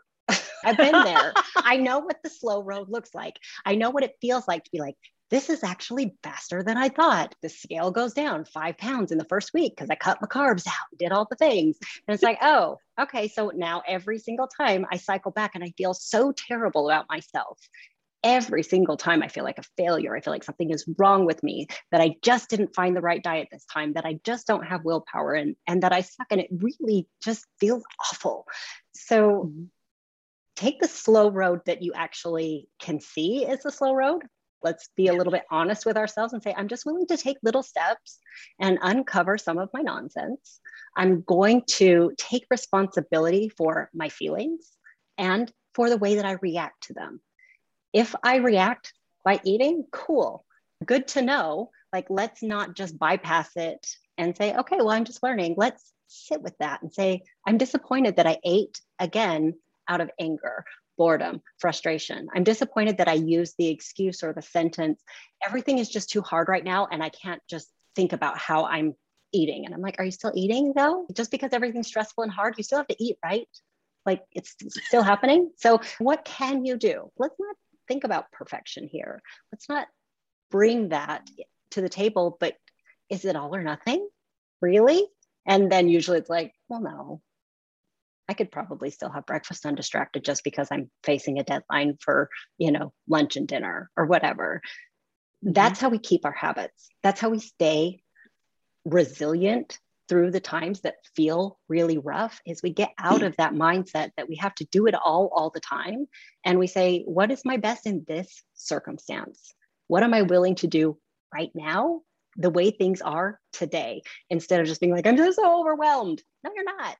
I've 0.65 0.77
been 0.77 0.93
there. 0.93 1.35
I 1.57 1.77
know 1.77 2.01
what 2.01 2.23
the 2.23 2.31
slow 2.31 2.63
road 2.63 2.89
looks 2.89 3.15
like. 3.15 3.39
I 3.65 3.75
know 3.75 3.91
what 3.91 4.05
it 4.05 4.17
feels 4.21 4.47
like 4.49 4.65
to 4.65 4.71
be 4.71 4.81
like, 4.81 4.97
this 5.31 5.51
is 5.51 5.65
actually 5.65 6.15
faster 6.23 6.63
than 6.63 6.77
I 6.77 6.89
thought. 6.89 7.35
The 7.43 7.49
scale 7.49 7.91
goes 7.91 8.13
down 8.13 8.45
five 8.45 8.77
pounds 8.79 9.11
in 9.11 9.19
the 9.19 9.25
first 9.25 9.53
week 9.55 9.75
because 9.75 9.91
I 9.91 9.97
cut 9.97 10.21
my 10.21 10.29
carbs 10.29 10.67
out, 10.67 10.99
did 10.99 11.13
all 11.13 11.27
the 11.29 11.37
things. 11.37 11.77
And 12.07 12.15
it's 12.15 12.23
like, 12.23 12.39
oh, 12.43 12.79
okay. 13.01 13.29
So 13.29 13.51
now 13.55 13.83
every 13.87 14.19
single 14.19 14.47
time 14.47 14.87
I 14.93 14.97
cycle 14.97 15.33
back 15.33 15.53
and 15.55 15.65
I 15.65 15.73
feel 15.77 15.95
so 15.95 16.33
terrible 16.33 16.89
about 16.89 17.07
myself. 17.09 17.59
Every 18.23 18.63
single 18.63 18.97
time 18.97 19.23
I 19.23 19.29
feel 19.29 19.45
like 19.45 19.59
a 19.59 19.65
failure. 19.77 20.17
I 20.17 20.21
feel 20.21 20.33
like 20.33 20.45
something 20.45 20.71
is 20.71 20.89
wrong 20.99 21.27
with 21.27 21.43
me, 21.43 21.67
that 21.91 22.01
I 22.01 22.15
just 22.23 22.49
didn't 22.49 22.75
find 22.75 22.97
the 22.97 23.03
right 23.03 23.23
diet 23.23 23.49
this 23.51 23.67
time, 23.67 23.95
that 23.95 24.07
I 24.07 24.21
just 24.25 24.47
don't 24.47 24.65
have 24.65 24.85
willpower 24.85 25.35
and, 25.35 25.57
and 25.67 25.83
that 25.83 25.93
I 25.93 26.03
suck. 26.03 26.29
And 26.31 26.41
it 26.41 26.49
really 26.53 27.07
just 27.23 27.45
feels 27.59 27.83
awful. 28.01 28.47
So 28.95 29.51
mm-hmm 29.51 29.65
take 30.57 30.81
the 30.81 30.89
slow 30.89 31.31
road 31.31 31.61
that 31.67 31.83
you 31.83 31.93
actually 31.95 32.69
can 32.81 33.01
see 33.01 33.45
is 33.45 33.63
the 33.63 33.73
slow 33.73 33.95
road. 33.95 34.23
Let's 34.63 34.89
be 34.97 35.09
a 35.09 35.13
little 35.13 35.33
bit 35.33 35.45
honest 35.51 35.85
with 35.85 35.97
ourselves 35.97 36.33
and 36.33 36.43
say, 36.43 36.55
I'm 36.57 36.69
just 36.69 36.87
willing 36.87 37.07
to 37.09 37.19
take 37.19 37.37
little 37.43 37.63
steps 37.63 38.19
and 38.59 38.79
uncover 38.81 39.37
some 39.37 39.59
of 39.59 39.69
my 39.75 39.83
nonsense. 39.83 40.61
I'm 40.97 41.23
going 41.23 41.65
to 41.73 42.13
take 42.17 42.47
responsibility 42.51 43.51
for 43.51 43.91
my 43.93 44.09
feelings 44.09 44.71
and 45.19 45.53
for 45.75 45.91
the 45.91 45.99
way 45.99 46.15
that 46.15 46.25
I 46.25 46.39
react 46.41 46.85
to 46.85 46.95
them. 46.95 47.21
If 47.93 48.15
I 48.23 48.37
react 48.37 48.95
by 49.25 49.41
eating, 49.45 49.85
cool, 49.93 50.45
good 50.87 51.09
to 51.09 51.23
know. 51.23 51.71
Like, 51.93 52.07
let's 52.09 52.43
not 52.43 52.75
just 52.75 52.99
bypass 52.99 53.51
it 53.57 53.87
and 54.17 54.37
say, 54.37 54.55
okay, 54.55 54.77
well, 54.77 54.91
I'm 54.91 55.05
just 55.05 55.23
learning. 55.23 55.55
Let's 55.59 55.93
sit 56.07 56.41
with 56.41 56.57
that 56.59 56.81
and 56.83 56.93
say, 56.93 57.23
I'm 57.47 57.59
disappointed 57.59 58.17
that 58.17 58.27
I 58.27 58.39
ate 58.45 58.81
again 58.99 59.55
out 59.89 60.01
of 60.01 60.11
anger, 60.19 60.65
boredom, 60.97 61.43
frustration. 61.59 62.29
I'm 62.35 62.45
disappointed 62.45 62.99
that 62.99 63.09
I 63.09 63.15
used 63.15 63.55
the 63.59 63.69
excuse 63.69 64.23
or 64.23 64.33
the 64.33 64.43
sentence, 64.43 65.03
everything 65.45 65.79
is 65.79 65.89
just 65.89 66.11
too 66.11 66.23
hard 66.23 66.49
right 66.49 66.65
now. 66.65 66.87
And 66.91 67.03
I 67.03 67.09
can't 67.09 67.43
just 67.49 67.69
think 67.97 68.13
about 68.13 68.39
how 68.39 68.65
I'm 68.65 68.95
eating. 69.33 69.67
And 69.67 69.75
I'm 69.75 69.81
like, 69.81 69.97
are 69.99 70.05
you 70.05 70.13
still 70.13 70.33
eating 70.35 70.73
though? 70.77 71.07
Just 71.13 71.31
because 71.31 71.53
everything's 71.53 71.89
stressful 71.89 72.23
and 72.25 72.33
hard, 72.33 72.55
you 72.57 72.65
still 72.65 72.79
have 72.79 72.89
to 72.89 73.03
eat, 73.03 73.17
right? 73.25 73.49
Like 74.07 74.23
it's 74.33 74.55
still 74.87 75.03
happening. 75.03 75.51
So, 75.57 75.81
what 75.99 76.25
can 76.25 76.65
you 76.65 76.77
do? 76.77 77.11
Let's 77.19 77.37
not 77.39 77.57
think 77.89 78.05
about 78.05 78.31
perfection 78.33 78.89
here. 78.91 79.23
Let's 79.53 79.69
not 79.69 79.89
bring 80.51 80.91
that 80.91 81.29
to 81.73 81.81
the 81.81 81.89
table, 81.89 82.37
but 82.39 82.55
is 83.11 83.25
it 83.25 83.37
all 83.37 83.55
or 83.55 83.63
nothing? 83.63 84.09
Really? 84.61 85.07
And 85.47 85.71
then 85.71 85.89
usually 85.89 86.19
it's 86.19 86.31
like, 86.31 86.53
well, 86.69 86.81
no, 86.81 87.21
I 88.29 88.35
could 88.35 88.51
probably 88.51 88.91
still 88.91 89.11
have 89.11 89.27
breakfast 89.27 89.67
undistracted 89.67 90.25
just 90.25 90.45
because 90.45 90.69
I'm 90.71 90.91
facing 91.03 91.39
a 91.39 91.45
deadline 91.45 91.99
for, 92.01 92.31
you 92.59 92.73
know, 92.73 92.93
lunch 93.09 93.37
and 93.37 93.47
dinner 93.47 93.91
or 93.97 94.07
whatever. 94.07 94.63
Mm-hmm. 95.45 95.53
That's 95.53 95.81
how 95.81 95.91
we 95.91 95.99
keep 95.99 96.25
our 96.25 96.33
habits. 96.33 96.89
That's 97.03 97.21
how 97.21 97.31
we 97.31 97.39
stay 97.39 98.03
resilient 98.85 99.79
through 100.09 100.31
the 100.31 100.41
times 100.41 100.83
that 100.83 100.97
feel 101.17 101.59
really 101.69 101.99
rough 101.99 102.41
is 102.47 102.63
we 102.63 102.71
get 102.71 102.93
out 102.99 103.23
of 103.23 103.37
that 103.37 103.55
mindset 103.55 104.11
that 104.17 104.29
we 104.29 104.37
have 104.37 104.55
to 104.55 104.67
do 104.67 104.87
it 104.87 104.95
all 104.95 105.31
all 105.35 105.51
the 105.51 105.61
time 105.61 106.07
and 106.45 106.59
we 106.59 106.67
say 106.67 107.03
what 107.07 107.31
is 107.31 107.45
my 107.45 107.57
best 107.57 107.87
in 107.87 108.05
this 108.07 108.43
circumstance 108.53 109.55
what 109.87 110.03
am 110.03 110.13
i 110.13 110.23
willing 110.23 110.55
to 110.55 110.67
do 110.67 110.99
right 111.33 111.51
now 111.55 112.01
the 112.37 112.51
way 112.51 112.71
things 112.71 113.01
are 113.01 113.41
today 113.53 114.03
instead 114.29 114.61
of 114.61 114.67
just 114.67 114.81
being 114.81 114.93
like 114.93 115.07
i'm 115.07 115.17
just 115.17 115.37
so 115.37 115.61
overwhelmed 115.61 116.23
no 116.43 116.51
you're 116.55 116.65
not 116.65 116.97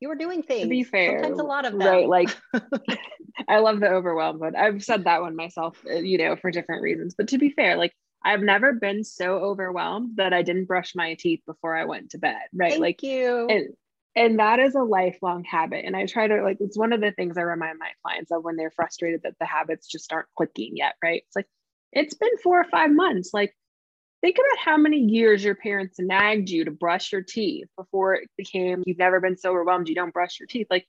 you 0.00 0.08
were 0.08 0.16
doing 0.16 0.42
things. 0.42 0.64
To 0.64 0.68
be 0.68 0.84
fair, 0.84 1.20
sometimes 1.20 1.40
a 1.40 1.44
lot 1.44 1.64
of 1.64 1.72
them. 1.72 1.80
Right, 1.80 2.08
like 2.08 2.36
I 3.48 3.58
love 3.58 3.80
the 3.80 3.88
overwhelmed 3.88 4.40
one. 4.40 4.56
I've 4.56 4.82
said 4.82 5.04
that 5.04 5.22
one 5.22 5.36
myself, 5.36 5.78
uh, 5.88 5.94
you 5.94 6.18
know, 6.18 6.36
for 6.36 6.50
different 6.50 6.82
reasons. 6.82 7.14
But 7.16 7.28
to 7.28 7.38
be 7.38 7.50
fair, 7.50 7.76
like 7.76 7.92
I've 8.24 8.42
never 8.42 8.72
been 8.72 9.04
so 9.04 9.36
overwhelmed 9.36 10.16
that 10.16 10.32
I 10.32 10.42
didn't 10.42 10.64
brush 10.64 10.94
my 10.94 11.14
teeth 11.14 11.42
before 11.46 11.76
I 11.76 11.84
went 11.84 12.10
to 12.10 12.18
bed. 12.18 12.36
Right, 12.52 12.72
Thank 12.72 12.80
like 12.80 13.02
you. 13.02 13.46
And, 13.48 13.68
and 14.16 14.38
that 14.38 14.58
is 14.58 14.74
a 14.74 14.82
lifelong 14.82 15.44
habit. 15.44 15.84
And 15.84 15.96
I 15.96 16.06
try 16.06 16.26
to 16.26 16.42
like, 16.42 16.56
it's 16.60 16.76
one 16.76 16.92
of 16.92 17.00
the 17.00 17.12
things 17.12 17.38
I 17.38 17.42
remind 17.42 17.78
my 17.78 17.90
clients 18.02 18.32
of 18.32 18.42
when 18.42 18.56
they're 18.56 18.72
frustrated 18.72 19.20
that 19.22 19.34
the 19.38 19.46
habits 19.46 19.86
just 19.86 20.12
aren't 20.12 20.26
clicking 20.36 20.72
yet, 20.76 20.94
right? 21.04 21.22
It's 21.24 21.36
like, 21.36 21.46
it's 21.92 22.14
been 22.14 22.36
four 22.42 22.60
or 22.60 22.64
five 22.64 22.90
months. 22.90 23.30
Like, 23.32 23.54
think 24.20 24.36
about 24.36 24.64
how 24.64 24.76
many 24.76 24.98
years 24.98 25.44
your 25.44 25.54
parents 25.54 25.98
nagged 25.98 26.50
you 26.50 26.64
to 26.64 26.70
brush 26.70 27.12
your 27.12 27.22
teeth 27.22 27.68
before 27.76 28.14
it 28.14 28.28
became 28.36 28.82
you've 28.86 28.98
never 28.98 29.20
been 29.20 29.36
so 29.36 29.50
overwhelmed 29.50 29.88
you 29.88 29.94
don't 29.94 30.12
brush 30.12 30.40
your 30.40 30.46
teeth. 30.46 30.66
Like, 30.70 30.86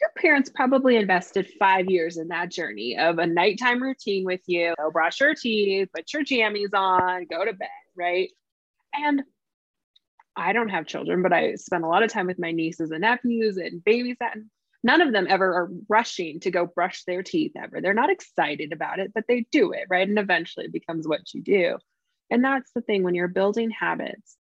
your 0.00 0.10
parents 0.16 0.50
probably 0.54 0.96
invested 0.96 1.48
five 1.58 1.90
years 1.90 2.18
in 2.18 2.28
that 2.28 2.50
journey 2.50 2.96
of 2.96 3.18
a 3.18 3.26
nighttime 3.26 3.82
routine 3.82 4.24
with 4.24 4.40
you. 4.46 4.74
Go 4.78 4.90
brush 4.90 5.20
your 5.20 5.34
teeth, 5.34 5.88
put 5.94 6.12
your 6.12 6.24
jammies 6.24 6.72
on, 6.74 7.26
go 7.30 7.44
to 7.44 7.52
bed, 7.52 7.68
right? 7.96 8.30
And 8.94 9.22
I 10.36 10.52
don't 10.52 10.68
have 10.68 10.86
children, 10.86 11.22
but 11.22 11.32
I 11.32 11.56
spend 11.56 11.84
a 11.84 11.88
lot 11.88 12.04
of 12.04 12.12
time 12.12 12.26
with 12.26 12.38
my 12.38 12.52
nieces 12.52 12.92
and 12.92 13.00
nephews 13.00 13.56
and 13.56 13.82
babysitting. 13.82 14.46
None 14.84 15.00
of 15.00 15.12
them 15.12 15.26
ever 15.28 15.46
are 15.46 15.70
rushing 15.88 16.38
to 16.40 16.52
go 16.52 16.66
brush 16.66 17.02
their 17.02 17.24
teeth 17.24 17.52
ever. 17.56 17.80
They're 17.80 17.92
not 17.92 18.10
excited 18.10 18.72
about 18.72 19.00
it, 19.00 19.12
but 19.12 19.24
they 19.26 19.46
do 19.50 19.72
it, 19.72 19.86
right? 19.90 20.08
And 20.08 20.18
eventually 20.18 20.66
it 20.66 20.72
becomes 20.72 21.08
what 21.08 21.34
you 21.34 21.42
do. 21.42 21.78
And 22.30 22.44
that's 22.44 22.70
the 22.72 22.82
thing 22.82 23.02
when 23.02 23.14
you're 23.14 23.28
building 23.28 23.70
habits, 23.70 24.36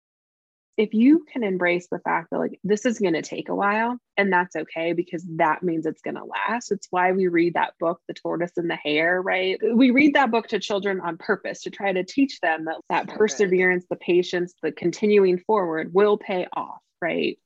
if 0.78 0.94
you 0.94 1.26
can 1.32 1.44
embrace 1.44 1.88
the 1.92 2.00
fact 2.00 2.30
that 2.30 2.38
like 2.38 2.60
this 2.64 2.86
is 2.86 3.00
going 3.00 3.16
to 3.16 3.24
take 3.24 3.50
a 3.50 3.56
while 3.56 3.98
and 4.16 4.32
that's 4.32 4.56
okay 4.56 4.94
because 4.94 5.26
that 5.38 5.64
means 5.64 5.88
it's 5.88 6.04
going 6.04 6.16
to 6.16 6.24
last. 6.24 6.72
It's 6.72 6.88
why 6.92 7.12
we 7.14 7.28
read 7.28 7.56
that 7.56 7.74
book 7.80 8.00
the 8.08 8.14
tortoise 8.14 8.52
and 8.58 8.70
the 8.70 8.76
hare 8.76 9.20
right? 9.20 9.60
We 9.74 9.90
read 9.90 10.14
that 10.14 10.30
book 10.30 10.48
to 10.50 10.60
children 10.60 11.02
on 11.02 11.18
purpose 11.18 11.64
to 11.64 11.72
try 11.72 11.92
to 11.92 12.04
teach 12.04 12.40
them 12.42 12.66
that 12.66 12.78
that 12.90 13.10
so 13.10 13.18
perseverance 13.18 13.86
good. 13.90 13.98
the 13.98 14.00
patience 14.00 14.54
the 14.62 14.72
continuing 14.72 15.40
forward 15.40 15.94
will 15.94 16.18
pay 16.18 16.46
off 16.56 16.80
right? 17.02 17.40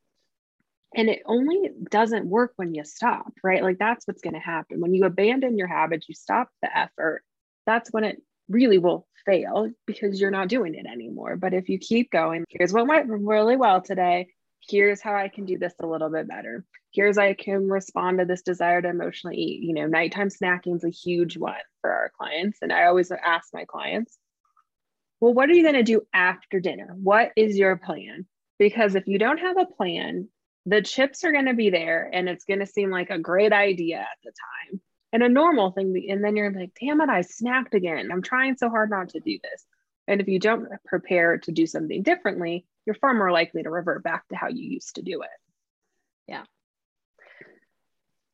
And 0.93 1.09
it 1.09 1.21
only 1.25 1.69
doesn't 1.89 2.25
work 2.25 2.51
when 2.57 2.75
you 2.75 2.83
stop 2.83 3.31
right? 3.45 3.63
Like 3.63 3.79
that's 3.79 4.05
what's 4.05 4.21
going 4.21 4.33
to 4.33 4.39
happen. 4.41 4.81
When 4.81 4.93
you 4.93 5.05
abandon 5.05 5.57
your 5.57 5.67
habits 5.67 6.09
you 6.09 6.15
stop 6.15 6.49
the 6.61 6.77
effort. 6.77 7.23
That's 7.65 7.89
when 7.93 8.03
it 8.03 8.21
really 8.51 8.77
will 8.77 9.07
fail 9.25 9.69
because 9.85 10.19
you're 10.19 10.31
not 10.31 10.49
doing 10.49 10.75
it 10.75 10.85
anymore. 10.85 11.35
But 11.35 11.53
if 11.53 11.69
you 11.69 11.79
keep 11.79 12.11
going, 12.11 12.45
here's 12.49 12.73
what 12.73 12.87
went 12.87 13.09
really 13.09 13.55
well 13.55 13.81
today. 13.81 14.27
Here's 14.67 15.01
how 15.01 15.15
I 15.15 15.29
can 15.29 15.45
do 15.45 15.57
this 15.57 15.73
a 15.79 15.87
little 15.87 16.09
bit 16.09 16.27
better. 16.27 16.65
Here's 16.91 17.17
how 17.17 17.23
I 17.23 17.33
can 17.33 17.67
respond 17.67 18.19
to 18.19 18.25
this 18.25 18.41
desire 18.41 18.81
to 18.81 18.89
emotionally 18.89 19.37
eat. 19.37 19.63
You 19.63 19.73
know, 19.73 19.87
nighttime 19.87 20.29
snacking 20.29 20.75
is 20.75 20.83
a 20.83 20.89
huge 20.89 21.37
one 21.37 21.55
for 21.81 21.91
our 21.91 22.11
clients. 22.17 22.59
And 22.61 22.71
I 22.71 22.85
always 22.85 23.11
ask 23.11 23.49
my 23.53 23.65
clients, 23.65 24.17
well, 25.19 25.33
what 25.33 25.49
are 25.49 25.53
you 25.53 25.63
going 25.63 25.75
to 25.75 25.83
do 25.83 26.01
after 26.13 26.59
dinner? 26.59 26.95
What 27.01 27.31
is 27.35 27.57
your 27.57 27.77
plan? 27.77 28.25
Because 28.59 28.95
if 28.95 29.07
you 29.07 29.17
don't 29.17 29.39
have 29.39 29.57
a 29.57 29.65
plan, 29.65 30.27
the 30.65 30.81
chips 30.81 31.23
are 31.23 31.31
going 31.31 31.45
to 31.45 31.53
be 31.53 31.69
there 31.69 32.09
and 32.11 32.29
it's 32.29 32.45
going 32.45 32.59
to 32.59 32.67
seem 32.67 32.91
like 32.91 33.09
a 33.09 33.17
great 33.17 33.53
idea 33.53 33.99
at 33.99 34.17
the 34.23 34.31
time 34.31 34.81
and 35.14 35.24
a 35.24 35.30
normal 35.30 35.72
thing. 35.72 36.07
And 36.09 36.24
then 36.24 36.36
you're 36.36 36.51
like, 36.51 36.72
damn 36.80 37.01
it, 37.01 37.09
I 37.09 37.22
snapped 37.22 37.74
again. 37.74 38.09
I'm 38.12 38.22
trying 38.22 38.57
so 38.57 38.70
hard 38.70 38.89
not 38.89 39.09
to 39.09 39.20
do 39.20 39.39
this. 39.43 39.66
And 40.07 40.22
if 40.22 40.28
you 40.28 40.39
don't 40.39 40.68
prepare 40.86 41.38
to 41.39 41.51
do 41.51 41.66
something 41.66 42.01
differently, 42.03 42.66
you're 42.86 42.95
far 42.95 43.14
more 43.14 43.32
likely 43.32 43.64
to 43.64 43.70
revert 43.70 44.03
back 44.03 44.28
to 44.30 44.36
how 44.36 44.47
you 44.47 44.68
used 44.70 44.95
to 44.95 45.01
do 45.01 45.22
it. 45.22 45.30
Yeah. 46.28 46.43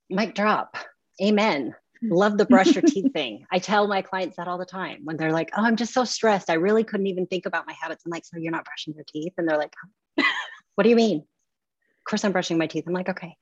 Mic 0.10 0.36
drop. 0.36 0.78
Amen. 1.22 1.76
Love 2.02 2.38
the 2.38 2.46
brush 2.46 2.74
your 2.76 2.84
teeth 2.84 3.12
thing. 3.12 3.46
I 3.52 3.60
tell 3.60 3.88
my 3.88 4.04
clients 4.04 4.38
that 4.38 4.48
all 4.48 4.60
the 4.60 4.66
time 4.66 5.02
when 5.04 5.18
they're 5.18 5.32
like, 5.32 5.50
oh, 5.58 5.64
I'm 5.64 5.76
just 5.76 5.94
so 5.94 6.06
stressed. 6.06 6.50
I 6.50 6.54
really 6.54 6.84
couldn't 6.84 7.08
even 7.08 7.26
think 7.26 7.46
about 7.46 7.66
my 7.66 7.74
habits. 7.74 8.04
I'm 8.06 8.12
like, 8.12 8.24
so 8.24 8.38
you're 8.38 8.52
not 8.52 8.66
brushing 8.66 8.94
your 8.94 9.06
teeth? 9.08 9.34
And 9.38 9.50
they're 9.50 9.58
like, 9.58 9.74
what 10.76 10.84
do 10.84 10.90
you 10.90 10.96
mean? 10.96 11.18
Of 11.18 12.10
course 12.10 12.24
I'm 12.24 12.32
brushing 12.32 12.58
my 12.58 12.68
teeth. 12.68 12.86
I'm 12.88 12.94
like, 12.94 13.10
okay, 13.10 13.36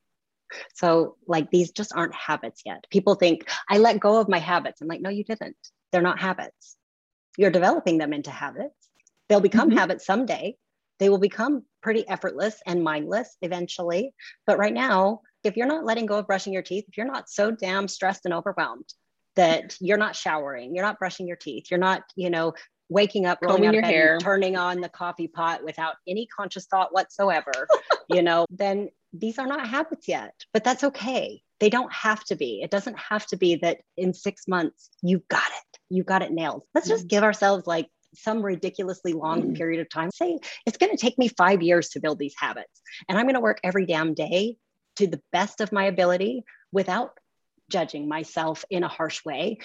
so, 0.74 1.16
like, 1.26 1.50
these 1.50 1.70
just 1.70 1.92
aren't 1.94 2.14
habits 2.14 2.62
yet. 2.64 2.84
People 2.90 3.14
think 3.14 3.48
I 3.68 3.78
let 3.78 4.00
go 4.00 4.20
of 4.20 4.28
my 4.28 4.38
habits. 4.38 4.80
I'm 4.80 4.88
like, 4.88 5.00
no, 5.00 5.10
you 5.10 5.24
didn't. 5.24 5.56
They're 5.92 6.02
not 6.02 6.18
habits. 6.18 6.76
You're 7.36 7.50
developing 7.50 7.98
them 7.98 8.12
into 8.12 8.30
habits. 8.30 8.74
They'll 9.28 9.40
become 9.40 9.68
mm-hmm. 9.68 9.78
habits 9.78 10.06
someday. 10.06 10.56
They 10.98 11.08
will 11.08 11.18
become 11.18 11.64
pretty 11.82 12.08
effortless 12.08 12.60
and 12.66 12.82
mindless 12.82 13.36
eventually. 13.42 14.14
But 14.46 14.58
right 14.58 14.72
now, 14.72 15.20
if 15.44 15.56
you're 15.56 15.66
not 15.66 15.84
letting 15.84 16.06
go 16.06 16.18
of 16.18 16.26
brushing 16.26 16.52
your 16.52 16.62
teeth, 16.62 16.84
if 16.88 16.96
you're 16.96 17.06
not 17.06 17.28
so 17.28 17.50
damn 17.50 17.88
stressed 17.88 18.24
and 18.24 18.34
overwhelmed 18.34 18.88
that 19.36 19.76
you're 19.80 19.98
not 19.98 20.16
showering, 20.16 20.74
you're 20.74 20.84
not 20.84 20.98
brushing 20.98 21.28
your 21.28 21.36
teeth, 21.36 21.66
you're 21.70 21.78
not, 21.78 22.02
you 22.16 22.30
know, 22.30 22.54
waking 22.88 23.26
up, 23.26 23.38
rolling 23.42 23.66
out 23.66 23.74
bed, 23.74 23.84
hair. 23.84 24.18
turning 24.18 24.56
on 24.56 24.80
the 24.80 24.88
coffee 24.88 25.28
pot 25.28 25.62
without 25.62 25.96
any 26.08 26.26
conscious 26.26 26.66
thought 26.66 26.92
whatsoever, 26.92 27.68
you 28.08 28.22
know, 28.22 28.46
then 28.50 28.88
these 29.12 29.38
are 29.38 29.46
not 29.46 29.68
habits 29.68 30.08
yet, 30.08 30.34
but 30.52 30.64
that's 30.64 30.84
okay. 30.84 31.42
They 31.58 31.70
don't 31.70 31.92
have 31.92 32.22
to 32.24 32.36
be. 32.36 32.60
It 32.62 32.70
doesn't 32.70 32.98
have 32.98 33.26
to 33.28 33.36
be 33.36 33.56
that 33.56 33.78
in 33.96 34.12
six 34.12 34.46
months 34.46 34.90
you've 35.02 35.26
got 35.28 35.46
it. 35.46 35.78
You've 35.88 36.06
got 36.06 36.22
it 36.22 36.32
nailed. 36.32 36.64
Let's 36.74 36.88
just 36.88 37.06
mm. 37.06 37.08
give 37.08 37.22
ourselves 37.22 37.66
like 37.66 37.88
some 38.14 38.42
ridiculously 38.42 39.12
long 39.12 39.42
mm. 39.42 39.56
period 39.56 39.80
of 39.80 39.88
time. 39.88 40.10
Say 40.12 40.38
it's 40.66 40.78
going 40.78 40.90
to 40.90 40.98
take 40.98 41.18
me 41.18 41.28
five 41.28 41.62
years 41.62 41.90
to 41.90 42.00
build 42.00 42.18
these 42.18 42.34
habits, 42.38 42.82
and 43.08 43.16
I'm 43.16 43.24
going 43.24 43.34
to 43.34 43.40
work 43.40 43.60
every 43.62 43.86
damn 43.86 44.14
day 44.14 44.56
to 44.96 45.06
the 45.06 45.20
best 45.32 45.60
of 45.60 45.72
my 45.72 45.84
ability 45.84 46.44
without 46.72 47.18
judging 47.70 48.08
myself 48.08 48.64
in 48.70 48.84
a 48.84 48.88
harsh 48.88 49.24
way 49.24 49.58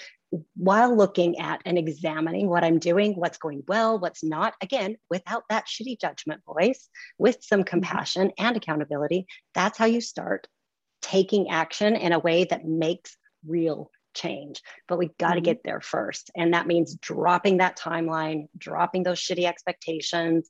while 0.54 0.96
looking 0.96 1.38
at 1.38 1.60
and 1.66 1.76
examining 1.78 2.48
what 2.48 2.64
I'm 2.64 2.78
doing, 2.78 3.14
what's 3.14 3.38
going 3.38 3.62
well, 3.68 3.98
what's 3.98 4.24
not, 4.24 4.54
again, 4.62 4.96
without 5.10 5.44
that 5.50 5.66
shitty 5.66 6.00
judgment 6.00 6.42
voice, 6.46 6.88
with 7.18 7.38
some 7.40 7.60
mm-hmm. 7.60 7.68
compassion 7.68 8.32
and 8.38 8.56
accountability, 8.56 9.26
that's 9.54 9.78
how 9.78 9.86
you 9.86 10.00
start 10.00 10.46
taking 11.02 11.50
action 11.50 11.96
in 11.96 12.12
a 12.12 12.18
way 12.18 12.44
that 12.44 12.64
makes 12.64 13.16
real 13.46 13.90
change. 14.14 14.62
But 14.88 14.98
we 14.98 15.10
got 15.18 15.30
to 15.30 15.36
mm-hmm. 15.36 15.44
get 15.44 15.64
there 15.64 15.80
first. 15.80 16.30
And 16.36 16.54
that 16.54 16.66
means 16.66 16.94
dropping 16.94 17.58
that 17.58 17.78
timeline, 17.78 18.46
dropping 18.56 19.02
those 19.02 19.20
shitty 19.20 19.46
expectations, 19.46 20.48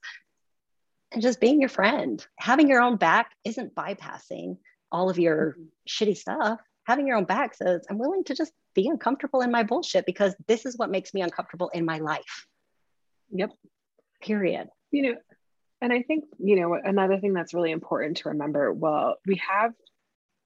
and 1.10 1.22
just 1.22 1.40
being 1.40 1.60
your 1.60 1.68
friend. 1.68 2.24
Having 2.38 2.68
your 2.68 2.82
own 2.82 2.96
back 2.96 3.30
isn't 3.44 3.74
bypassing 3.74 4.58
all 4.90 5.10
of 5.10 5.18
your 5.18 5.52
mm-hmm. 5.52 5.64
shitty 5.88 6.16
stuff 6.16 6.60
having 6.84 7.06
your 7.06 7.16
own 7.16 7.24
back 7.24 7.54
says, 7.54 7.84
I'm 7.88 7.98
willing 7.98 8.24
to 8.24 8.34
just 8.34 8.52
be 8.74 8.88
uncomfortable 8.88 9.40
in 9.40 9.50
my 9.50 9.62
bullshit 9.62 10.06
because 10.06 10.34
this 10.46 10.66
is 10.66 10.76
what 10.76 10.90
makes 10.90 11.14
me 11.14 11.20
uncomfortable 11.20 11.70
in 11.72 11.84
my 11.84 11.98
life. 11.98 12.46
Yep. 13.30 13.50
Period. 14.20 14.68
You 14.90 15.02
know, 15.02 15.14
and 15.80 15.92
I 15.92 16.02
think, 16.02 16.24
you 16.38 16.60
know, 16.60 16.74
another 16.74 17.18
thing 17.18 17.32
that's 17.32 17.54
really 17.54 17.70
important 17.70 18.18
to 18.18 18.30
remember 18.30 18.72
well, 18.72 19.16
we 19.26 19.40
have, 19.48 19.72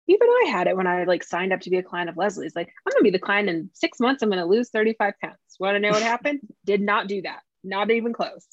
even 0.09 0.29
I 0.29 0.51
had 0.51 0.67
it 0.67 0.77
when 0.77 0.87
I 0.87 1.05
like 1.05 1.23
signed 1.23 1.53
up 1.53 1.61
to 1.61 1.71
be 1.71 1.79
a 1.79 1.83
client 1.83 2.11
of 2.11 2.17
Leslie's. 2.17 2.57
Like, 2.57 2.69
I'm 2.69 2.93
going 2.93 3.01
to 3.01 3.05
be 3.05 3.17
the 3.17 3.25
client 3.25 3.49
in 3.49 3.71
six 3.73 4.01
months. 4.01 4.23
I'm 4.23 4.29
going 4.29 4.41
to 4.41 4.47
lose 4.47 4.71
35 4.71 5.15
pounds. 5.23 5.37
Want 5.61 5.77
to 5.77 5.81
know 5.81 5.91
what 5.91 6.03
happened? 6.03 6.41
Did 6.65 6.81
not 6.81 7.07
do 7.07 7.23
that. 7.23 7.41
Not 7.63 7.91
even 7.91 8.13
close. 8.13 8.47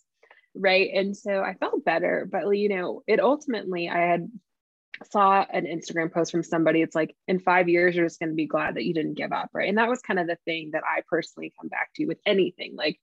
Right. 0.55 0.91
And 0.93 1.17
so 1.17 1.41
I 1.41 1.55
felt 1.55 1.83
better, 1.83 2.27
but, 2.31 2.45
you 2.51 2.69
know, 2.69 3.03
it 3.07 3.19
ultimately, 3.19 3.89
I 3.89 3.99
had 3.99 4.29
saw 5.11 5.45
an 5.51 5.65
Instagram 5.65 6.11
post 6.11 6.31
from 6.31 6.43
somebody. 6.43 6.81
It's 6.81 6.95
like, 6.95 7.15
in 7.27 7.39
five 7.39 7.69
years, 7.69 7.95
you're 7.95 8.05
just 8.05 8.19
going 8.19 8.29
to 8.29 8.35
be 8.35 8.47
glad 8.47 8.75
that 8.75 8.85
you 8.85 8.93
didn't 8.93 9.17
give 9.17 9.31
up. 9.31 9.49
Right. 9.53 9.69
And 9.69 9.77
that 9.77 9.89
was 9.89 10.01
kind 10.01 10.19
of 10.19 10.27
the 10.27 10.37
thing 10.45 10.71
that 10.73 10.83
I 10.83 11.01
personally 11.09 11.53
come 11.59 11.69
back 11.69 11.89
to 11.95 12.05
with 12.05 12.19
anything. 12.25 12.75
Like, 12.75 12.99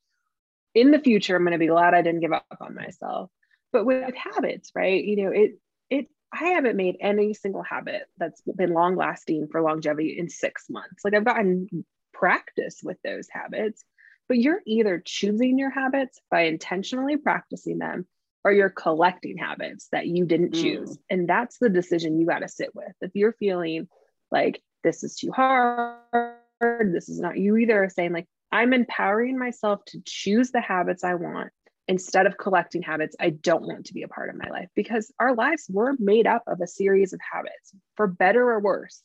in 0.74 0.90
the 0.90 0.98
future, 0.98 1.36
I'm 1.36 1.42
going 1.42 1.52
to 1.52 1.58
be 1.58 1.68
glad 1.68 1.94
I 1.94 2.02
didn't 2.02 2.20
give 2.20 2.32
up 2.32 2.44
on 2.60 2.74
myself. 2.74 3.30
But 3.72 3.86
with 3.86 4.14
habits, 4.14 4.72
right? 4.74 5.02
You 5.02 5.24
know, 5.24 5.30
it, 5.30 5.58
it, 5.90 6.08
I 6.32 6.48
haven't 6.50 6.76
made 6.76 6.96
any 7.00 7.34
single 7.34 7.62
habit 7.62 8.02
that's 8.18 8.40
been 8.42 8.72
long 8.72 8.96
lasting 8.96 9.48
for 9.50 9.62
longevity 9.62 10.18
in 10.18 10.28
six 10.28 10.66
months. 10.68 11.04
Like, 11.04 11.14
I've 11.14 11.24
gotten 11.24 11.84
practice 12.12 12.80
with 12.82 12.96
those 13.02 13.28
habits, 13.30 13.84
but 14.28 14.38
you're 14.38 14.62
either 14.66 15.02
choosing 15.04 15.58
your 15.58 15.70
habits 15.70 16.20
by 16.30 16.42
intentionally 16.42 17.16
practicing 17.16 17.78
them 17.78 18.06
or 18.46 18.52
you're 18.52 18.70
collecting 18.70 19.36
habits 19.36 19.88
that 19.90 20.06
you 20.06 20.24
didn't 20.24 20.52
mm. 20.52 20.62
choose. 20.62 20.90
Mm. 20.92 21.00
And 21.10 21.28
that's 21.28 21.58
the 21.58 21.68
decision 21.68 22.20
you 22.20 22.26
got 22.28 22.38
to 22.38 22.48
sit 22.48 22.72
with. 22.76 22.92
If 23.00 23.10
you're 23.14 23.32
feeling 23.32 23.88
like 24.30 24.62
this 24.84 25.02
is 25.02 25.16
too 25.16 25.32
hard, 25.32 26.36
this 26.60 27.08
is 27.08 27.18
not, 27.18 27.36
you 27.36 27.56
either 27.56 27.82
are 27.82 27.90
saying, 27.90 28.12
like, 28.12 28.28
I'm 28.52 28.72
empowering 28.72 29.36
myself 29.36 29.84
to 29.86 30.00
choose 30.06 30.52
the 30.52 30.60
habits 30.60 31.02
I 31.02 31.14
want 31.14 31.50
instead 31.88 32.26
of 32.26 32.38
collecting 32.38 32.82
habits 32.82 33.16
I 33.18 33.30
don't 33.30 33.66
want 33.66 33.86
to 33.86 33.94
be 33.94 34.04
a 34.04 34.08
part 34.08 34.30
of 34.30 34.36
my 34.36 34.48
life 34.48 34.68
because 34.76 35.12
our 35.18 35.34
lives 35.34 35.66
were 35.68 35.96
made 35.98 36.28
up 36.28 36.44
of 36.46 36.60
a 36.60 36.68
series 36.68 37.12
of 37.12 37.20
habits 37.32 37.74
for 37.96 38.06
better 38.06 38.48
or 38.48 38.60
worse. 38.60 39.02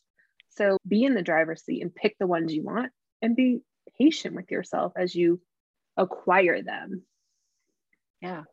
So 0.49 0.77
be 0.87 1.03
in 1.03 1.15
the 1.15 1.23
driver's 1.23 1.65
seat 1.65 1.81
and 1.81 1.93
pick 1.93 2.15
the 2.19 2.27
ones 2.27 2.53
you 2.53 2.63
want 2.63 2.91
and 3.23 3.35
be 3.35 3.61
patient 3.97 4.35
with 4.35 4.51
yourself 4.51 4.93
as 4.95 5.15
you 5.15 5.41
acquire 5.97 6.61
them. 6.61 7.01
Yeah. 8.21 8.43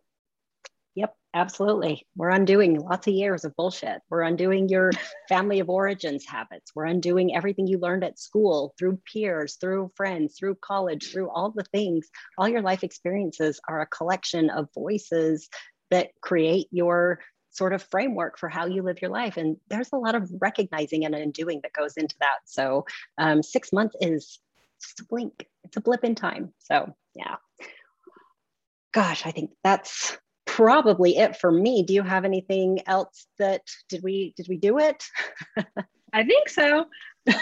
Absolutely. 1.35 2.07
We're 2.17 2.31
undoing 2.31 2.81
lots 2.81 3.07
of 3.07 3.13
years 3.13 3.45
of 3.45 3.55
bullshit. 3.55 4.01
We're 4.09 4.23
undoing 4.23 4.69
your 4.69 4.93
family 5.29 5.61
of 5.61 5.69
origins 5.69 6.25
habits. 6.25 6.73
We're 6.75 6.87
undoing 6.87 7.37
everything 7.37 7.67
you 7.67 7.79
learned 7.79 8.05
at 8.05 8.19
school 8.19 8.75
through 8.79 9.01
peers, 9.13 9.57
through 9.57 9.93
friends, 9.95 10.37
through 10.39 10.57
college, 10.63 11.13
through 11.13 11.29
all 11.31 11.51
the 11.51 11.65
things. 11.65 12.09
All 12.39 12.49
your 12.49 12.63
life 12.63 12.83
experiences 12.83 13.61
are 13.69 13.83
a 13.83 13.87
collection 13.87 14.49
of 14.49 14.69
voices 14.75 15.49
that 15.91 16.11
create 16.23 16.69
your 16.71 17.21
sort 17.51 17.75
of 17.75 17.83
framework 17.83 18.39
for 18.39 18.49
how 18.49 18.67
you 18.67 18.83
live 18.83 19.03
your 19.03 19.11
life. 19.11 19.37
And 19.37 19.59
there's 19.69 19.93
a 19.93 19.97
lot 19.99 20.15
of 20.15 20.31
recognizing 20.41 21.05
and 21.05 21.15
undoing 21.15 21.61
that 21.63 21.73
goes 21.73 21.97
into 21.97 22.15
that. 22.21 22.39
So 22.47 22.87
um, 23.19 23.43
six 23.43 23.71
months 23.73 23.97
is 24.01 24.39
just 24.81 25.01
a 25.01 25.05
blink, 25.05 25.47
it's 25.65 25.77
a 25.77 25.81
blip 25.81 26.05
in 26.05 26.15
time. 26.15 26.55
So 26.59 26.95
yeah. 27.15 27.37
Gosh, 28.93 29.27
I 29.27 29.31
think 29.33 29.51
that's 29.63 30.17
probably 30.59 31.17
it 31.17 31.37
for 31.37 31.53
me. 31.53 31.85
Do 31.85 31.95
you 31.95 32.03
have 32.03 32.25
anything 32.25 32.81
else 32.89 33.29
that 33.39 33.63
did 33.89 34.03
we 34.03 34.35
did 34.37 34.49
we 34.49 34.57
do 34.57 34.81
it? 34.81 35.05
I 36.13 36.25
think 36.25 36.49
so. 36.49 36.87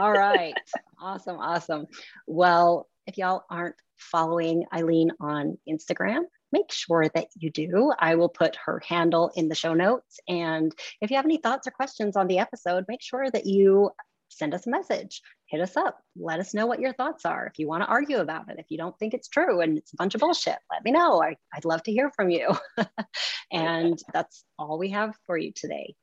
All 0.00 0.12
right. 0.12 0.54
Awesome. 1.00 1.38
Awesome. 1.38 1.86
Well, 2.28 2.86
if 3.08 3.18
y'all 3.18 3.42
aren't 3.50 3.74
following 3.96 4.64
Eileen 4.72 5.10
on 5.18 5.58
Instagram, 5.68 6.20
make 6.52 6.70
sure 6.70 7.10
that 7.16 7.26
you 7.34 7.50
do. 7.50 7.92
I 7.98 8.14
will 8.14 8.28
put 8.28 8.54
her 8.64 8.80
handle 8.86 9.32
in 9.34 9.48
the 9.48 9.56
show 9.56 9.74
notes. 9.74 10.20
And 10.28 10.72
if 11.00 11.10
you 11.10 11.16
have 11.16 11.24
any 11.24 11.38
thoughts 11.38 11.66
or 11.66 11.72
questions 11.72 12.14
on 12.14 12.28
the 12.28 12.38
episode, 12.38 12.84
make 12.86 13.02
sure 13.02 13.28
that 13.28 13.46
you 13.46 13.90
send 14.28 14.54
us 14.54 14.66
a 14.66 14.70
message, 14.70 15.22
hit 15.46 15.60
us 15.60 15.76
up, 15.76 16.00
let 16.16 16.40
us 16.40 16.54
know 16.54 16.66
what 16.66 16.80
your 16.80 16.92
thoughts 16.92 17.24
are. 17.24 17.46
If 17.46 17.58
you 17.58 17.68
want 17.68 17.82
to 17.82 17.88
argue 17.88 18.18
about 18.18 18.48
it, 18.50 18.56
if 18.58 18.66
you 18.70 18.78
don't 18.78 18.98
think 18.98 19.14
it's 19.14 19.28
true 19.28 19.60
and 19.60 19.78
it's 19.78 19.92
a 19.92 19.96
bunch 19.96 20.14
of 20.14 20.20
bullshit, 20.20 20.58
let 20.70 20.84
me 20.84 20.90
know. 20.90 21.22
I, 21.22 21.36
would 21.54 21.64
love 21.64 21.82
to 21.84 21.92
hear 21.92 22.10
from 22.10 22.30
you. 22.30 22.54
and 23.52 23.98
that's 24.12 24.44
all 24.58 24.78
we 24.78 24.90
have 24.90 25.14
for 25.26 25.36
you 25.36 25.52
today. 25.54 25.94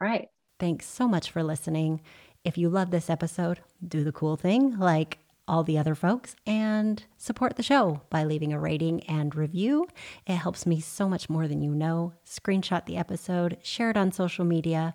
All 0.00 0.08
right. 0.08 0.28
Thanks 0.58 0.86
so 0.86 1.08
much 1.08 1.30
for 1.30 1.42
listening. 1.42 2.00
If 2.44 2.56
you 2.56 2.68
love 2.68 2.90
this 2.90 3.10
episode, 3.10 3.60
do 3.86 4.04
the 4.04 4.12
cool 4.12 4.36
thing 4.36 4.78
like 4.78 5.18
all 5.50 5.64
the 5.64 5.76
other 5.76 5.96
folks 5.96 6.36
and 6.46 7.02
support 7.16 7.56
the 7.56 7.62
show 7.62 8.00
by 8.08 8.22
leaving 8.22 8.52
a 8.52 8.60
rating 8.60 9.02
and 9.04 9.34
review. 9.34 9.84
It 10.24 10.36
helps 10.36 10.64
me 10.64 10.80
so 10.80 11.08
much 11.08 11.28
more 11.28 11.48
than 11.48 11.60
you 11.60 11.74
know. 11.74 12.12
Screenshot 12.24 12.86
the 12.86 12.96
episode, 12.96 13.58
share 13.60 13.90
it 13.90 13.96
on 13.96 14.12
social 14.12 14.44
media, 14.44 14.94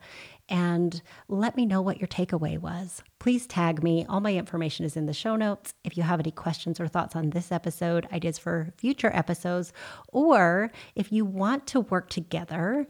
and 0.50 1.02
let 1.28 1.56
me 1.56 1.66
know 1.66 1.82
what 1.82 2.00
your 2.00 2.08
takeaway 2.08 2.60
was. 2.60 3.02
Please 3.20 3.48
tag 3.48 3.84
me. 3.84 4.06
All 4.08 4.20
my 4.20 4.34
information 4.34 4.86
is 4.86 4.96
in 4.96 5.06
the 5.06 5.14
show 5.14 5.36
notes. 5.36 5.74
If 5.84 5.98
you 5.98 6.04
have 6.04 6.20
any 6.20 6.32
questions 6.32 6.80
or 6.80 6.88
thoughts 6.88 7.16
on 7.16 7.32
this 7.32 7.52
episode, 7.52 8.08
ideas 8.12 8.38
for 8.38 8.74
future 8.78 9.12
episodes, 9.14 9.74
or 10.10 10.72
if 10.96 11.12
you 11.12 11.26
want 11.26 11.66
to 11.68 11.82
work 11.82 12.10
together, 12.10 12.88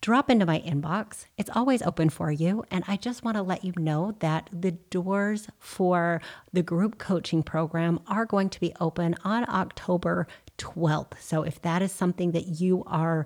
drop 0.00 0.28
into 0.28 0.44
my 0.44 0.60
inbox. 0.60 1.24
It's 1.38 1.48
always 1.54 1.80
open 1.80 2.10
for 2.10 2.30
you. 2.30 2.62
And 2.70 2.84
I 2.86 2.96
just 2.96 3.24
want 3.24 3.38
to 3.38 3.42
let 3.42 3.64
you 3.64 3.72
know 3.78 4.14
that 4.20 4.50
the 4.52 4.72
doors 4.72 5.48
for 5.58 6.20
the 6.52 6.62
group 6.62 6.98
coaching 6.98 7.42
program 7.42 8.00
are 8.06 8.26
going 8.26 8.50
to 8.50 8.60
be 8.60 8.74
open 8.80 9.14
on 9.24 9.48
October 9.48 10.26
12th. 10.58 11.12
So 11.20 11.42
if 11.42 11.60
that 11.62 11.80
is 11.80 11.90
something 11.90 12.32
that 12.32 12.60
you 12.60 12.84
are 12.86 13.24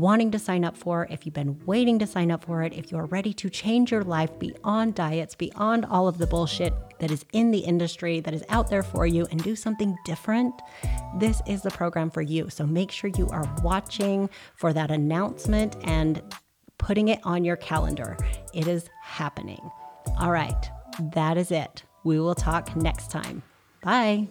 wanting 0.00 0.30
to 0.30 0.38
sign 0.38 0.64
up 0.64 0.76
for, 0.76 1.06
if 1.10 1.24
you've 1.24 1.34
been 1.34 1.58
waiting 1.66 1.98
to 1.98 2.06
sign 2.06 2.30
up 2.30 2.44
for 2.44 2.62
it, 2.62 2.72
if 2.72 2.90
you're 2.90 3.06
ready 3.06 3.32
to 3.34 3.50
change 3.50 3.90
your 3.90 4.02
life 4.02 4.38
beyond 4.38 4.94
diets, 4.94 5.34
beyond 5.34 5.84
all 5.84 6.08
of 6.08 6.18
the 6.18 6.26
bullshit 6.26 6.74
that 6.98 7.10
is 7.10 7.24
in 7.32 7.50
the 7.50 7.58
industry, 7.58 8.20
that 8.20 8.34
is 8.34 8.44
out 8.48 8.68
there 8.68 8.82
for 8.82 9.06
you, 9.06 9.26
and 9.30 9.42
do 9.42 9.54
something 9.54 9.96
different, 10.04 10.54
this 11.18 11.42
is 11.46 11.62
the 11.62 11.70
program 11.70 12.10
for 12.10 12.22
you. 12.22 12.48
So 12.48 12.66
make 12.66 12.90
sure 12.90 13.10
you 13.16 13.28
are 13.28 13.44
watching 13.62 14.30
for 14.56 14.72
that 14.72 14.90
announcement 14.90 15.76
and 15.84 16.22
putting 16.78 17.08
it 17.08 17.20
on 17.24 17.44
your 17.44 17.56
calendar. 17.56 18.16
It 18.54 18.66
is 18.66 18.88
happening. 19.02 19.70
All 20.18 20.30
right, 20.30 20.70
that 21.14 21.36
is 21.36 21.50
it. 21.50 21.84
We 22.04 22.20
will 22.20 22.34
talk 22.34 22.74
next 22.76 23.10
time. 23.10 23.42
Bye. 23.82 24.28